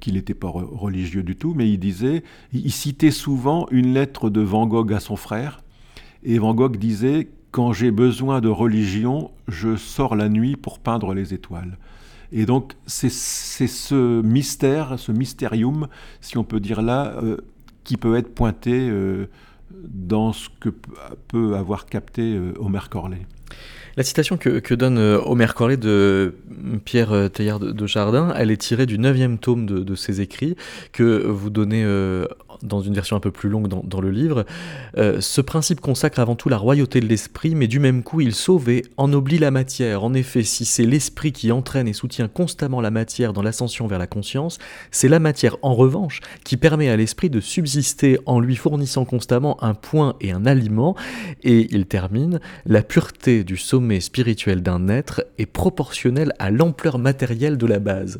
qu'il 0.00 0.14
n'était 0.14 0.34
pas 0.34 0.48
religieux 0.48 1.22
du 1.22 1.36
tout, 1.36 1.54
mais 1.54 1.70
il 1.70 1.78
disait, 1.78 2.24
il 2.52 2.72
citait 2.72 3.12
souvent 3.12 3.68
une 3.70 3.94
lettre 3.94 4.30
de 4.30 4.40
Van 4.40 4.66
Gogh 4.66 4.92
à 4.92 4.98
son 4.98 5.14
frère, 5.14 5.62
et 6.24 6.40
Van 6.40 6.54
Gogh 6.54 6.76
disait, 6.76 7.28
quand 7.50 7.72
j'ai 7.72 7.90
besoin 7.90 8.40
de 8.40 8.48
religion, 8.48 9.30
je 9.48 9.76
sors 9.76 10.16
la 10.16 10.28
nuit 10.28 10.56
pour 10.56 10.78
peindre 10.78 11.14
les 11.14 11.34
étoiles. 11.34 11.78
Et 12.30 12.44
donc 12.44 12.74
c'est 12.86 13.08
ce 13.10 14.20
mystère, 14.22 14.98
ce 14.98 15.12
mystérium, 15.12 15.88
si 16.20 16.36
on 16.36 16.44
peut 16.44 16.60
dire 16.60 16.82
là, 16.82 17.14
euh, 17.22 17.38
qui 17.84 17.96
peut 17.96 18.16
être 18.16 18.34
pointé 18.34 18.88
euh, 18.90 19.28
dans 19.70 20.32
ce 20.32 20.48
que 20.60 20.68
peut 21.28 21.56
avoir 21.56 21.86
capté 21.86 22.38
Omer 22.58 22.90
Corley. 22.90 23.26
La 23.98 24.04
citation 24.04 24.36
que, 24.36 24.74
donne 24.74 24.96
euh, 24.96 25.18
Omer 25.24 25.56
Corley 25.56 25.76
de 25.76 26.36
Pierre 26.84 27.10
euh, 27.10 27.28
Teilhard 27.28 27.58
de, 27.58 27.86
Jardin, 27.88 28.32
elle 28.36 28.52
est 28.52 28.56
tirée 28.56 28.86
du 28.86 28.96
neuvième 28.96 29.38
tome 29.38 29.66
de, 29.66 29.94
ses 29.96 30.20
écrits 30.20 30.54
que 30.92 31.26
vous 31.26 31.50
donnez 31.50 31.82
euh, 31.84 32.24
dans 32.62 32.80
une 32.80 32.94
version 32.94 33.16
un 33.16 33.20
peu 33.20 33.30
plus 33.30 33.48
longue 33.48 33.68
dans, 33.68 34.00
le 34.00 34.10
livre. 34.10 34.44
Euh, 34.96 35.20
ce 35.20 35.40
principe 35.40 35.80
consacre 35.80 36.20
avant 36.20 36.36
tout 36.36 36.48
la 36.48 36.56
royauté 36.56 37.00
de 37.00 37.06
l'esprit, 37.06 37.54
mais 37.54 37.66
du 37.66 37.80
même 37.80 38.02
coup 38.02 38.20
il 38.20 38.34
sauve 38.34 38.68
et 38.68 38.84
ennoblit 38.96 39.38
la 39.38 39.50
matière. 39.50 40.04
En 40.04 40.14
effet, 40.14 40.42
si 40.42 40.64
c'est 40.64 40.84
l'esprit 40.84 41.32
qui 41.32 41.52
entraîne 41.52 41.88
et 41.88 41.92
soutient 41.92 42.28
constamment 42.28 42.80
la 42.80 42.90
matière 42.90 43.32
dans 43.32 43.42
l'ascension 43.42 43.86
vers 43.86 43.98
la 43.98 44.06
conscience, 44.06 44.58
c'est 44.90 45.08
la 45.08 45.18
matière 45.18 45.56
en 45.62 45.74
revanche 45.74 46.20
qui 46.44 46.56
permet 46.56 46.88
à 46.88 46.96
l'esprit 46.96 47.30
de 47.30 47.40
subsister 47.40 48.18
en 48.26 48.40
lui 48.40 48.56
fournissant 48.56 49.04
constamment 49.04 49.62
un 49.62 49.74
point 49.74 50.16
et 50.20 50.32
un 50.32 50.46
aliment. 50.46 50.96
Et 51.42 51.68
il 51.74 51.86
termine, 51.86 52.40
la 52.66 52.82
pureté 52.82 53.44
du 53.44 53.56
sommet 53.56 54.00
spirituel 54.00 54.62
d'un 54.62 54.88
être 54.88 55.24
est 55.38 55.46
proportionnelle 55.46 56.32
à 56.38 56.50
l'ampleur 56.50 56.98
matérielle 56.98 57.56
de 57.56 57.66
la 57.66 57.78
base. 57.78 58.18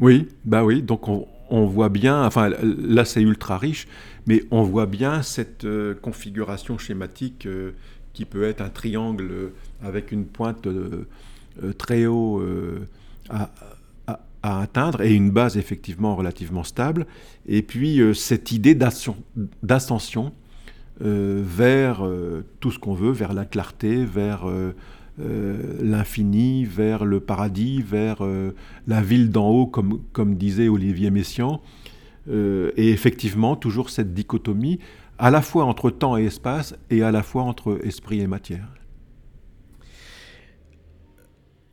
Oui, 0.00 0.28
bah 0.44 0.64
oui, 0.64 0.82
donc 0.82 1.08
on, 1.08 1.26
on 1.52 1.66
voit 1.66 1.90
bien, 1.90 2.24
enfin 2.24 2.48
là 2.48 3.04
c'est 3.04 3.20
ultra 3.20 3.58
riche, 3.58 3.86
mais 4.26 4.42
on 4.50 4.62
voit 4.62 4.86
bien 4.86 5.22
cette 5.22 5.66
euh, 5.66 5.94
configuration 5.94 6.78
schématique 6.78 7.44
euh, 7.44 7.72
qui 8.14 8.24
peut 8.24 8.44
être 8.44 8.62
un 8.62 8.70
triangle 8.70 9.28
euh, 9.30 9.52
avec 9.82 10.12
une 10.12 10.24
pointe 10.24 10.66
très 11.76 12.06
haut 12.06 12.42
à, 13.28 13.50
atteindre 14.42 15.02
et 15.02 15.12
une 15.12 15.30
base 15.30 15.58
effectivement 15.58 16.16
relativement 16.16 16.64
stable, 16.64 17.06
et 17.46 17.62
puis 17.62 18.00
cette 18.14 18.50
idée 18.50 18.74
d'ascension 18.74 20.32
vers 20.98 22.02
tout 22.60 22.70
ce 22.70 22.78
qu'on 22.78 22.94
veut, 22.94 23.12
vers 23.12 23.34
la 23.34 23.44
clarté, 23.44 24.04
vers 24.04 24.48
euh, 24.48 24.72
l'infini, 25.18 26.64
vers 26.64 27.04
le 27.04 27.20
paradis, 27.20 27.82
vers 27.82 28.24
euh, 28.24 28.54
la 28.86 29.02
ville 29.02 29.30
d'en 29.30 29.48
haut, 29.48 29.66
comme, 29.66 30.02
comme 30.12 30.36
disait 30.36 30.68
Olivier 30.68 31.10
Messiaen. 31.10 31.60
Euh, 32.28 32.72
et 32.76 32.90
effectivement, 32.90 33.56
toujours 33.56 33.90
cette 33.90 34.14
dichotomie, 34.14 34.78
à 35.18 35.30
la 35.30 35.42
fois 35.42 35.64
entre 35.64 35.90
temps 35.90 36.16
et 36.16 36.24
espace, 36.24 36.74
et 36.90 37.02
à 37.02 37.10
la 37.10 37.22
fois 37.22 37.42
entre 37.42 37.78
esprit 37.84 38.20
et 38.20 38.26
matière. 38.26 38.68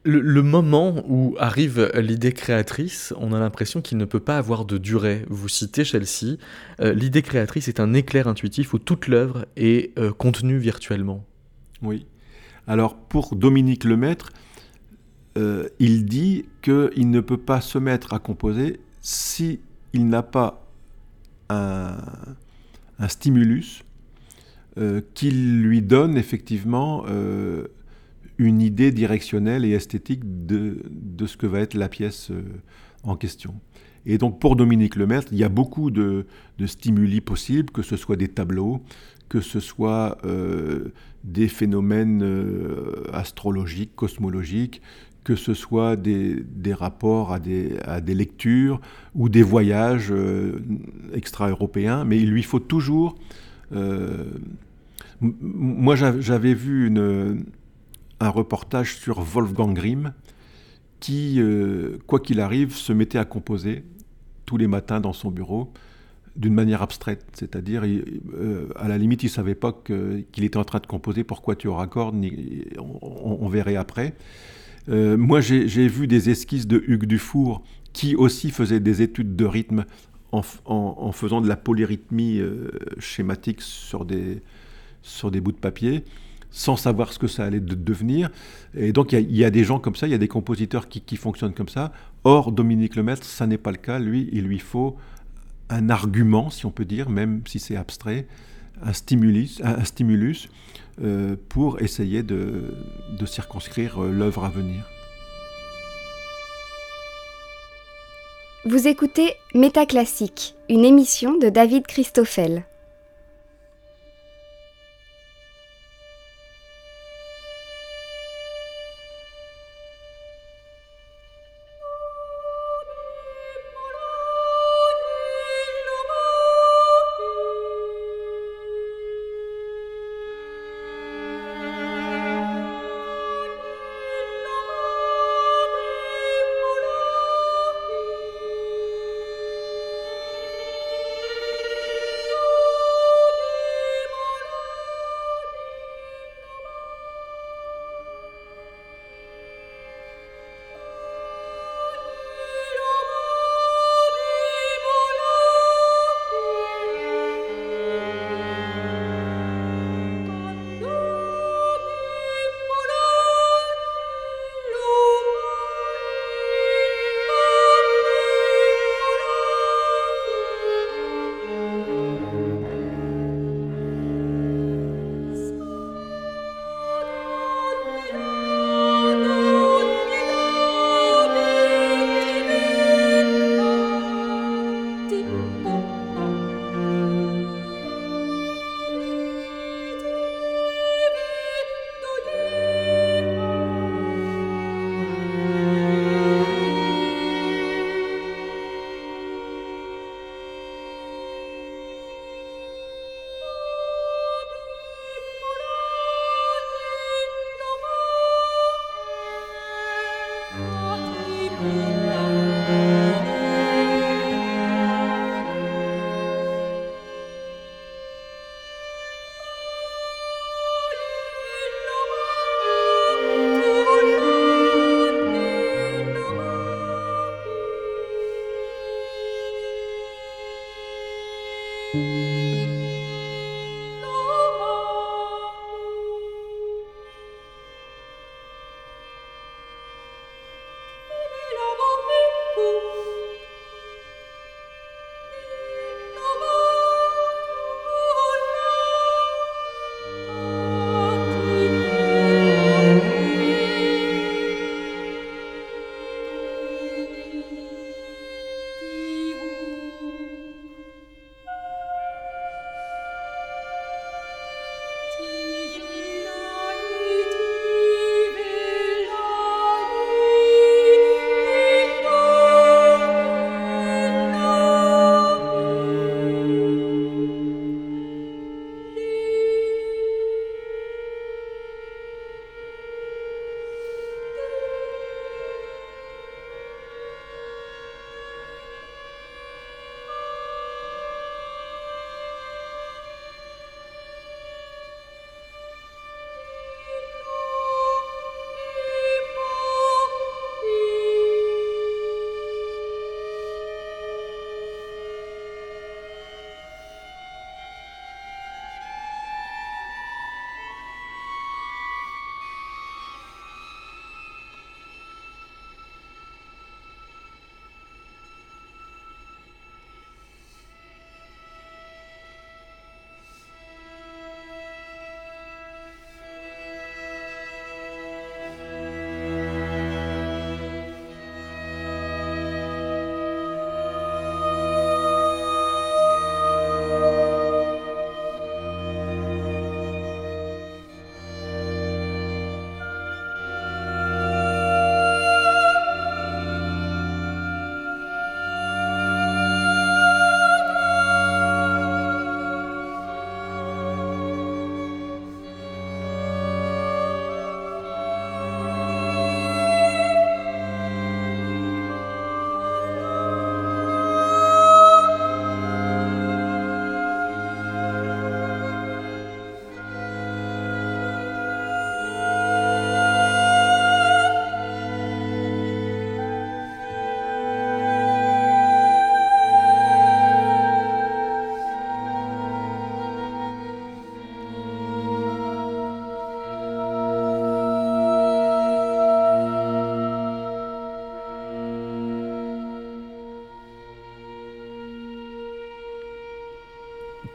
Le, 0.03 0.41
moment 0.41 1.03
où 1.07 1.35
arrive 1.37 1.91
l'idée 1.95 2.31
créatrice, 2.31 3.13
on 3.17 3.31
a 3.31 3.39
l'impression 3.39 3.81
qu'il 3.81 3.97
ne 3.97 4.05
peut 4.05 4.21
pas 4.21 4.37
avoir 4.37 4.65
de 4.65 4.79
durée. 4.79 5.23
Vous 5.29 5.49
citez 5.49 5.83
Chelsea, 5.83 6.37
l'idée 6.79 7.21
créatrice 7.21 7.67
est 7.67 7.79
un 7.79 7.93
éclair 7.93 8.27
intuitif 8.27 8.73
où 8.73 8.79
toute 8.79 9.07
l'œuvre 9.07 9.45
est 9.55 9.93
contenue 10.17 10.57
virtuellement. 10.57 11.25
Oui. 11.83 12.07
Alors 12.69 12.95
pour 12.95 13.35
Dominique 13.35 13.83
Lemaître, 13.83 14.31
euh, 15.39 15.69
il 15.79 16.05
dit 16.05 16.45
qu'il 16.61 17.09
ne 17.09 17.19
peut 17.19 17.39
pas 17.39 17.61
se 17.61 17.79
mettre 17.79 18.13
à 18.13 18.19
composer 18.19 18.79
si 19.01 19.59
il 19.93 20.07
n'a 20.07 20.21
pas 20.21 20.67
un, 21.49 21.97
stimulus 23.07 23.83
euh, 24.77 25.01
qui 25.15 25.31
lui 25.31 25.81
donne 25.81 26.15
effectivement 26.15 27.05
euh, 27.07 27.69
une 28.37 28.61
idée 28.61 28.91
directionnelle 28.91 29.65
et 29.65 29.71
esthétique 29.71 30.21
de, 30.45 30.83
ce 31.25 31.37
que 31.37 31.47
va 31.47 31.61
être 31.61 31.73
la 31.73 31.89
pièce 31.89 32.31
en 33.01 33.15
question. 33.15 33.55
Et 34.05 34.19
donc 34.19 34.39
pour 34.39 34.55
Dominique 34.55 34.95
Lemaître, 34.95 35.29
il 35.31 35.39
y 35.39 35.43
a 35.43 35.49
beaucoup 35.49 35.89
de, 35.89 36.27
stimuli 36.67 37.19
possibles, 37.19 37.71
que 37.71 37.81
ce 37.81 37.97
soit 37.97 38.15
des 38.15 38.27
tableaux, 38.27 38.83
que 39.27 39.41
ce 39.41 39.59
soit 39.59 40.19
des 41.23 41.47
phénomènes 41.47 42.23
euh, 42.23 43.03
astrologiques, 43.13 43.95
cosmologiques, 43.95 44.81
que 45.23 45.35
ce 45.35 45.53
soit 45.53 45.95
des, 45.95 46.45
rapports 46.73 47.33
à 47.33 47.39
des, 47.39 47.77
à 47.83 48.01
des, 48.01 48.15
lectures 48.15 48.79
ou 49.15 49.29
des 49.29 49.43
voyages 49.43 50.11
euh, 50.11 50.59
extra-européens, 51.13 52.05
mais 52.05 52.17
il 52.17 52.31
lui 52.31 52.43
faut 52.43 52.59
toujours... 52.59 53.15
moi, 55.21 55.95
j'avais 55.95 56.53
vu 56.53 56.87
une, 56.87 57.45
un 58.19 58.29
reportage 58.29 58.95
sur 58.95 59.21
Wolfgang 59.21 59.73
Grimm, 59.73 60.13
qui, 60.99 61.39
quoi 62.07 62.19
qu'il 62.19 62.39
arrive, 62.39 62.73
se 62.75 62.91
mettait 62.93 63.19
à 63.19 63.25
composer 63.25 63.83
tous 64.45 64.57
les 64.57 64.67
matins 64.67 64.99
dans 64.99 65.13
son 65.13 65.29
bureau 65.29 65.71
d'une 66.39 66.53
manière 66.53 66.81
abstraite, 66.81 67.25
c'est-à-dire 67.33 67.83
euh, 67.83 68.69
à 68.77 68.87
la 68.87 68.97
limite 68.97 69.23
il 69.23 69.25
ne 69.25 69.31
savait 69.31 69.55
pas 69.55 69.73
qu'il 69.73 70.43
était 70.45 70.57
en 70.57 70.63
train 70.63 70.79
de 70.79 70.87
composer 70.87 71.25
pourquoi 71.25 71.57
tu 71.57 71.67
auras 71.67 71.87
corde, 71.87 72.15
on, 72.79 73.49
verrait 73.49 73.75
après. 73.75 74.15
Euh, 74.87 75.17
moi 75.17 75.41
j'ai 75.41 75.87
vu 75.89 76.07
des 76.07 76.29
esquisses 76.29 76.65
de 76.65 76.81
Hugues 76.87 77.05
Dufour 77.05 77.61
qui 77.91 78.15
aussi 78.15 78.51
faisait 78.51 78.79
des 78.79 79.01
études 79.01 79.35
de 79.35 79.45
rythme 79.45 79.83
en, 80.31 81.11
faisant 81.11 81.41
de 81.41 81.49
la 81.49 81.57
polyrythmie 81.57 82.39
euh, 82.39 82.69
schématique 82.99 83.61
sur 83.61 84.05
des, 84.05 84.41
sur 85.01 85.31
des 85.31 85.41
bouts 85.41 85.51
de 85.51 85.57
papier 85.57 86.05
sans 86.51 86.77
savoir 86.77 87.13
ce 87.13 87.19
que 87.19 87.27
ça 87.27 87.45
allait 87.45 87.59
devenir. 87.59 88.29
Et 88.75 88.91
donc 88.91 89.11
il 89.11 89.35
y, 89.35 89.43
a 89.43 89.51
des 89.51 89.63
gens 89.63 89.77
comme 89.77 89.95
ça, 89.95 90.07
il 90.07 90.11
y 90.11 90.15
a 90.15 90.19
des 90.19 90.27
compositeurs 90.27 90.87
qui, 90.87 91.01
qui 91.01 91.15
fonctionnent 91.15 91.53
comme 91.53 91.67
ça. 91.67 91.91
Or, 92.23 92.51
Dominique 92.51 92.95
Lemaître, 92.95 93.23
ça 93.23 93.45
n'est 93.45 93.59
pas 93.59 93.71
le 93.71 93.77
cas. 93.77 93.99
Lui, 93.99 94.29
il 94.31 94.45
lui 94.45 94.57
faut 94.57 94.97
un 95.69 95.89
argument, 95.89 96.49
si 96.49 96.65
on 96.65 96.71
peut 96.71 96.85
dire, 96.85 97.09
même 97.09 97.41
si 97.47 97.59
c'est 97.59 97.75
abstrait, 97.75 98.27
un 98.81 98.93
stimulus, 98.93 99.61
un 99.63 99.83
stimulus 99.83 100.49
euh, 101.01 101.35
pour 101.49 101.81
essayer 101.81 102.23
de, 102.23 102.73
de 103.17 103.25
circonscrire 103.25 104.03
euh, 104.03 104.11
l'œuvre 104.11 104.45
à 104.45 104.49
venir. 104.49 104.89
Vous 108.65 108.87
écoutez 108.87 109.35
Métaclassique, 109.53 110.55
une 110.67 110.83
émission 110.83 111.37
de 111.37 111.49
David 111.49 111.87
Christoffel. 111.87 112.65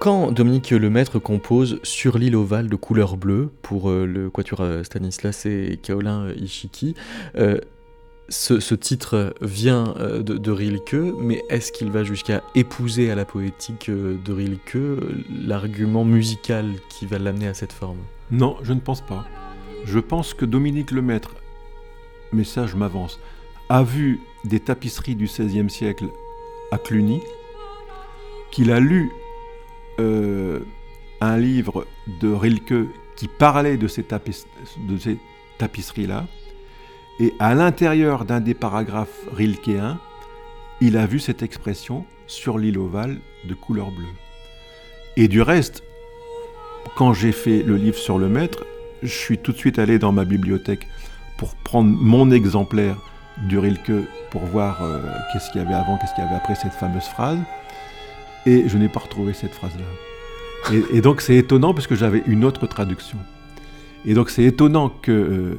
Quand 0.05 0.33
Dominique 0.33 0.71
Lemaître 0.71 1.19
compose 1.19 1.81
Sur 1.83 2.19
l'île 2.19 2.37
ovale 2.37 2.69
de 2.69 2.77
couleur 2.77 3.17
bleue 3.17 3.51
pour 3.63 3.89
euh, 3.89 4.05
le 4.05 4.29
quatuor 4.29 4.61
euh, 4.61 4.83
Stanislas 4.83 5.47
et 5.47 5.81
Kaolin 5.83 6.29
Ishiki, 6.33 6.95
euh, 7.39 7.59
ce, 8.29 8.75
titre 8.75 9.35
vient 9.41 9.95
de, 9.95 10.51
Rilke, 10.51 11.17
mais 11.19 11.43
est-ce 11.49 11.73
qu'il 11.73 11.91
va 11.91 12.05
jusqu'à 12.05 12.43
épouser 12.55 13.11
à 13.11 13.15
la 13.15 13.25
poétique 13.25 13.91
de 13.91 14.33
Rilke 14.33 14.77
l'argument 15.31 16.05
musical 16.05 16.67
qui 16.91 17.07
va 17.07 17.19
l'amener 17.19 17.49
à 17.49 17.55
cette 17.55 17.73
forme? 17.73 18.01
Non, 18.31 18.59
je 18.63 18.75
ne 18.75 18.81
pense 18.81 19.01
pas. 19.01 19.25
Je 19.87 20.01
pense 20.01 20.35
que 20.35 20.45
Dominique 20.45 20.91
Lemaître, 20.91 21.35
mais 22.31 22.45
ça 22.45 22.67
je 22.67 22.77
m'avance, 22.77 23.19
a 23.71 23.83
vu 23.83 24.21
des 24.45 24.61
tapisseries 24.61 25.17
du 25.17 25.25
XVIe 25.25 25.71
siècle 25.71 26.09
à 26.73 26.77
Cluny, 26.77 27.21
qu'il 28.51 28.71
a 28.71 28.81
lu 28.81 29.11
euh, 30.01 30.61
un 31.21 31.37
livre 31.39 31.87
de 32.21 32.33
Rilke 32.33 32.89
qui 33.17 33.29
parlait 33.29 33.77
de 33.77 33.87
ces, 33.89 34.05
tapisseries-là, 35.59 36.27
et 37.21 37.33
à 37.39 37.55
l'intérieur 37.55 38.25
d'un 38.25 38.41
des 38.41 38.55
paragraphes 38.55 39.21
rilkéens, 39.33 39.99
il 40.81 40.97
a 40.97 41.07
vu 41.07 41.21
cette 41.21 41.43
expression 41.43 42.05
sur 42.27 42.59
l'île 42.59 42.79
ovale 42.79 43.19
de 43.49 43.55
couleur 43.55 43.91
bleue. 43.91 44.07
Et 45.17 45.29
du 45.29 45.41
reste, 45.41 45.85
quand 46.97 47.13
j'ai 47.13 47.33
fait 47.33 47.63
le 47.63 47.77
livre 47.77 47.97
sur 47.97 48.19
le 48.19 48.29
maître, 48.29 48.65
je 49.03 49.15
suis 49.15 49.39
tout 49.39 49.53
de 49.53 49.57
suite 49.57 49.79
allé 49.79 49.99
dans 49.99 50.13
ma 50.13 50.25
bibliothèque 50.25 50.89
pour 51.37 51.55
prendre 51.57 51.91
mon 51.91 52.31
exemplaire 52.31 52.97
du 53.49 53.59
Rilke 53.59 54.09
pour 54.31 54.43
voir 54.47 54.83
euh, 54.83 55.01
qu'est-ce 55.33 55.51
qu'il 55.51 55.63
y 55.63 55.65
avait 55.65 55.75
avant, 55.75 55.99
qu'est-ce 55.99 56.15
qu'il 56.15 56.25
y 56.25 56.27
avait 56.27 56.37
après 56.37 56.55
cette 56.55 56.73
fameuse 56.73 57.05
phrase. 57.05 57.39
Et 58.47 58.69
je 58.69 58.77
n'ai 58.79 58.89
pas 58.89 59.01
retrouvé 59.01 59.33
cette 59.33 59.55
phrase-là. 59.55 59.85
Et, 60.93 61.01
donc 61.01 61.21
c'est 61.21 61.37
étonnant 61.37 61.75
parce 61.75 61.87
que 61.87 61.95
j'avais 61.95 62.23
une 62.27 62.45
autre 62.45 62.67
traduction. 62.67 63.19
Et 64.05 64.15
donc 64.15 64.31
c'est 64.31 64.45
étonnant 64.45 64.89
que 64.89 65.57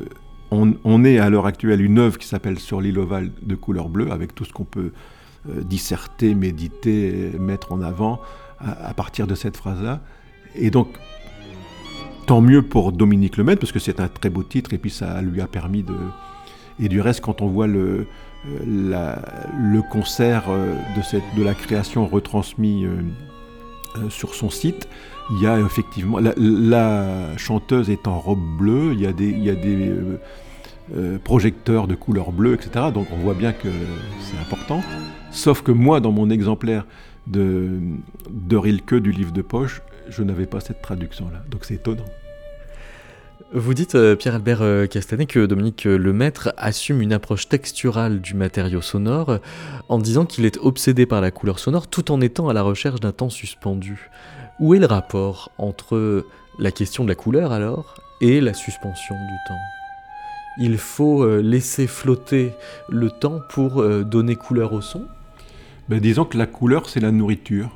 euh, 0.52 1.06
ait 1.06 1.20
à 1.20 1.30
l'heure 1.30 1.46
actuelle 1.46 1.82
une 1.82 2.00
œuvre 2.00 2.18
qui 2.18 2.28
s'appelle 2.28 2.60
Sur 2.60 2.82
l'île 2.82 2.98
ovale 2.98 3.32
de 3.42 3.56
couleur 3.56 3.90
bleue, 3.90 4.12
avec 4.12 4.34
tout 4.34 4.46
ce 4.46 4.54
qu'on 4.54 4.64
peut 4.66 4.92
euh, 5.50 5.62
disserter, 5.62 6.34
méditer, 6.34 7.32
mettre 7.40 7.72
en 7.72 7.82
avant 7.82 8.20
à, 8.60 8.94
partir 8.94 9.28
de 9.28 9.36
cette 9.36 9.58
phrase-là. 9.58 10.02
Et 10.56 10.72
donc 10.72 10.88
tant 12.26 12.42
mieux 12.42 12.64
pour 12.64 12.92
Dominique 12.92 13.38
Lemaitre 13.38 13.60
parce 13.60 13.72
que 13.72 13.80
c'est 13.80 14.00
un 14.00 14.08
très 14.08 14.30
beau 14.30 14.42
titre 14.42 14.74
et 14.74 14.78
puis 14.78 14.90
ça 14.90 15.22
lui 15.22 15.42
a 15.42 15.48
permis 15.48 15.84
de. 15.84 15.96
Et 16.80 16.90
du 16.90 17.00
reste, 17.00 17.22
quand 17.22 17.42
on 17.42 17.48
voit 17.48 17.68
le, 17.68 18.08
euh, 18.48 19.16
le 19.60 19.82
concert 19.82 20.44
euh, 20.50 20.74
de, 21.36 21.44
la 21.44 21.54
création 21.54 22.06
retransmis 22.06 22.86
euh, 22.86 24.10
sur 24.10 24.36
son 24.36 24.50
site, 24.50 24.88
il 25.32 25.44
y 25.44 25.48
a 25.48 25.60
effectivement 25.60 26.20
la, 26.20 27.38
chanteuse 27.38 27.90
est 27.90 28.08
en 28.08 28.20
robe 28.20 28.58
bleue, 28.58 28.94
il 28.94 29.02
y 29.02 29.08
a 29.08 29.14
des, 29.14 29.30
il 29.30 29.44
y 29.44 29.50
a 29.50 29.56
des 29.56 29.92
projecteurs 31.24 31.88
de 31.88 31.96
couleur 31.96 32.32
bleue, 32.32 32.54
etc. 32.54 32.88
Donc 32.94 33.08
on 33.12 33.18
voit 33.18 33.34
bien 33.34 33.54
que 33.54 33.70
c'est 34.20 34.38
important. 34.38 34.84
Sauf 35.32 35.64
que 35.64 35.72
moi, 35.72 36.00
dans 36.00 36.12
mon 36.12 36.30
exemplaire 36.30 36.86
de, 37.26 37.80
de 38.30 38.58
Rilke 38.58 38.96
du 38.96 39.12
livre 39.12 39.32
de 39.32 39.42
poche, 39.42 39.82
je 40.10 40.22
n'avais 40.22 40.46
pas 40.46 40.60
cette 40.60 40.82
traduction-là. 40.82 41.44
Donc 41.50 41.66
c'est 41.66 41.76
étonnant. 41.76 42.06
Vous 43.58 43.74
dites, 43.74 43.96
euh, 43.96 44.18
Pierre-Albert 44.18 44.62
euh, 44.62 44.86
Castanet, 44.86 45.28
que 45.28 45.46
Dominique 45.46 45.88
euh, 45.88 45.96
Lemaître 45.96 46.54
assume 46.58 47.02
une 47.02 47.14
approche 47.14 47.48
texturale 47.48 48.20
du 48.20 48.34
matériau 48.34 48.82
sonore 48.82 49.40
en 49.88 49.98
disant 49.98 50.26
qu'il 50.26 50.44
est 50.44 50.58
obsédé 50.58 51.06
par 51.06 51.22
la 51.22 51.32
couleur 51.32 51.58
sonore 51.58 51.88
tout 51.88 52.12
en 52.12 52.20
étant 52.20 52.50
à 52.50 52.54
la 52.54 52.64
recherche 52.64 53.00
d'un 53.00 53.14
temps 53.14 53.30
suspendu. 53.30 54.10
Où 54.60 54.74
est 54.74 54.80
le 54.80 54.88
rapport 54.88 55.52
entre 55.58 56.26
la 56.60 56.72
question 56.72 57.06
de 57.06 57.10
la 57.10 57.16
couleur 57.16 57.54
alors 57.54 57.96
et 58.20 58.42
la 58.42 58.54
suspension 58.54 59.16
du 59.16 59.38
temps? 59.48 59.62
Il 60.58 60.78
faut 60.78 61.26
laisser 61.40 61.88
flotter 61.88 62.52
le 62.90 63.10
temps 63.10 63.40
pour 63.50 63.82
donner 64.04 64.36
couleur 64.36 64.74
au 64.74 64.82
son? 64.82 65.06
Ben, 65.88 66.02
Disons 66.02 66.26
que 66.26 66.38
la 66.38 66.46
couleur, 66.46 66.90
c'est 66.90 67.00
la 67.00 67.12
nourriture. 67.12 67.70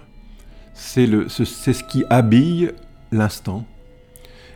c'est 0.74 1.08
ce 1.08 1.84
qui 1.86 2.04
habille 2.10 2.74
l'instant. 3.14 3.66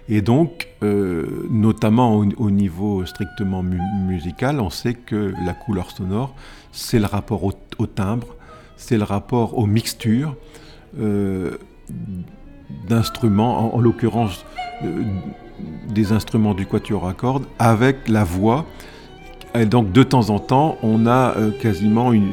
Et 0.09 0.21
donc, 0.21 0.67
euh, 0.83 1.47
notamment 1.49 2.15
au, 2.15 2.51
niveau 2.51 3.05
strictement 3.05 3.63
musical, 3.63 4.59
on 4.59 4.69
sait 4.69 4.95
que 4.95 5.33
la 5.45 5.53
couleur 5.53 5.91
sonore, 5.91 6.35
c'est 6.71 6.99
le 6.99 7.05
rapport 7.05 7.43
au, 7.43 7.87
timbre, 7.87 8.27
c'est 8.75 8.97
le 8.97 9.03
rapport 9.03 9.57
aux 9.57 9.65
mixtures 9.65 10.35
euh, 10.99 11.57
d'instruments, 12.89 13.73
en, 13.75 13.79
l'occurrence 13.79 14.45
euh, 14.83 15.03
des 15.87 16.11
instruments 16.11 16.53
du 16.53 16.65
quatuor 16.65 17.07
à 17.07 17.13
cordes, 17.13 17.45
avec 17.57 18.09
la 18.09 18.25
voix. 18.25 18.65
Et 19.55 19.65
donc, 19.65 19.93
de 19.93 20.03
temps 20.03 20.31
en 20.31 20.39
temps, 20.39 20.77
on 20.83 21.05
a 21.05 21.35
quasiment 21.61 22.11
une, 22.11 22.31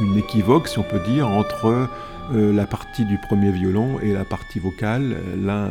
une, 0.00 0.16
équivoque, 0.16 0.68
si 0.68 0.78
on 0.78 0.84
peut 0.84 1.00
dire, 1.00 1.28
entre 1.28 1.88
la 2.32 2.66
partie 2.66 3.04
du 3.04 3.18
premier 3.18 3.50
violon 3.50 3.98
et 4.00 4.12
la 4.12 4.24
partie 4.24 4.60
vocale. 4.60 5.16
L'un 5.36 5.70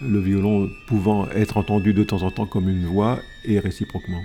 le 0.00 0.20
violon 0.20 0.70
pouvant 0.86 1.28
être 1.30 1.56
entendu 1.56 1.92
de 1.92 2.04
temps 2.04 2.22
en 2.22 2.30
temps 2.30 2.46
comme 2.46 2.68
une 2.68 2.86
voix 2.86 3.18
et 3.44 3.58
réciproquement. 3.58 4.22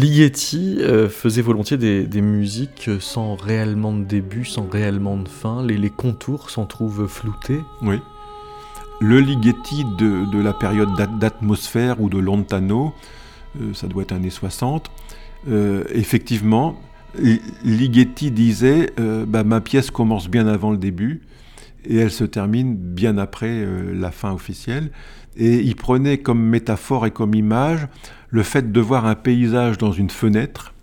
Ligeti 0.00 0.78
euh, 0.80 1.10
faisait 1.10 1.42
volontiers 1.42 1.76
des, 1.76 2.20
musiques 2.22 2.90
sans 3.00 3.34
réellement 3.36 3.92
de 3.92 4.02
début, 4.02 4.46
sans 4.46 4.66
réellement 4.66 5.18
de 5.18 5.28
fin. 5.28 5.62
Les, 5.62 5.90
contours 5.90 6.48
s'en 6.48 6.64
trouvent 6.64 7.06
floutés. 7.06 7.60
Oui. 7.82 7.96
Le 9.00 9.20
Ligeti 9.20 9.84
de, 9.98 10.42
la 10.42 10.54
période 10.54 10.90
d'atmosphère 11.18 12.00
ou 12.00 12.08
de 12.08 12.18
Lontano, 12.18 12.94
euh, 13.60 13.74
ça 13.74 13.88
doit 13.88 14.04
être 14.04 14.12
années 14.12 14.30
60, 14.30 14.90
euh, 15.48 15.84
effectivement, 15.90 16.80
Ligeti 17.64 18.30
disait 18.30 18.92
bah, 19.26 19.42
Ma 19.42 19.60
pièce 19.60 19.90
commence 19.90 20.28
bien 20.28 20.46
avant 20.46 20.70
le 20.70 20.78
début 20.78 21.22
et 21.84 21.96
elle 21.96 22.10
se 22.10 22.24
termine 22.24 22.74
bien 22.76 23.18
après 23.18 23.66
la 23.92 24.10
fin 24.10 24.32
officielle. 24.32 24.90
Et 25.36 25.60
il 25.60 25.76
prenait 25.76 26.18
comme 26.18 26.42
métaphore 26.42 27.06
et 27.06 27.10
comme 27.10 27.34
image 27.34 27.86
le 28.30 28.42
fait 28.42 28.72
de 28.72 28.80
voir 28.80 29.06
un 29.06 29.14
paysage 29.14 29.78
dans 29.78 29.92
une 29.92 30.10
fenêtre, 30.10 30.74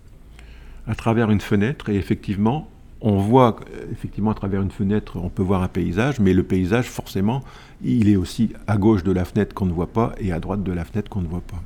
à 0.86 0.94
travers 0.94 1.30
une 1.30 1.40
fenêtre, 1.40 1.88
et 1.88 1.96
effectivement, 1.96 2.68
on 3.00 3.18
voit, 3.18 3.56
effectivement, 3.92 4.30
à 4.30 4.34
travers 4.34 4.60
une 4.60 4.70
fenêtre, 4.70 5.16
on 5.16 5.28
peut 5.28 5.42
voir 5.42 5.62
un 5.62 5.68
paysage, 5.68 6.18
mais 6.18 6.32
le 6.32 6.42
paysage, 6.42 6.86
forcément, 6.86 7.42
il 7.82 8.08
est 8.08 8.16
aussi 8.16 8.50
à 8.66 8.76
gauche 8.76 9.04
de 9.04 9.12
la 9.12 9.24
fenêtre 9.24 9.54
qu'on 9.54 9.66
ne 9.66 9.72
voit 9.72 9.92
pas 9.92 10.14
et 10.18 10.32
à 10.32 10.40
droite 10.40 10.62
de 10.62 10.72
la 10.72 10.84
fenêtre 10.84 11.08
qu'on 11.08 11.22
ne 11.22 11.28
voit 11.28 11.42
pas. 11.42 11.62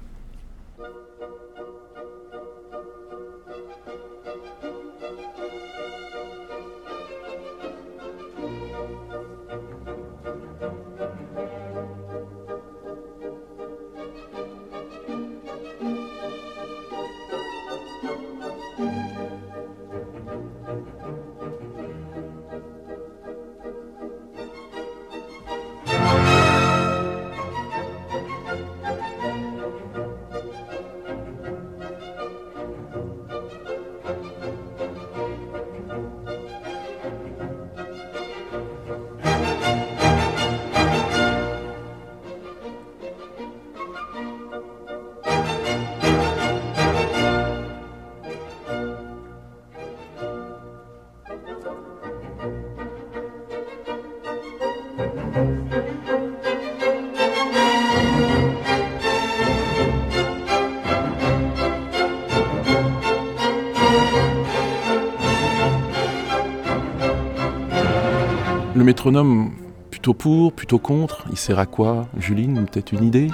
Pour, 70.15 70.53
plutôt 70.53 70.79
contre, 70.79 71.25
il 71.31 71.37
sert 71.37 71.59
à 71.59 71.67
quoi? 71.67 72.07
Juline, 72.19 72.67
peut-être 72.67 72.93
une 72.93 73.05
idée? 73.05 73.29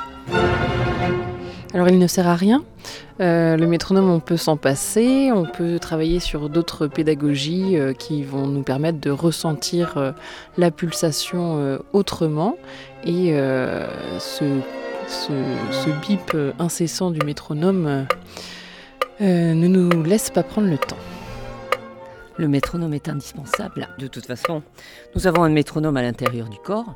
Alors 1.75 1.89
il 1.89 1.99
ne 1.99 2.07
sert 2.07 2.27
à 2.27 2.35
rien. 2.35 2.65
Euh, 3.21 3.57
le 3.57 3.67
métronome, 3.67 4.09
on 4.11 4.21
peut 4.21 4.39
s'en 4.39 4.57
passer, 4.57 5.31
on 5.33 5.45
peut 5.45 5.79
travailler 5.79 6.19
sur 6.19 6.49
d'autres 6.49 6.87
pédagogies 6.87 7.77
euh, 7.77 7.93
qui 7.93 8.23
vont 8.23 8.47
nous 8.47 8.63
permettre 8.63 9.01
de 9.01 9.11
ressentir 9.11 9.99
euh, 9.99 10.13
la 10.57 10.71
pulsation 10.71 11.79
autrement. 11.93 12.57
Et 13.05 13.35
ce, 14.19 14.45
bip 16.07 16.37
incessant 16.59 17.11
du 17.11 17.25
métronome 17.25 18.07
ne 19.21 19.67
nous 19.67 20.03
laisse 20.03 20.31
pas 20.31 20.43
prendre 20.43 20.69
le 20.69 20.79
temps. 20.79 20.97
Le 22.39 22.47
métronome 22.47 22.95
est 22.95 23.09
indispensable. 23.09 23.89
De 23.99 24.07
toute 24.07 24.25
façon, 24.25 24.63
nous 25.17 25.27
avons 25.27 25.43
un 25.43 25.49
métronome 25.49 25.97
à 25.97 26.03
l'intérieur 26.03 26.49
du 26.49 26.59
corps 26.59 26.95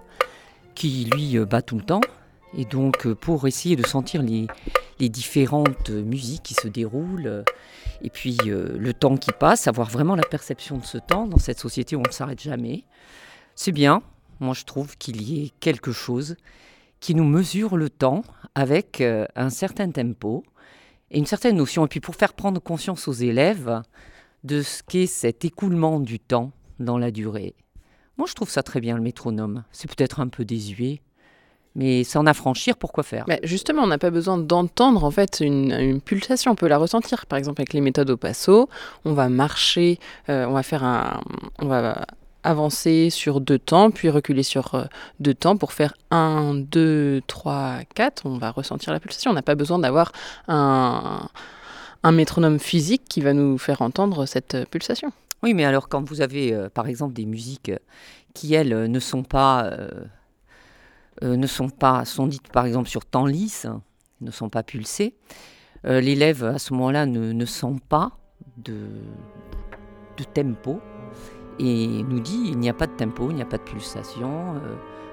qui, 0.76 1.10
lui, 1.12 1.36
euh, 1.36 1.44
bat 1.44 1.62
tout 1.62 1.76
le 1.76 1.82
temps. 1.82 2.00
Et 2.56 2.64
donc, 2.64 3.06
euh, 3.06 3.16
pour 3.16 3.48
essayer 3.48 3.74
de 3.74 3.84
sentir 3.84 4.22
les, 4.22 4.46
différentes 5.08 5.90
musiques 5.90 6.44
qui 6.44 6.54
se 6.54 6.68
déroulent, 6.68 7.26
euh, 7.26 7.42
et 8.02 8.10
puis 8.10 8.38
le 8.44 8.92
temps 8.92 9.16
qui 9.16 9.32
passe, 9.32 9.66
avoir 9.66 9.90
vraiment 9.90 10.14
la 10.14 10.22
perception 10.22 10.78
de 10.78 10.84
ce 10.84 10.98
temps 10.98 11.26
dans 11.26 11.38
cette 11.38 11.58
société 11.58 11.96
où 11.96 12.00
on 12.00 12.08
ne 12.08 12.12
s'arrête 12.12 12.40
jamais, 12.40 12.84
c'est 13.56 13.72
bien. 13.72 14.00
Moi, 14.38 14.54
je 14.54 14.64
trouve 14.64 14.96
qu'il 14.96 15.22
y 15.22 15.44
ait 15.44 15.50
quelque 15.58 15.90
chose 15.90 16.36
qui 17.00 17.16
nous 17.16 17.24
mesure 17.24 17.76
le 17.76 17.90
temps 17.90 18.22
avec 18.54 19.02
un 19.02 19.50
certain 19.50 19.90
tempo 19.90 20.44
et 21.10 21.18
une 21.18 21.26
certaine 21.26 21.56
notion. 21.56 21.84
Et 21.84 21.88
puis, 21.88 22.00
pour 22.00 22.14
faire 22.14 22.32
prendre 22.32 22.60
conscience 22.60 23.08
aux 23.08 23.12
élèves, 23.12 23.82
de 24.44 24.62
ce 24.62 24.82
qu'est 24.82 25.06
cet 25.06 25.44
écoulement 25.44 26.00
du 26.00 26.18
temps 26.18 26.52
dans 26.78 26.98
la 26.98 27.10
durée. 27.10 27.54
Moi, 28.18 28.26
je 28.28 28.34
trouve 28.34 28.50
ça 28.50 28.62
très 28.62 28.80
bien, 28.80 28.96
le 28.96 29.02
métronome. 29.02 29.64
C'est 29.72 29.88
peut-être 29.88 30.20
un 30.20 30.28
peu 30.28 30.44
désuet, 30.44 31.00
mais 31.74 32.04
s'en 32.04 32.26
affranchir, 32.26 32.76
pourquoi 32.76 33.02
faire? 33.02 33.24
Bah, 33.26 33.38
Justement, 33.42 33.82
on 33.82 33.86
n'a 33.86 33.98
pas 33.98 34.10
besoin 34.10 34.36
d'entendre 34.38 35.04
en 35.04 35.10
fait 35.10 35.40
une, 35.40 36.00
pulsation, 36.00 36.52
on 36.52 36.54
peut 36.54 36.68
la 36.68 36.78
ressentir. 36.78 37.26
Par 37.26 37.38
exemple, 37.38 37.60
avec 37.60 37.72
les 37.72 37.80
méthodes 37.80 38.10
au 38.10 38.16
passo, 38.16 38.68
on 39.04 39.14
va 39.14 39.28
marcher, 39.28 39.98
euh, 40.28 40.44
on 40.46 40.52
va 40.52 40.62
faire 40.62 40.84
un, 40.84 41.20
on 41.58 41.66
va 41.66 42.04
avancer 42.42 43.08
sur 43.10 43.40
deux 43.40 43.58
temps, 43.58 43.90
puis 43.90 44.10
reculer 44.10 44.42
sur 44.42 44.74
euh, 44.74 44.84
deux 45.20 45.34
temps 45.34 45.56
pour 45.56 45.72
faire 45.72 45.94
un, 46.10 46.54
deux, 46.54 47.22
trois, 47.26 47.78
quatre. 47.94 48.26
On 48.26 48.36
va 48.36 48.50
ressentir 48.50 48.92
la 48.92 49.00
pulsation. 49.00 49.30
On 49.30 49.34
n'a 49.34 49.42
pas 49.42 49.54
besoin 49.54 49.78
d'avoir 49.78 50.12
un 50.48 51.28
un 52.02 52.12
métronome 52.12 52.58
physique 52.58 53.04
qui 53.08 53.20
va 53.20 53.32
nous 53.32 53.58
faire 53.58 53.82
entendre 53.82 54.26
cette 54.26 54.54
euh, 54.54 54.64
pulsation. 54.70 55.12
Oui, 55.42 55.54
mais 55.54 55.64
alors 55.64 55.88
quand 55.88 56.08
vous 56.08 56.20
avez 56.20 56.52
euh, 56.52 56.68
par 56.68 56.86
exemple 56.88 57.14
des 57.14 57.26
musiques 57.26 57.68
euh, 57.68 57.78
qui, 58.34 58.54
elles, 58.54 58.90
ne 58.90 58.98
sont 58.98 59.22
pas, 59.22 59.70
ne 61.20 61.46
sont 61.46 61.68
pas, 61.68 62.06
sont 62.06 62.26
dites 62.26 62.48
par 62.48 62.64
exemple 62.64 62.88
sur 62.88 63.04
temps 63.04 63.26
lisse, 63.26 63.66
ne 64.22 64.30
sont 64.30 64.48
pas 64.48 64.62
pulsées, 64.62 65.14
l'élève 65.84 66.42
à 66.42 66.58
ce 66.58 66.72
moment-là 66.72 67.04
ne, 67.04 67.44
sent 67.44 67.74
pas 67.90 68.12
de, 68.56 68.86
tempo 70.32 70.80
et 71.58 72.02
nous 72.04 72.20
dit 72.20 72.40
il 72.46 72.58
n'y 72.58 72.70
a 72.70 72.72
pas 72.72 72.86
de 72.86 72.92
tempo, 72.92 73.28
il 73.28 73.34
n'y 73.34 73.42
a 73.42 73.46
pas 73.46 73.58
de 73.58 73.64
pulsation. 73.64 74.54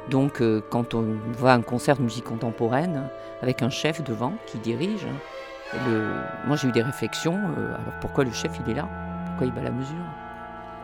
donc 0.09 0.41
quand 0.69 0.93
on 0.93 1.17
à 1.43 1.53
un 1.55 1.61
concert 1.61 1.97
de 1.97 2.03
musique 2.03 2.23
contemporaine 2.23 3.09
avec 3.41 3.61
un 3.61 3.69
chef 3.69 4.01
devant 4.01 4.31
qui 4.45 4.59
dirige, 4.59 5.07
moi, 6.47 6.55
j'ai 6.55 6.67
eu 6.67 6.71
des 6.71 6.81
réflexions. 6.81 7.39
Euh, 7.57 7.67
alors, 7.67 7.99
pourquoi 8.01 8.23
le 8.23 8.31
chef, 8.31 8.51
il 8.65 8.71
est 8.71 8.75
là? 8.75 8.87
Pourquoi 9.27 9.47
il 9.47 9.53
bat 9.53 9.61
la 9.61 9.71
mesure? 9.71 9.95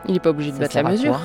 Il 0.07 0.13
n'est 0.13 0.19
pas 0.19 0.29
obligé 0.29 0.51
de 0.51 0.57
battre 0.57 0.75
la 0.75 0.83
mesure. 0.83 1.19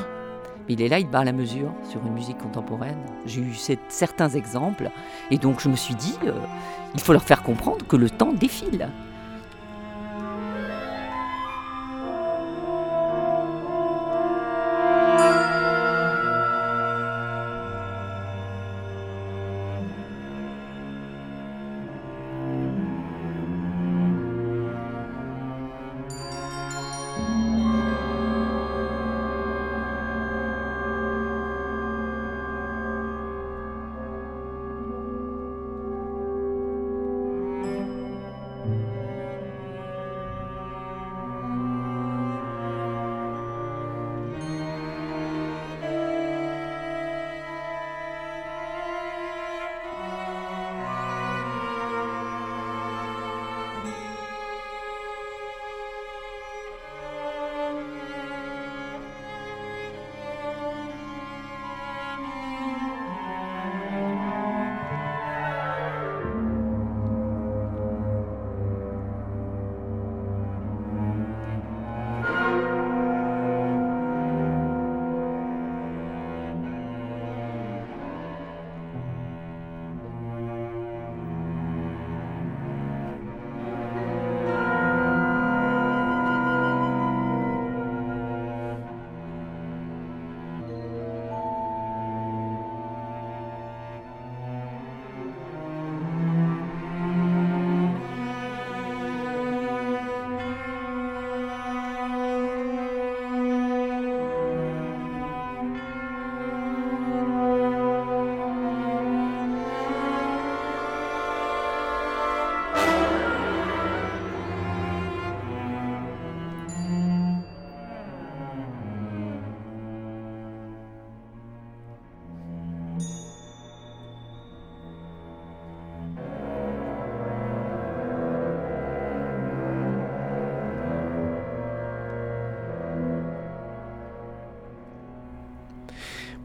Mais 0.69 0.75
il 0.75 0.83
est 0.83 0.89
là, 0.89 0.99
il 0.99 1.09
bat 1.09 1.25
la 1.25 1.33
mesure 1.33 1.73
sur 1.85 2.05
une 2.07 2.13
musique 2.13 2.39
contemporaine. 2.39 2.99
J'ai 3.27 3.41
eu 3.41 3.55
certains 3.89 4.29
exemples, 4.29 4.91
et 5.31 5.39
donc 5.39 5.61
je 5.61 5.69
me 5.69 5.77
suis 5.77 5.95
dit, 5.95 6.17
euh, 6.25 6.33
il 6.95 7.01
faut 7.01 7.13
leur 7.13 7.23
faire 7.23 7.43
comprendre 7.43 7.87
que 7.87 7.97
le 7.97 8.09
temps 8.09 8.33
défile. 8.33 8.89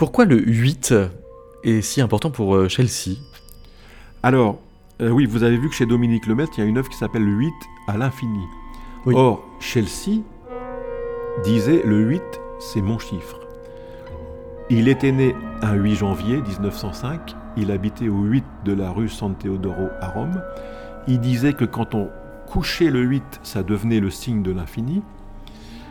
Pourquoi 0.05 0.25
le 0.25 0.37
8 0.39 0.93
est 1.63 1.81
si 1.81 1.99
important 1.99 2.29
pour 2.29 2.55
euh, 2.55 2.69
Chelsea? 2.69 3.17
Alors, 4.21 4.59
euh, 5.01 5.09
oui, 5.09 5.25
vous 5.25 5.41
avez 5.41 5.57
vu 5.57 5.67
que 5.67 5.73
chez 5.73 5.87
Dominique 5.87 6.27
Lemaitre, 6.27 6.51
il 6.57 6.61
y 6.61 6.63
a 6.63 6.67
une 6.69 6.77
œuvre 6.77 6.89
qui 6.89 6.95
s'appelle 6.95 7.25
le 7.25 7.31
8 7.31 7.51
à 7.87 7.97
l'infini. 7.97 8.43
Or, 9.07 9.43
Chelsea 9.59 10.21
disait 11.43 11.81
le 11.83 12.01
8, 12.01 12.21
c'est 12.59 12.83
mon 12.83 12.99
chiffre. 12.99 13.39
Il 14.69 14.89
était 14.89 15.11
né 15.11 15.35
un 15.63 15.73
8 15.73 15.95
janvier 15.95 16.39
1905, 16.39 17.35
il 17.57 17.71
habitait 17.71 18.07
au 18.07 18.25
8 18.25 18.45
de 18.63 18.73
la 18.73 18.91
rue 18.91 19.09
San 19.09 19.33
Teodoro 19.33 19.87
à 20.01 20.09
Rome. 20.09 20.39
Il 21.07 21.19
disait 21.19 21.53
que 21.53 21.65
quand 21.65 21.95
on 21.95 22.09
couchait 22.45 22.91
le 22.91 23.01
8, 23.01 23.23
ça 23.41 23.63
devenait 23.63 23.99
le 23.99 24.11
signe 24.11 24.43
de 24.43 24.51
l'infini. 24.51 25.01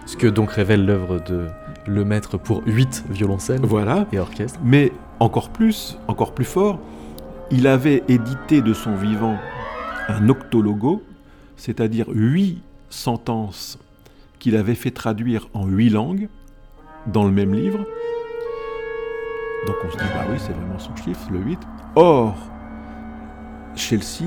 Ce 0.07 0.17
que 0.17 0.29
donc 0.29 0.53
révèle 0.53 0.87
l'œuvre 0.87 1.19
de 1.19 1.49
le 1.87 2.05
maître 2.05 2.39
pour 2.39 2.63
8 2.67 3.05
violoncelles 3.11 3.61
voilà. 3.63 4.07
et 4.13 4.19
orchestre. 4.19 4.59
Mais 4.65 4.93
encore 5.21 5.51
plus, 5.51 5.99
encore 6.09 6.33
plus 6.33 6.45
fort, 6.45 6.79
il 7.51 7.67
avait 7.67 8.03
édité 8.09 8.63
de 8.63 8.73
son 8.73 8.95
vivant 8.95 9.37
un 10.09 10.29
octologo, 10.29 11.03
c'est-à-dire 11.57 12.07
8 12.09 12.63
sentences 12.91 13.79
qu'il 14.39 14.57
avait 14.57 14.75
fait 14.75 14.91
traduire 14.91 15.49
en 15.55 15.67
8 15.67 15.91
langues 15.91 16.29
dans 17.07 17.25
le 17.25 17.31
même 17.31 17.55
livre. 17.55 17.87
Donc 19.67 19.77
on 19.85 19.91
se 19.91 19.97
dit, 19.97 20.05
bah 20.15 20.27
oui, 20.31 20.37
c'est 20.39 20.53
vraiment 20.53 20.79
son 20.79 20.95
chiffre, 20.97 21.29
le 21.31 21.39
8. 21.39 21.59
Or, 21.97 22.37
Chelsea 23.75 24.27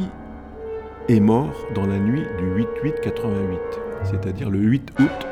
est 1.07 1.19
mort 1.19 1.53
dans 1.75 1.85
la 1.85 1.99
nuit 1.99 2.23
du 2.37 2.63
8-8-88, 2.83 3.57
c'est-à-dire 4.03 4.49
le 4.49 4.59
8 4.59 4.93
août 4.99 5.27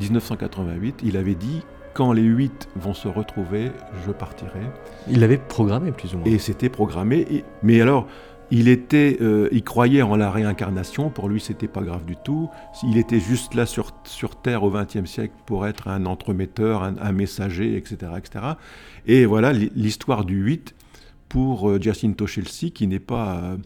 1988, 0.00 1.00
il 1.02 1.16
avait 1.16 1.34
dit 1.34 1.62
quand 1.94 2.12
les 2.12 2.22
huit 2.22 2.68
vont 2.76 2.94
se 2.94 3.08
retrouver, 3.08 3.72
je 4.06 4.12
partirai. 4.12 4.60
Il 5.10 5.20
l'avait 5.20 5.38
programmé 5.38 5.90
plus 5.90 6.14
ou 6.14 6.18
moins. 6.18 6.26
Et 6.26 6.38
c'était 6.38 6.68
programmé. 6.68 7.44
mais 7.62 7.80
alors, 7.80 8.06
il 8.50 8.68
était, 8.68 9.18
euh, 9.20 9.48
il 9.52 9.62
croyait 9.62 10.02
en 10.02 10.16
la 10.16 10.30
réincarnation. 10.30 11.10
Pour 11.10 11.28
lui, 11.28 11.40
c'était 11.40 11.68
pas 11.68 11.82
grave 11.82 12.04
du 12.04 12.16
tout. 12.16 12.48
Il 12.82 12.96
était 12.96 13.20
juste 13.20 13.54
là 13.54 13.66
sur, 13.66 13.92
sur 14.04 14.36
Terre 14.36 14.62
au 14.62 14.70
XXe 14.70 15.04
siècle 15.04 15.34
pour 15.44 15.66
être 15.66 15.88
un 15.88 16.06
entremetteur, 16.06 16.82
un, 16.82 17.12
messager, 17.12 17.76
etc., 17.76 18.12
etc. 18.16 18.44
Et 19.06 19.26
voilà 19.26 19.52
l'histoire 19.52 20.24
du 20.24 20.36
8 20.36 20.74
pour 21.28 21.68
euh, 21.68 21.78
Giacinto 21.78 22.26
Chelsea, 22.26 22.70
qui 22.72 22.86
n'est 22.86 23.00
pas 23.00 23.36
euh, 23.36 23.56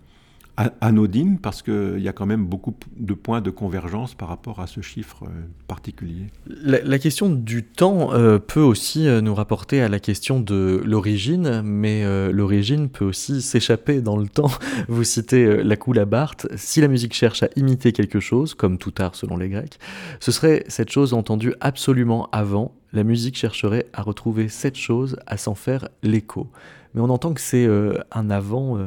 anodine 0.56 1.38
parce 1.38 1.62
qu'il 1.62 2.00
y 2.00 2.08
a 2.08 2.12
quand 2.12 2.26
même 2.26 2.44
beaucoup 2.44 2.74
de 2.96 3.14
points 3.14 3.40
de 3.40 3.50
convergence 3.50 4.14
par 4.14 4.28
rapport 4.28 4.60
à 4.60 4.66
ce 4.66 4.82
chiffre 4.82 5.24
euh, 5.24 5.28
particulier. 5.66 6.26
La, 6.46 6.98
question 6.98 7.30
du 7.30 7.64
temps 7.64 8.12
euh, 8.12 8.38
peut 8.38 8.60
aussi 8.60 9.08
euh, 9.08 9.22
nous 9.22 9.34
rapporter 9.34 9.80
à 9.80 9.88
la 9.88 9.98
question 9.98 10.40
de 10.40 10.82
l'origine, 10.84 11.62
mais 11.62 12.04
l'origine 12.32 12.88
peut 12.88 13.04
aussi 13.04 13.40
s'échapper 13.40 14.00
dans 14.00 14.16
le 14.16 14.28
temps. 14.28 14.50
Vous 14.88 15.04
citez 15.04 15.62
la 15.62 16.04
Barthes, 16.04 16.46
si 16.56 16.80
la 16.80 16.88
musique 16.88 17.14
cherche 17.14 17.42
à 17.42 17.48
imiter 17.56 17.92
quelque 17.92 18.20
chose, 18.20 18.54
comme 18.54 18.78
tout 18.78 18.94
art 18.98 19.14
selon 19.14 19.36
les 19.36 19.48
Grecs, 19.48 19.78
ce 20.20 20.32
serait 20.32 20.64
cette 20.68 20.90
chose 20.90 21.14
entendue 21.14 21.54
absolument 21.60 22.28
avant, 22.32 22.74
la 22.92 23.04
musique 23.04 23.36
chercherait 23.36 23.86
à 23.92 24.02
retrouver 24.02 24.48
cette 24.48 24.76
chose, 24.76 25.16
à 25.26 25.36
s'en 25.36 25.54
faire 25.54 25.88
l'écho. 26.02 26.48
Mais 26.94 27.00
on 27.00 27.08
entend 27.08 27.32
que 27.32 27.40
c'est 27.40 27.68
un 28.10 28.30
avant 28.30 28.78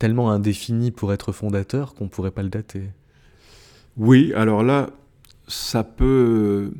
tellement 0.00 0.30
indéfini 0.30 0.90
pour 0.90 1.12
être 1.12 1.30
fondateur 1.30 1.94
qu'on 1.94 2.04
ne 2.04 2.08
pourrait 2.08 2.32
pas 2.32 2.42
le 2.42 2.48
dater. 2.48 2.90
Oui, 3.96 4.32
alors 4.34 4.64
là, 4.64 4.88
ça 5.46 5.84
peut 5.84 6.72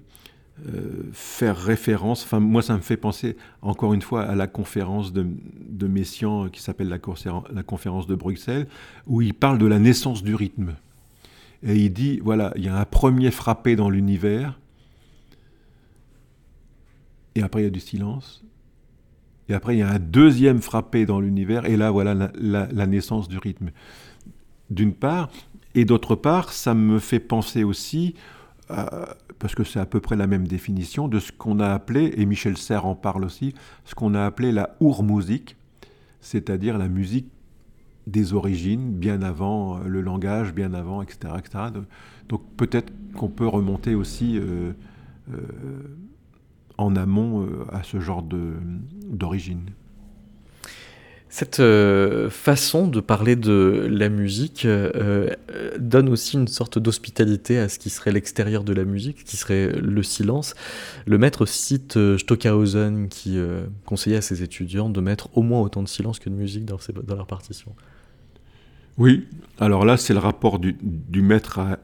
euh, 0.66 1.10
faire 1.12 1.56
référence, 1.56 2.24
enfin 2.24 2.40
moi 2.40 2.62
ça 2.62 2.74
me 2.74 2.80
fait 2.80 2.96
penser 2.96 3.36
encore 3.60 3.92
une 3.92 4.00
fois 4.00 4.22
à 4.22 4.34
la 4.34 4.46
conférence 4.46 5.12
de, 5.12 5.26
de 5.68 5.86
Messiaen 5.86 6.48
qui 6.48 6.62
s'appelle 6.62 6.88
la, 6.88 6.98
la, 7.52 7.62
conférence 7.62 8.06
de 8.06 8.14
Bruxelles, 8.14 8.66
où 9.06 9.20
il 9.20 9.34
parle 9.34 9.58
de 9.58 9.66
la 9.66 9.78
naissance 9.78 10.22
du 10.22 10.34
rythme. 10.34 10.74
Et 11.62 11.76
il 11.76 11.92
dit, 11.92 12.20
voilà, 12.24 12.54
il 12.56 12.64
y 12.64 12.68
a 12.68 12.76
un 12.76 12.86
premier 12.86 13.30
frappé 13.30 13.76
dans 13.76 13.90
l'univers, 13.90 14.58
et 17.34 17.42
après 17.42 17.60
il 17.60 17.64
y 17.64 17.68
a 17.68 17.70
du 17.70 17.80
silence, 17.80 18.42
et 19.50 19.54
après, 19.54 19.74
il 19.74 19.80
y 19.80 19.82
a 19.82 19.90
un 19.90 19.98
deuxième 19.98 20.62
frappé 20.62 21.06
dans 21.06 21.20
l'univers, 21.20 21.64
et 21.66 21.76
là, 21.76 21.90
voilà 21.90 22.30
la, 22.40 22.86
naissance 22.86 23.28
du 23.28 23.36
rythme. 23.36 23.70
D'une 24.70 24.94
part, 24.94 25.28
et 25.74 25.84
d'autre 25.84 26.14
part, 26.14 26.52
ça 26.52 26.72
me 26.72 27.00
fait 27.00 27.18
penser 27.18 27.64
aussi, 27.64 28.14
euh, 28.70 28.84
parce 29.40 29.56
que 29.56 29.64
c'est 29.64 29.80
à 29.80 29.86
peu 29.86 29.98
près 29.98 30.14
la 30.14 30.28
même 30.28 30.46
définition, 30.46 31.08
de 31.08 31.18
ce 31.18 31.32
qu'on 31.32 31.58
a 31.58 31.68
appelé, 31.68 32.14
et 32.16 32.26
Michel 32.26 32.56
Serres 32.56 32.86
en 32.86 32.94
parle 32.94 33.24
aussi, 33.24 33.52
ce 33.84 33.96
qu'on 33.96 34.14
a 34.14 34.24
appelé 34.24 34.52
la 34.52 34.76
Our-musique, 34.80 35.56
c'est-à-dire 36.20 36.78
la 36.78 36.88
musique 36.88 37.26
des 38.06 38.34
origines, 38.34 38.92
bien 38.92 39.20
avant 39.20 39.78
le 39.78 40.00
langage, 40.00 40.54
bien 40.54 40.74
avant, 40.74 41.02
etc. 41.02 41.34
etc. 41.38 41.64
Donc 42.28 42.42
peut-être 42.56 42.92
qu'on 43.14 43.28
peut 43.28 43.48
remonter 43.48 43.96
aussi 43.96 44.38
en 46.80 46.96
amont 46.96 47.48
à 47.70 47.82
ce 47.82 48.00
genre 48.00 48.22
d'origine. 48.22 49.70
Cette 51.32 51.60
euh, 51.60 52.28
façon 52.28 52.88
de 52.88 52.98
parler 52.98 53.36
de 53.36 53.86
la 53.88 54.08
musique 54.08 54.64
euh, 54.64 55.30
euh, 55.52 55.78
donne 55.78 56.08
aussi 56.08 56.36
une 56.36 56.48
sorte 56.48 56.80
d'hospitalité 56.80 57.56
à 57.56 57.68
ce 57.68 57.78
qui 57.78 57.88
serait 57.88 58.10
l'extérieur 58.10 58.64
de 58.64 58.72
la 58.72 58.84
musique, 58.84 59.22
qui 59.22 59.36
serait 59.36 59.68
le 59.68 60.02
silence. 60.02 60.54
Le 61.06 61.18
maître 61.18 61.46
cite 61.46 61.96
Stockhausen 62.18 63.08
qui 63.08 63.38
conseillait 63.86 64.16
à 64.16 64.22
ses 64.22 64.42
étudiants 64.42 64.90
de 64.90 65.00
mettre 65.00 65.28
au 65.38 65.42
moins 65.42 65.60
autant 65.60 65.84
de 65.84 65.88
silence 65.88 66.18
que 66.18 66.28
de 66.28 66.34
musique 66.34 66.64
dans, 66.64 66.78
dans 67.04 67.14
leur 67.14 67.28
partition. 67.28 67.76
Oui, 68.98 69.28
alors 69.60 69.84
là 69.84 69.96
c'est 69.96 70.14
le 70.14 70.18
rapport 70.18 70.58
du, 70.58 70.74
maître 71.22 71.60
à, 71.60 71.78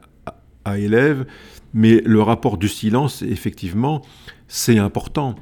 à, 0.65 0.77
élève, 0.77 1.25
mais 1.73 2.01
le 2.01 2.21
rapport 2.21 2.57
du 2.57 2.67
silence, 2.67 3.21
effectivement, 3.21 4.01
c'est 4.47 4.77
important. 4.77 5.35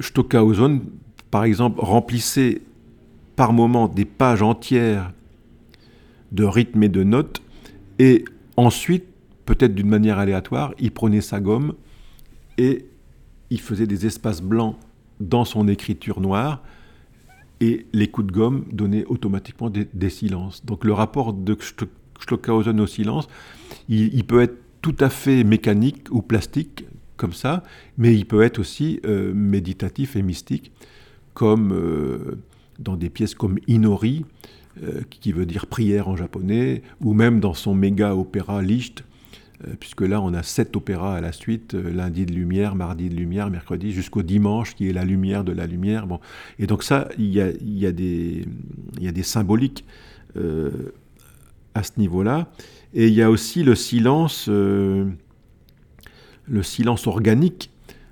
Stockhausen, 0.00 0.80
par 1.30 1.44
exemple, 1.44 1.80
remplissait 1.80 2.62
par 3.36 3.52
moments 3.52 3.88
des 3.88 4.04
pages 4.04 4.42
entières 4.42 5.12
de 6.32 6.44
rythmes 6.44 6.82
et 6.82 6.88
de 6.88 7.02
notes, 7.02 7.42
et 7.98 8.24
ensuite, 8.56 9.04
peut-être 9.46 9.74
d'une 9.74 9.88
manière 9.88 10.18
aléatoire, 10.18 10.74
il 10.78 10.90
prenait 10.90 11.20
sa 11.20 11.40
gomme 11.40 11.74
et 12.56 12.86
il 13.50 13.60
faisait 13.60 13.86
des 13.86 14.06
espaces 14.06 14.42
blancs 14.42 14.76
dans 15.18 15.44
son 15.44 15.68
écriture 15.68 16.20
noire, 16.20 16.62
et 17.60 17.86
les 17.92 18.08
coups 18.08 18.26
de 18.28 18.32
gomme 18.32 18.64
donnaient 18.72 19.04
automatiquement 19.04 19.70
des, 19.70 20.10
silences. 20.10 20.64
Donc 20.64 20.84
le 20.84 20.92
rapport 20.92 21.32
de 21.34 21.56
Stockhausen 22.18 22.80
au 22.80 22.86
silence, 22.86 23.28
il, 23.88 24.24
peut 24.24 24.40
être 24.40 24.56
tout 24.80 24.96
à 24.98 25.10
fait 25.10 25.44
mécanique 25.44 26.06
ou 26.10 26.22
plastique, 26.22 26.84
comme 27.20 27.34
ça, 27.34 27.62
mais 27.98 28.14
il 28.14 28.24
peut 28.24 28.40
être 28.40 28.58
aussi 28.58 28.98
euh, 29.04 29.34
méditatif 29.34 30.16
et 30.16 30.22
mystique, 30.22 30.72
comme 31.34 31.70
euh, 31.74 32.38
dans 32.78 32.96
des 32.96 33.10
pièces 33.10 33.34
comme 33.34 33.58
Inori, 33.68 34.24
euh, 34.82 35.02
qui 35.10 35.32
veut 35.32 35.44
dire 35.44 35.66
prière 35.66 36.08
en 36.08 36.16
japonais, 36.16 36.80
ou 37.02 37.12
même 37.12 37.38
dans 37.38 37.52
son 37.52 37.74
méga 37.74 38.16
opéra 38.16 38.62
Licht, 38.62 39.04
puisque 39.78 40.00
là 40.00 40.22
on 40.22 40.32
a 40.32 40.42
sept 40.42 40.74
opéras 40.74 41.16
à 41.16 41.20
la 41.20 41.32
suite, 41.32 41.74
lundi 41.74 42.24
de 42.24 42.32
lumière, 42.32 42.74
mardi 42.74 43.10
de 43.10 43.14
lumière, 43.14 43.50
mercredi, 43.50 43.92
jusqu'au 43.92 44.22
dimanche 44.22 44.74
qui 44.74 44.88
est 44.88 44.94
la 44.94 45.04
lumière 45.04 45.44
de 45.44 45.52
la 45.52 45.66
lumière. 45.66 46.06
Bon. 46.06 46.18
Et 46.58 46.66
donc 46.66 46.82
ça, 46.82 47.10
il 47.18 47.28
y 47.28 47.86
a 47.86 47.92
des 47.92 49.22
symboliques 49.22 49.84
à 51.74 51.82
ce 51.82 51.90
niveau-là. 51.98 52.50
Et 52.94 53.08
il 53.08 53.12
y 53.12 53.20
a 53.20 53.30
aussi 53.30 53.62
le 53.62 53.74
silence, 53.74 54.48
le 56.50 56.62
silence 56.62 57.06
organique, 57.06 57.70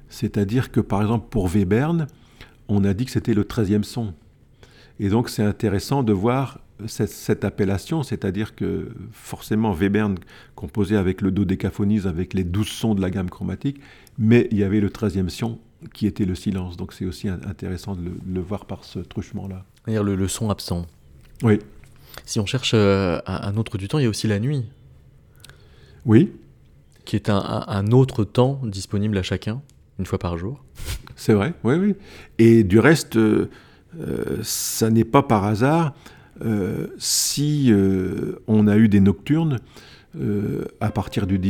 c'est-à-dire 0.09 0.71
que 0.71 0.81
par 0.81 1.03
exemple 1.03 1.27
pour 1.29 1.55
Webern, 1.55 2.07
on 2.69 2.85
a 2.85 2.95
dit 2.95 3.05
que 3.05 3.11
c'était 3.11 3.35
le 3.35 3.43
13e 3.43 3.83
son. 3.83 4.15
Et 5.01 5.09
donc 5.09 5.29
c'est 5.29 5.43
intéressant 5.43 6.03
de 6.03 6.13
voir 6.13 6.61
cette, 6.87 7.45
appellation, 7.45 8.05
c'est-à-dire 8.05 8.55
que 8.55 8.91
forcément 9.13 9.73
Webern 9.73 10.17
composait 10.55 10.97
avec 10.97 11.21
le 11.21 11.33
dodécaphonisme, 11.33 12.07
avec 12.09 12.35
les 12.35 12.45
douze 12.45 12.69
sons 12.69 12.95
de 12.95 13.01
la 13.01 13.11
gamme 13.11 13.29
chromatique, 13.29 13.81
mais 14.17 14.49
il 14.53 14.59
y 14.59 14.65
avait 14.65 14.81
le 14.81 14.91
treizième 14.91 15.29
son 15.29 15.59
qui 15.93 16.07
était 16.07 16.25
le 16.25 16.37
silence. 16.37 16.77
Donc 16.77 16.93
c'est 16.93 17.05
aussi 17.05 17.29
intéressant 17.29 17.97
de 17.97 18.11
le, 18.33 18.41
voir 18.41 18.67
par 18.67 18.85
ce 18.85 19.01
truchement-là. 19.01 19.65
C'est-à-dire 19.85 20.05
le, 20.05 20.29
son 20.29 20.51
absent. 20.51 20.87
Oui. 21.43 21.59
Si 22.25 22.39
on 22.39 22.47
cherche 22.47 22.73
euh, 22.75 23.21
un 23.27 23.57
autre 23.57 23.79
du 23.79 23.89
temps, 23.89 23.99
il 23.99 24.05
y 24.05 24.07
a 24.07 24.11
aussi 24.11 24.29
la 24.29 24.39
nuit. 24.39 24.65
Oui. 26.05 26.33
Qui 27.09 27.17
est 27.17 27.31
un 27.31 27.87
autre 27.93 28.23
temps 28.23 28.61
disponible 28.65 29.17
à 29.17 29.23
chacun, 29.23 29.63
une 29.99 30.05
fois 30.05 30.19
par 30.19 30.37
jour. 30.37 30.63
C'est 31.17 31.33
vrai, 31.33 31.55
oui, 31.65 31.77
oui. 31.77 31.95
Et 32.39 32.65
du 32.65 32.79
reste, 32.79 33.17
euh, 33.17 33.49
euh, 33.99 34.41
ça 34.43 34.91
n'est 34.91 35.07
pas 35.07 35.23
par 35.23 35.45
hasard 35.45 35.95
euh, 36.45 36.89
si 36.99 37.69
euh, 37.71 38.43
on 38.47 38.67
a 38.67 38.77
eu 38.77 38.91
des 38.91 39.01
nocturnes 39.01 39.59
à 40.81 40.91
partir 40.91 41.27
du 41.27 41.41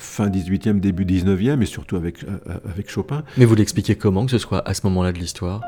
fin 0.00 0.28
18e, 0.30 0.80
début 0.80 1.04
19e, 1.04 1.62
et 1.62 1.66
surtout 1.66 1.94
avec, 1.94 2.24
avec 2.68 2.90
Chopin. 2.90 3.22
Mais 3.36 3.44
vous 3.44 3.54
l'expliquez 3.54 3.94
comment 3.94 4.24
que 4.24 4.32
ce 4.32 4.38
soit 4.38 4.66
à 4.68 4.74
ce 4.74 4.84
moment-là 4.86 5.12
de 5.12 5.18
l'histoire? 5.18 5.60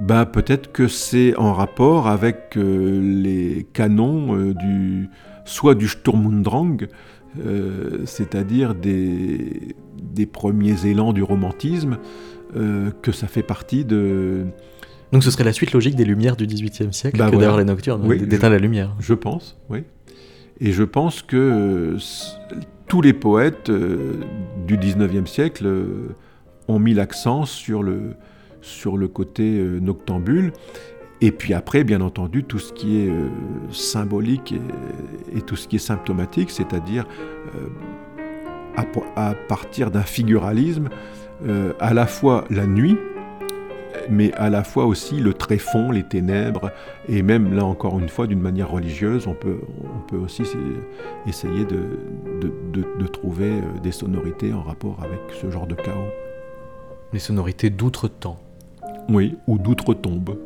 Bah, 0.00 0.26
Peut-être 0.26 0.72
que 0.72 0.88
c'est 0.88 1.36
en 1.36 1.52
rapport 1.52 2.08
avec 2.08 2.56
les 2.56 3.68
canons 3.72 4.34
du, 4.52 5.10
soit 5.44 5.76
du 5.76 5.86
Sturm 5.88 6.24
und 6.26 6.42
Drang, 6.42 6.78
c'est-à-dire 8.04 8.74
des, 8.74 9.74
des, 10.14 10.26
premiers 10.26 10.86
élans 10.86 11.12
du 11.12 11.22
romantisme, 11.22 11.98
que 12.54 13.12
ça 13.12 13.26
fait 13.26 13.42
partie 13.42 13.84
de, 13.84 14.46
donc 15.12 15.22
ce 15.22 15.30
serait 15.30 15.44
la 15.44 15.52
suite 15.52 15.72
logique 15.72 15.94
des 15.94 16.06
Lumières 16.06 16.36
du 16.36 16.46
XVIIIe 16.46 16.92
siècle 16.92 17.18
bah 17.18 17.30
que 17.30 17.36
d'ailleurs 17.36 17.58
les 17.58 17.64
Nocturnes, 17.64 18.06
d'éteindre 18.26 18.54
la 18.54 18.58
lumière. 18.58 18.96
Je 18.98 19.14
pense, 19.14 19.58
oui. 19.68 19.84
Et 20.60 20.72
je 20.72 20.84
pense 20.84 21.22
que 21.22 21.36
euh, 21.36 21.98
tous 22.88 23.02
les 23.02 23.12
poètes 23.12 23.68
euh, 23.68 24.14
du 24.66 24.78
XIXe 24.78 25.30
siècle 25.30 25.66
euh, 25.66 26.14
ont 26.68 26.78
mis 26.78 26.94
l'accent 26.94 27.44
sur 27.44 27.82
le, 27.82 28.14
sur 28.62 28.96
le 28.96 29.08
côté 29.08 29.60
noctambule. 29.80 30.52
Et 31.22 31.30
puis 31.30 31.54
après, 31.54 31.84
bien 31.84 32.02
entendu, 32.02 32.44
tout 32.44 32.58
ce 32.58 32.72
qui 32.72 32.98
est 32.98 33.10
symbolique 33.70 34.54
et, 35.34 35.40
tout 35.40 35.56
ce 35.56 35.68
qui 35.68 35.76
est 35.76 35.78
symptomatique, 35.78 36.50
c'est-à-dire 36.50 37.06
à, 38.76 38.84
à, 39.14 39.34
partir 39.34 39.90
d'un 39.90 40.02
figuralisme, 40.02 40.88
à 41.78 41.94
la 41.94 42.06
fois 42.06 42.44
la 42.50 42.66
nuit, 42.66 42.98
mais 44.10 44.32
à 44.34 44.50
la 44.50 44.64
fois 44.64 44.86
aussi 44.86 45.16
le 45.16 45.34
tréfonds, 45.34 45.90
les 45.90 46.02
ténèbres, 46.02 46.70
et 47.08 47.22
même 47.22 47.54
là 47.54 47.64
encore 47.64 47.98
une 47.98 48.08
fois 48.08 48.26
d'une 48.26 48.40
manière 48.40 48.70
religieuse, 48.70 49.26
on 49.26 49.34
peut, 49.34 49.60
on 49.84 50.00
peut 50.08 50.16
aussi 50.16 50.42
essayer 51.26 51.64
de, 51.64 51.98
de, 52.40 52.52
de, 52.98 53.06
trouver 53.06 53.50
euh, 53.50 53.80
des 53.82 53.92
sonorités 53.92 54.52
en 54.52 54.62
rapport 54.62 54.98
avec 55.02 55.20
ce 55.40 55.50
genre 55.50 55.66
de 55.66 55.74
chaos. 55.74 56.10
Les 57.12 57.18
sonorités 57.18 57.70
d'outre-temps. 57.70 58.38
Oui, 59.08 59.36
ou 59.46 59.58
d'outre-tombe. 59.58 60.38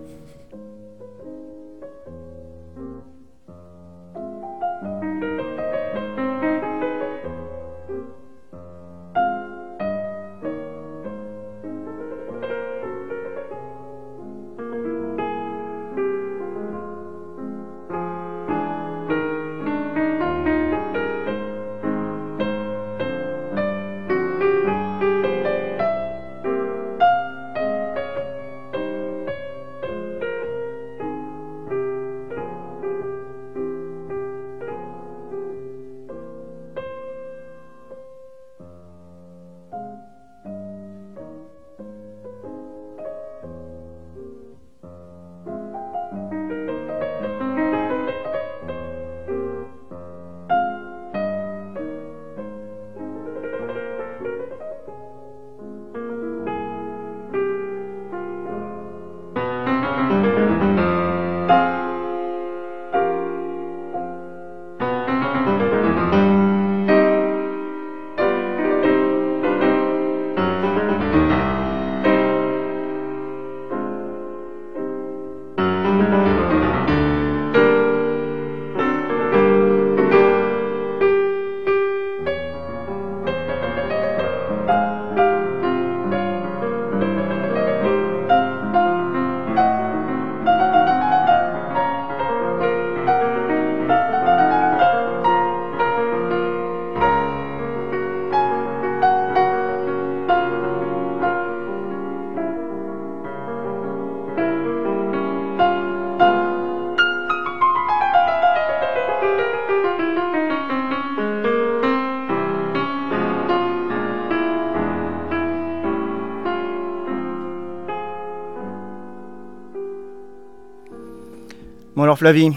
Alors 122.17 122.33
Flavie, 122.33 122.51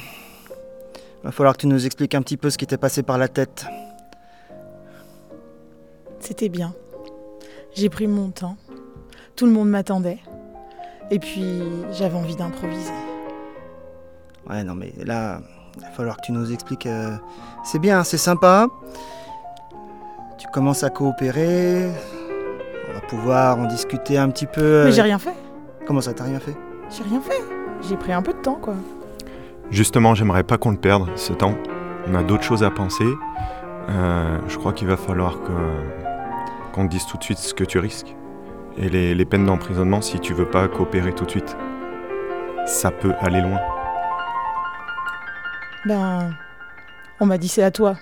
va 1.23 1.31
falloir 1.31 1.53
que 1.55 1.61
tu 1.61 1.67
nous 1.67 1.85
expliques 1.85 2.15
un 2.15 2.21
petit 2.21 2.37
peu 2.37 2.49
ce 2.49 2.57
qui 2.57 2.65
t'est 2.65 2.77
passé 2.77 3.03
par 3.03 3.17
la 3.17 3.27
tête. 3.27 3.65
C'était 6.19 6.47
bien. 6.49 6.73
J'ai 7.75 7.89
pris 7.89 8.07
mon 8.07 8.29
temps. 8.29 8.55
Tout 9.35 9.45
le 9.45 9.51
monde 9.51 9.69
m'attendait. 9.69 10.19
Et 11.11 11.19
puis, 11.19 11.61
j'avais 11.91 12.15
envie 12.17 12.35
d'improviser. 12.37 12.91
Ouais, 14.49 14.63
non, 14.63 14.75
mais 14.75 14.93
là, 15.03 15.41
il 15.77 15.81
va 15.81 15.89
falloir 15.91 16.17
que 16.17 16.21
tu 16.27 16.31
nous 16.31 16.51
expliques. 16.53 16.85
euh, 16.85 17.15
C'est 17.65 17.79
bien, 17.79 18.03
c'est 18.05 18.17
sympa. 18.17 18.67
Tu 20.37 20.47
commences 20.53 20.83
à 20.83 20.89
coopérer. 20.89 21.89
On 22.89 22.93
va 22.93 23.01
pouvoir 23.01 23.59
en 23.59 23.65
discuter 23.65 24.17
un 24.17 24.29
petit 24.29 24.45
peu. 24.45 24.85
Mais 24.85 24.91
j'ai 24.91 25.01
avec- 25.01 25.09
rien 25.09 25.19
fait. 25.19 25.35
Comment 25.85 26.01
ça, 26.01 26.13
t'as 26.13 26.23
rien 26.23 26.39
fait? 26.39 26.55
J'ai 26.89 27.03
rien 27.03 27.19
fait. 27.21 27.41
J'ai 27.87 27.97
pris 27.97 28.13
un 28.13 28.21
peu 28.21 28.33
de 28.33 28.39
temps, 28.41 28.55
quoi. 28.61 28.75
Justement, 29.71 30.15
j'aimerais 30.15 30.43
pas 30.43 30.57
qu'on 30.57 30.71
le 30.71 30.77
perde, 30.77 31.09
ce 31.15 31.31
temps. 31.33 31.55
On 32.07 32.15
a 32.15 32.23
d'autres 32.23 32.43
choses 32.43 32.63
à 32.63 32.71
penser. 32.71 33.05
Euh, 33.89 34.39
je 34.47 34.57
crois 34.57 34.73
qu'il 34.73 34.87
va 34.87 34.97
falloir 34.97 35.41
que 35.41 35.51
qu'on 36.73 36.85
te 36.85 36.91
dise 36.91 37.05
tout 37.05 37.17
de 37.17 37.23
suite 37.23 37.37
ce 37.37 37.53
que 37.53 37.63
tu 37.63 37.79
risques. 37.79 38.15
Et 38.77 38.89
les, 38.89 39.13
les 39.13 39.25
peines 39.25 39.45
d'emprisonnement 39.45 40.01
si 40.01 40.19
tu 40.19 40.33
veux 40.33 40.49
pas 40.49 40.67
coopérer 40.67 41.13
tout 41.13 41.25
de 41.25 41.31
suite. 41.31 41.57
Ça 42.65 42.91
peut 42.91 43.13
aller 43.19 43.41
loin. 43.41 43.59
Ben, 45.85 46.33
on 47.19 47.25
m'a 47.25 47.37
dit 47.37 47.47
c'est 47.47 47.63
à 47.63 47.71
toi. 47.71 47.95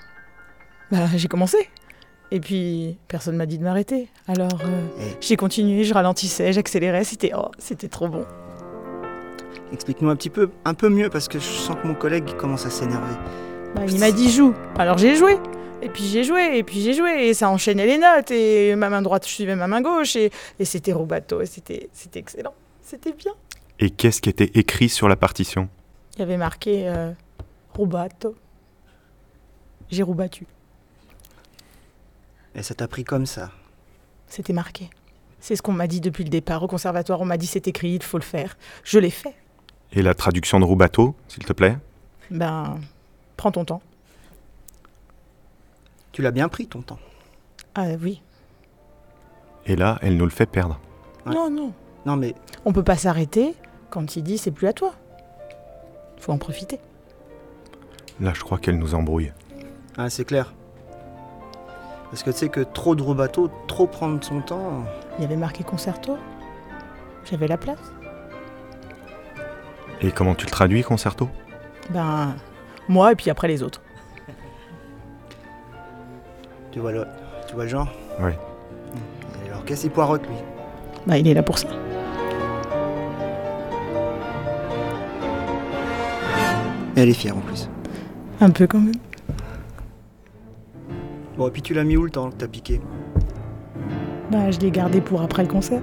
Ben, 0.91 1.07
j'ai 1.15 1.27
commencé. 1.27 1.69
Et 2.31 2.39
puis, 2.39 2.97
personne 3.07 3.37
m'a 3.37 3.45
dit 3.45 3.57
de 3.57 3.63
m'arrêter. 3.63 4.09
Alors, 4.27 4.61
euh, 4.65 4.81
j'ai 5.21 5.37
continué, 5.37 5.83
je 5.83 5.93
ralentissais, 5.93 6.51
j'accélérais. 6.51 7.03
C'était 7.03 7.31
oh, 7.35 7.51
c'était 7.57 7.87
trop 7.87 8.09
bon. 8.09 8.25
Explique-nous 9.73 10.09
un 10.09 10.15
petit 10.15 10.29
peu, 10.29 10.49
un 10.65 10.73
peu 10.73 10.89
mieux, 10.89 11.09
parce 11.09 11.27
que 11.27 11.39
je 11.39 11.45
sens 11.45 11.75
que 11.81 11.87
mon 11.87 11.95
collègue 11.95 12.35
commence 12.37 12.65
à 12.65 12.69
s'énerver. 12.69 13.15
Ben, 13.75 13.85
il 13.87 13.99
m'a 13.99 14.11
dit 14.11 14.31
joue. 14.31 14.55
Alors 14.77 14.97
j'ai 14.97 15.15
joué. 15.15 15.37
Et 15.81 15.89
puis 15.89 16.05
j'ai 16.05 16.23
joué, 16.23 16.57
et 16.57 16.63
puis 16.63 16.81
j'ai 16.81 16.93
joué, 16.93 17.27
et 17.27 17.33
ça 17.35 17.49
enchaînait 17.49 17.85
les 17.85 17.99
notes, 17.99 18.31
et 18.31 18.75
ma 18.75 18.89
main 18.89 19.01
droite 19.03 19.25
suivait 19.25 19.55
ma 19.55 19.67
main 19.67 19.81
gauche, 19.81 20.15
et, 20.15 20.31
et 20.57 20.65
c'était 20.65 20.91
rubato, 20.91 21.41
et 21.41 21.45
c'était 21.45 21.89
c'était 21.93 22.19
excellent. 22.19 22.55
C'était 22.81 23.11
bien. 23.11 23.33
Et 23.79 23.91
qu'est-ce 23.91 24.21
qui 24.21 24.29
était 24.29 24.51
écrit 24.55 24.89
sur 24.89 25.07
la 25.07 25.15
partition? 25.15 25.69
Il 26.15 26.19
y 26.19 26.23
avait 26.23 26.37
marqué 26.37 26.87
euh, 26.87 27.11
rubato. 27.75 28.35
J'ai 29.91 30.01
roubattu. 30.01 30.47
Et 32.55 32.63
ça 32.63 32.73
t'a 32.73 32.87
pris 32.87 33.03
comme 33.03 33.27
ça? 33.27 33.51
C'était 34.25 34.53
marqué. 34.53 34.89
C'est 35.39 35.55
ce 35.55 35.61
qu'on 35.61 35.73
m'a 35.73 35.85
dit 35.85 36.01
depuis 36.01 36.23
le 36.23 36.31
départ 36.31 36.63
au 36.63 36.67
conservatoire. 36.67 37.21
On 37.21 37.25
m'a 37.25 37.37
dit 37.37 37.45
c'est 37.45 37.67
écrit, 37.67 37.91
il 37.91 38.03
faut 38.03 38.17
le 38.17 38.23
faire. 38.23 38.57
Je 38.83 38.97
l'ai 38.97 39.11
fait. 39.11 39.35
Et 39.93 40.01
la 40.01 40.13
traduction 40.13 40.59
de 40.59 40.65
Roubateau, 40.65 41.15
s'il 41.27 41.45
te 41.45 41.53
plaît 41.53 41.77
Ben, 42.29 42.79
prends 43.37 43.51
ton 43.51 43.65
temps. 43.65 43.81
Tu 46.11 46.21
l'as 46.21 46.31
bien 46.31 46.49
pris 46.49 46.67
ton 46.67 46.81
temps. 46.81 46.99
Ah 47.75 47.85
oui. 48.01 48.21
Et 49.65 49.75
là, 49.75 49.99
elle 50.01 50.17
nous 50.17 50.25
le 50.25 50.31
fait 50.31 50.45
perdre. 50.45 50.79
Non, 51.25 51.49
non. 51.49 51.73
Non, 52.05 52.15
mais. 52.15 52.35
On 52.65 52.73
peut 52.73 52.83
pas 52.83 52.95
s'arrêter 52.95 53.53
quand 53.89 54.15
il 54.15 54.23
dit 54.23 54.37
c'est 54.37 54.51
plus 54.51 54.67
à 54.67 54.73
toi. 54.73 54.93
Faut 56.19 56.31
en 56.31 56.37
profiter. 56.37 56.79
Là, 58.19 58.33
je 58.33 58.41
crois 58.41 58.57
qu'elle 58.57 58.79
nous 58.79 58.95
embrouille. 58.95 59.31
Ah, 59.97 60.09
c'est 60.09 60.25
clair. 60.25 60.53
Parce 62.09 62.23
que 62.23 62.31
tu 62.31 62.37
sais 62.37 62.49
que 62.49 62.61
trop 62.61 62.95
de 62.95 63.03
bateau, 63.13 63.51
trop 63.67 63.85
prendre 63.85 64.23
son 64.23 64.41
temps. 64.41 64.85
Il 65.17 65.21
y 65.21 65.25
avait 65.25 65.35
marqué 65.35 65.63
concerto. 65.63 66.17
J'avais 67.25 67.47
la 67.47 67.57
place. 67.57 67.91
Et 70.01 70.11
comment 70.11 70.35
tu 70.35 70.45
le 70.45 70.51
traduis, 70.51 70.83
concerto? 70.83 71.29
Ben, 71.89 72.35
moi 72.87 73.11
et 73.11 73.15
puis 73.15 73.29
après 73.29 73.47
les 73.47 73.63
autres. 73.63 73.81
Tu 76.71 76.79
vois 76.79 76.91
le, 76.91 77.05
tu 77.47 77.55
vois 77.55 77.63
le 77.63 77.69
genre? 77.69 77.87
Oui. 78.19 78.31
Alors, 79.47 79.65
qu'est-ce 79.65 79.81
qu'il 79.83 79.91
poirote, 79.91 80.21
lui 80.27 80.35
Ben, 81.07 81.15
il 81.15 81.27
est 81.27 81.33
là 81.33 81.41
pour 81.41 81.57
ça. 81.57 81.67
Et 86.95 87.01
elle 87.01 87.09
est 87.09 87.13
fière 87.13 87.37
en 87.37 87.41
plus. 87.41 87.69
Un 88.41 88.49
peu 88.51 88.67
quand 88.67 88.79
même. 88.79 88.95
Bon, 91.37 91.47
et 91.47 91.51
puis 91.51 91.61
tu 91.61 91.73
l'as 91.73 91.83
mis 91.83 91.97
où 91.97 92.03
le 92.03 92.11
temps 92.11 92.29
que 92.29 92.35
t'as 92.35 92.47
piqué? 92.47 92.81
Ben, 94.31 94.51
je 94.51 94.59
l'ai 94.59 94.71
gardé 94.71 95.01
pour 95.01 95.21
après 95.21 95.43
le 95.43 95.49
concert. 95.49 95.81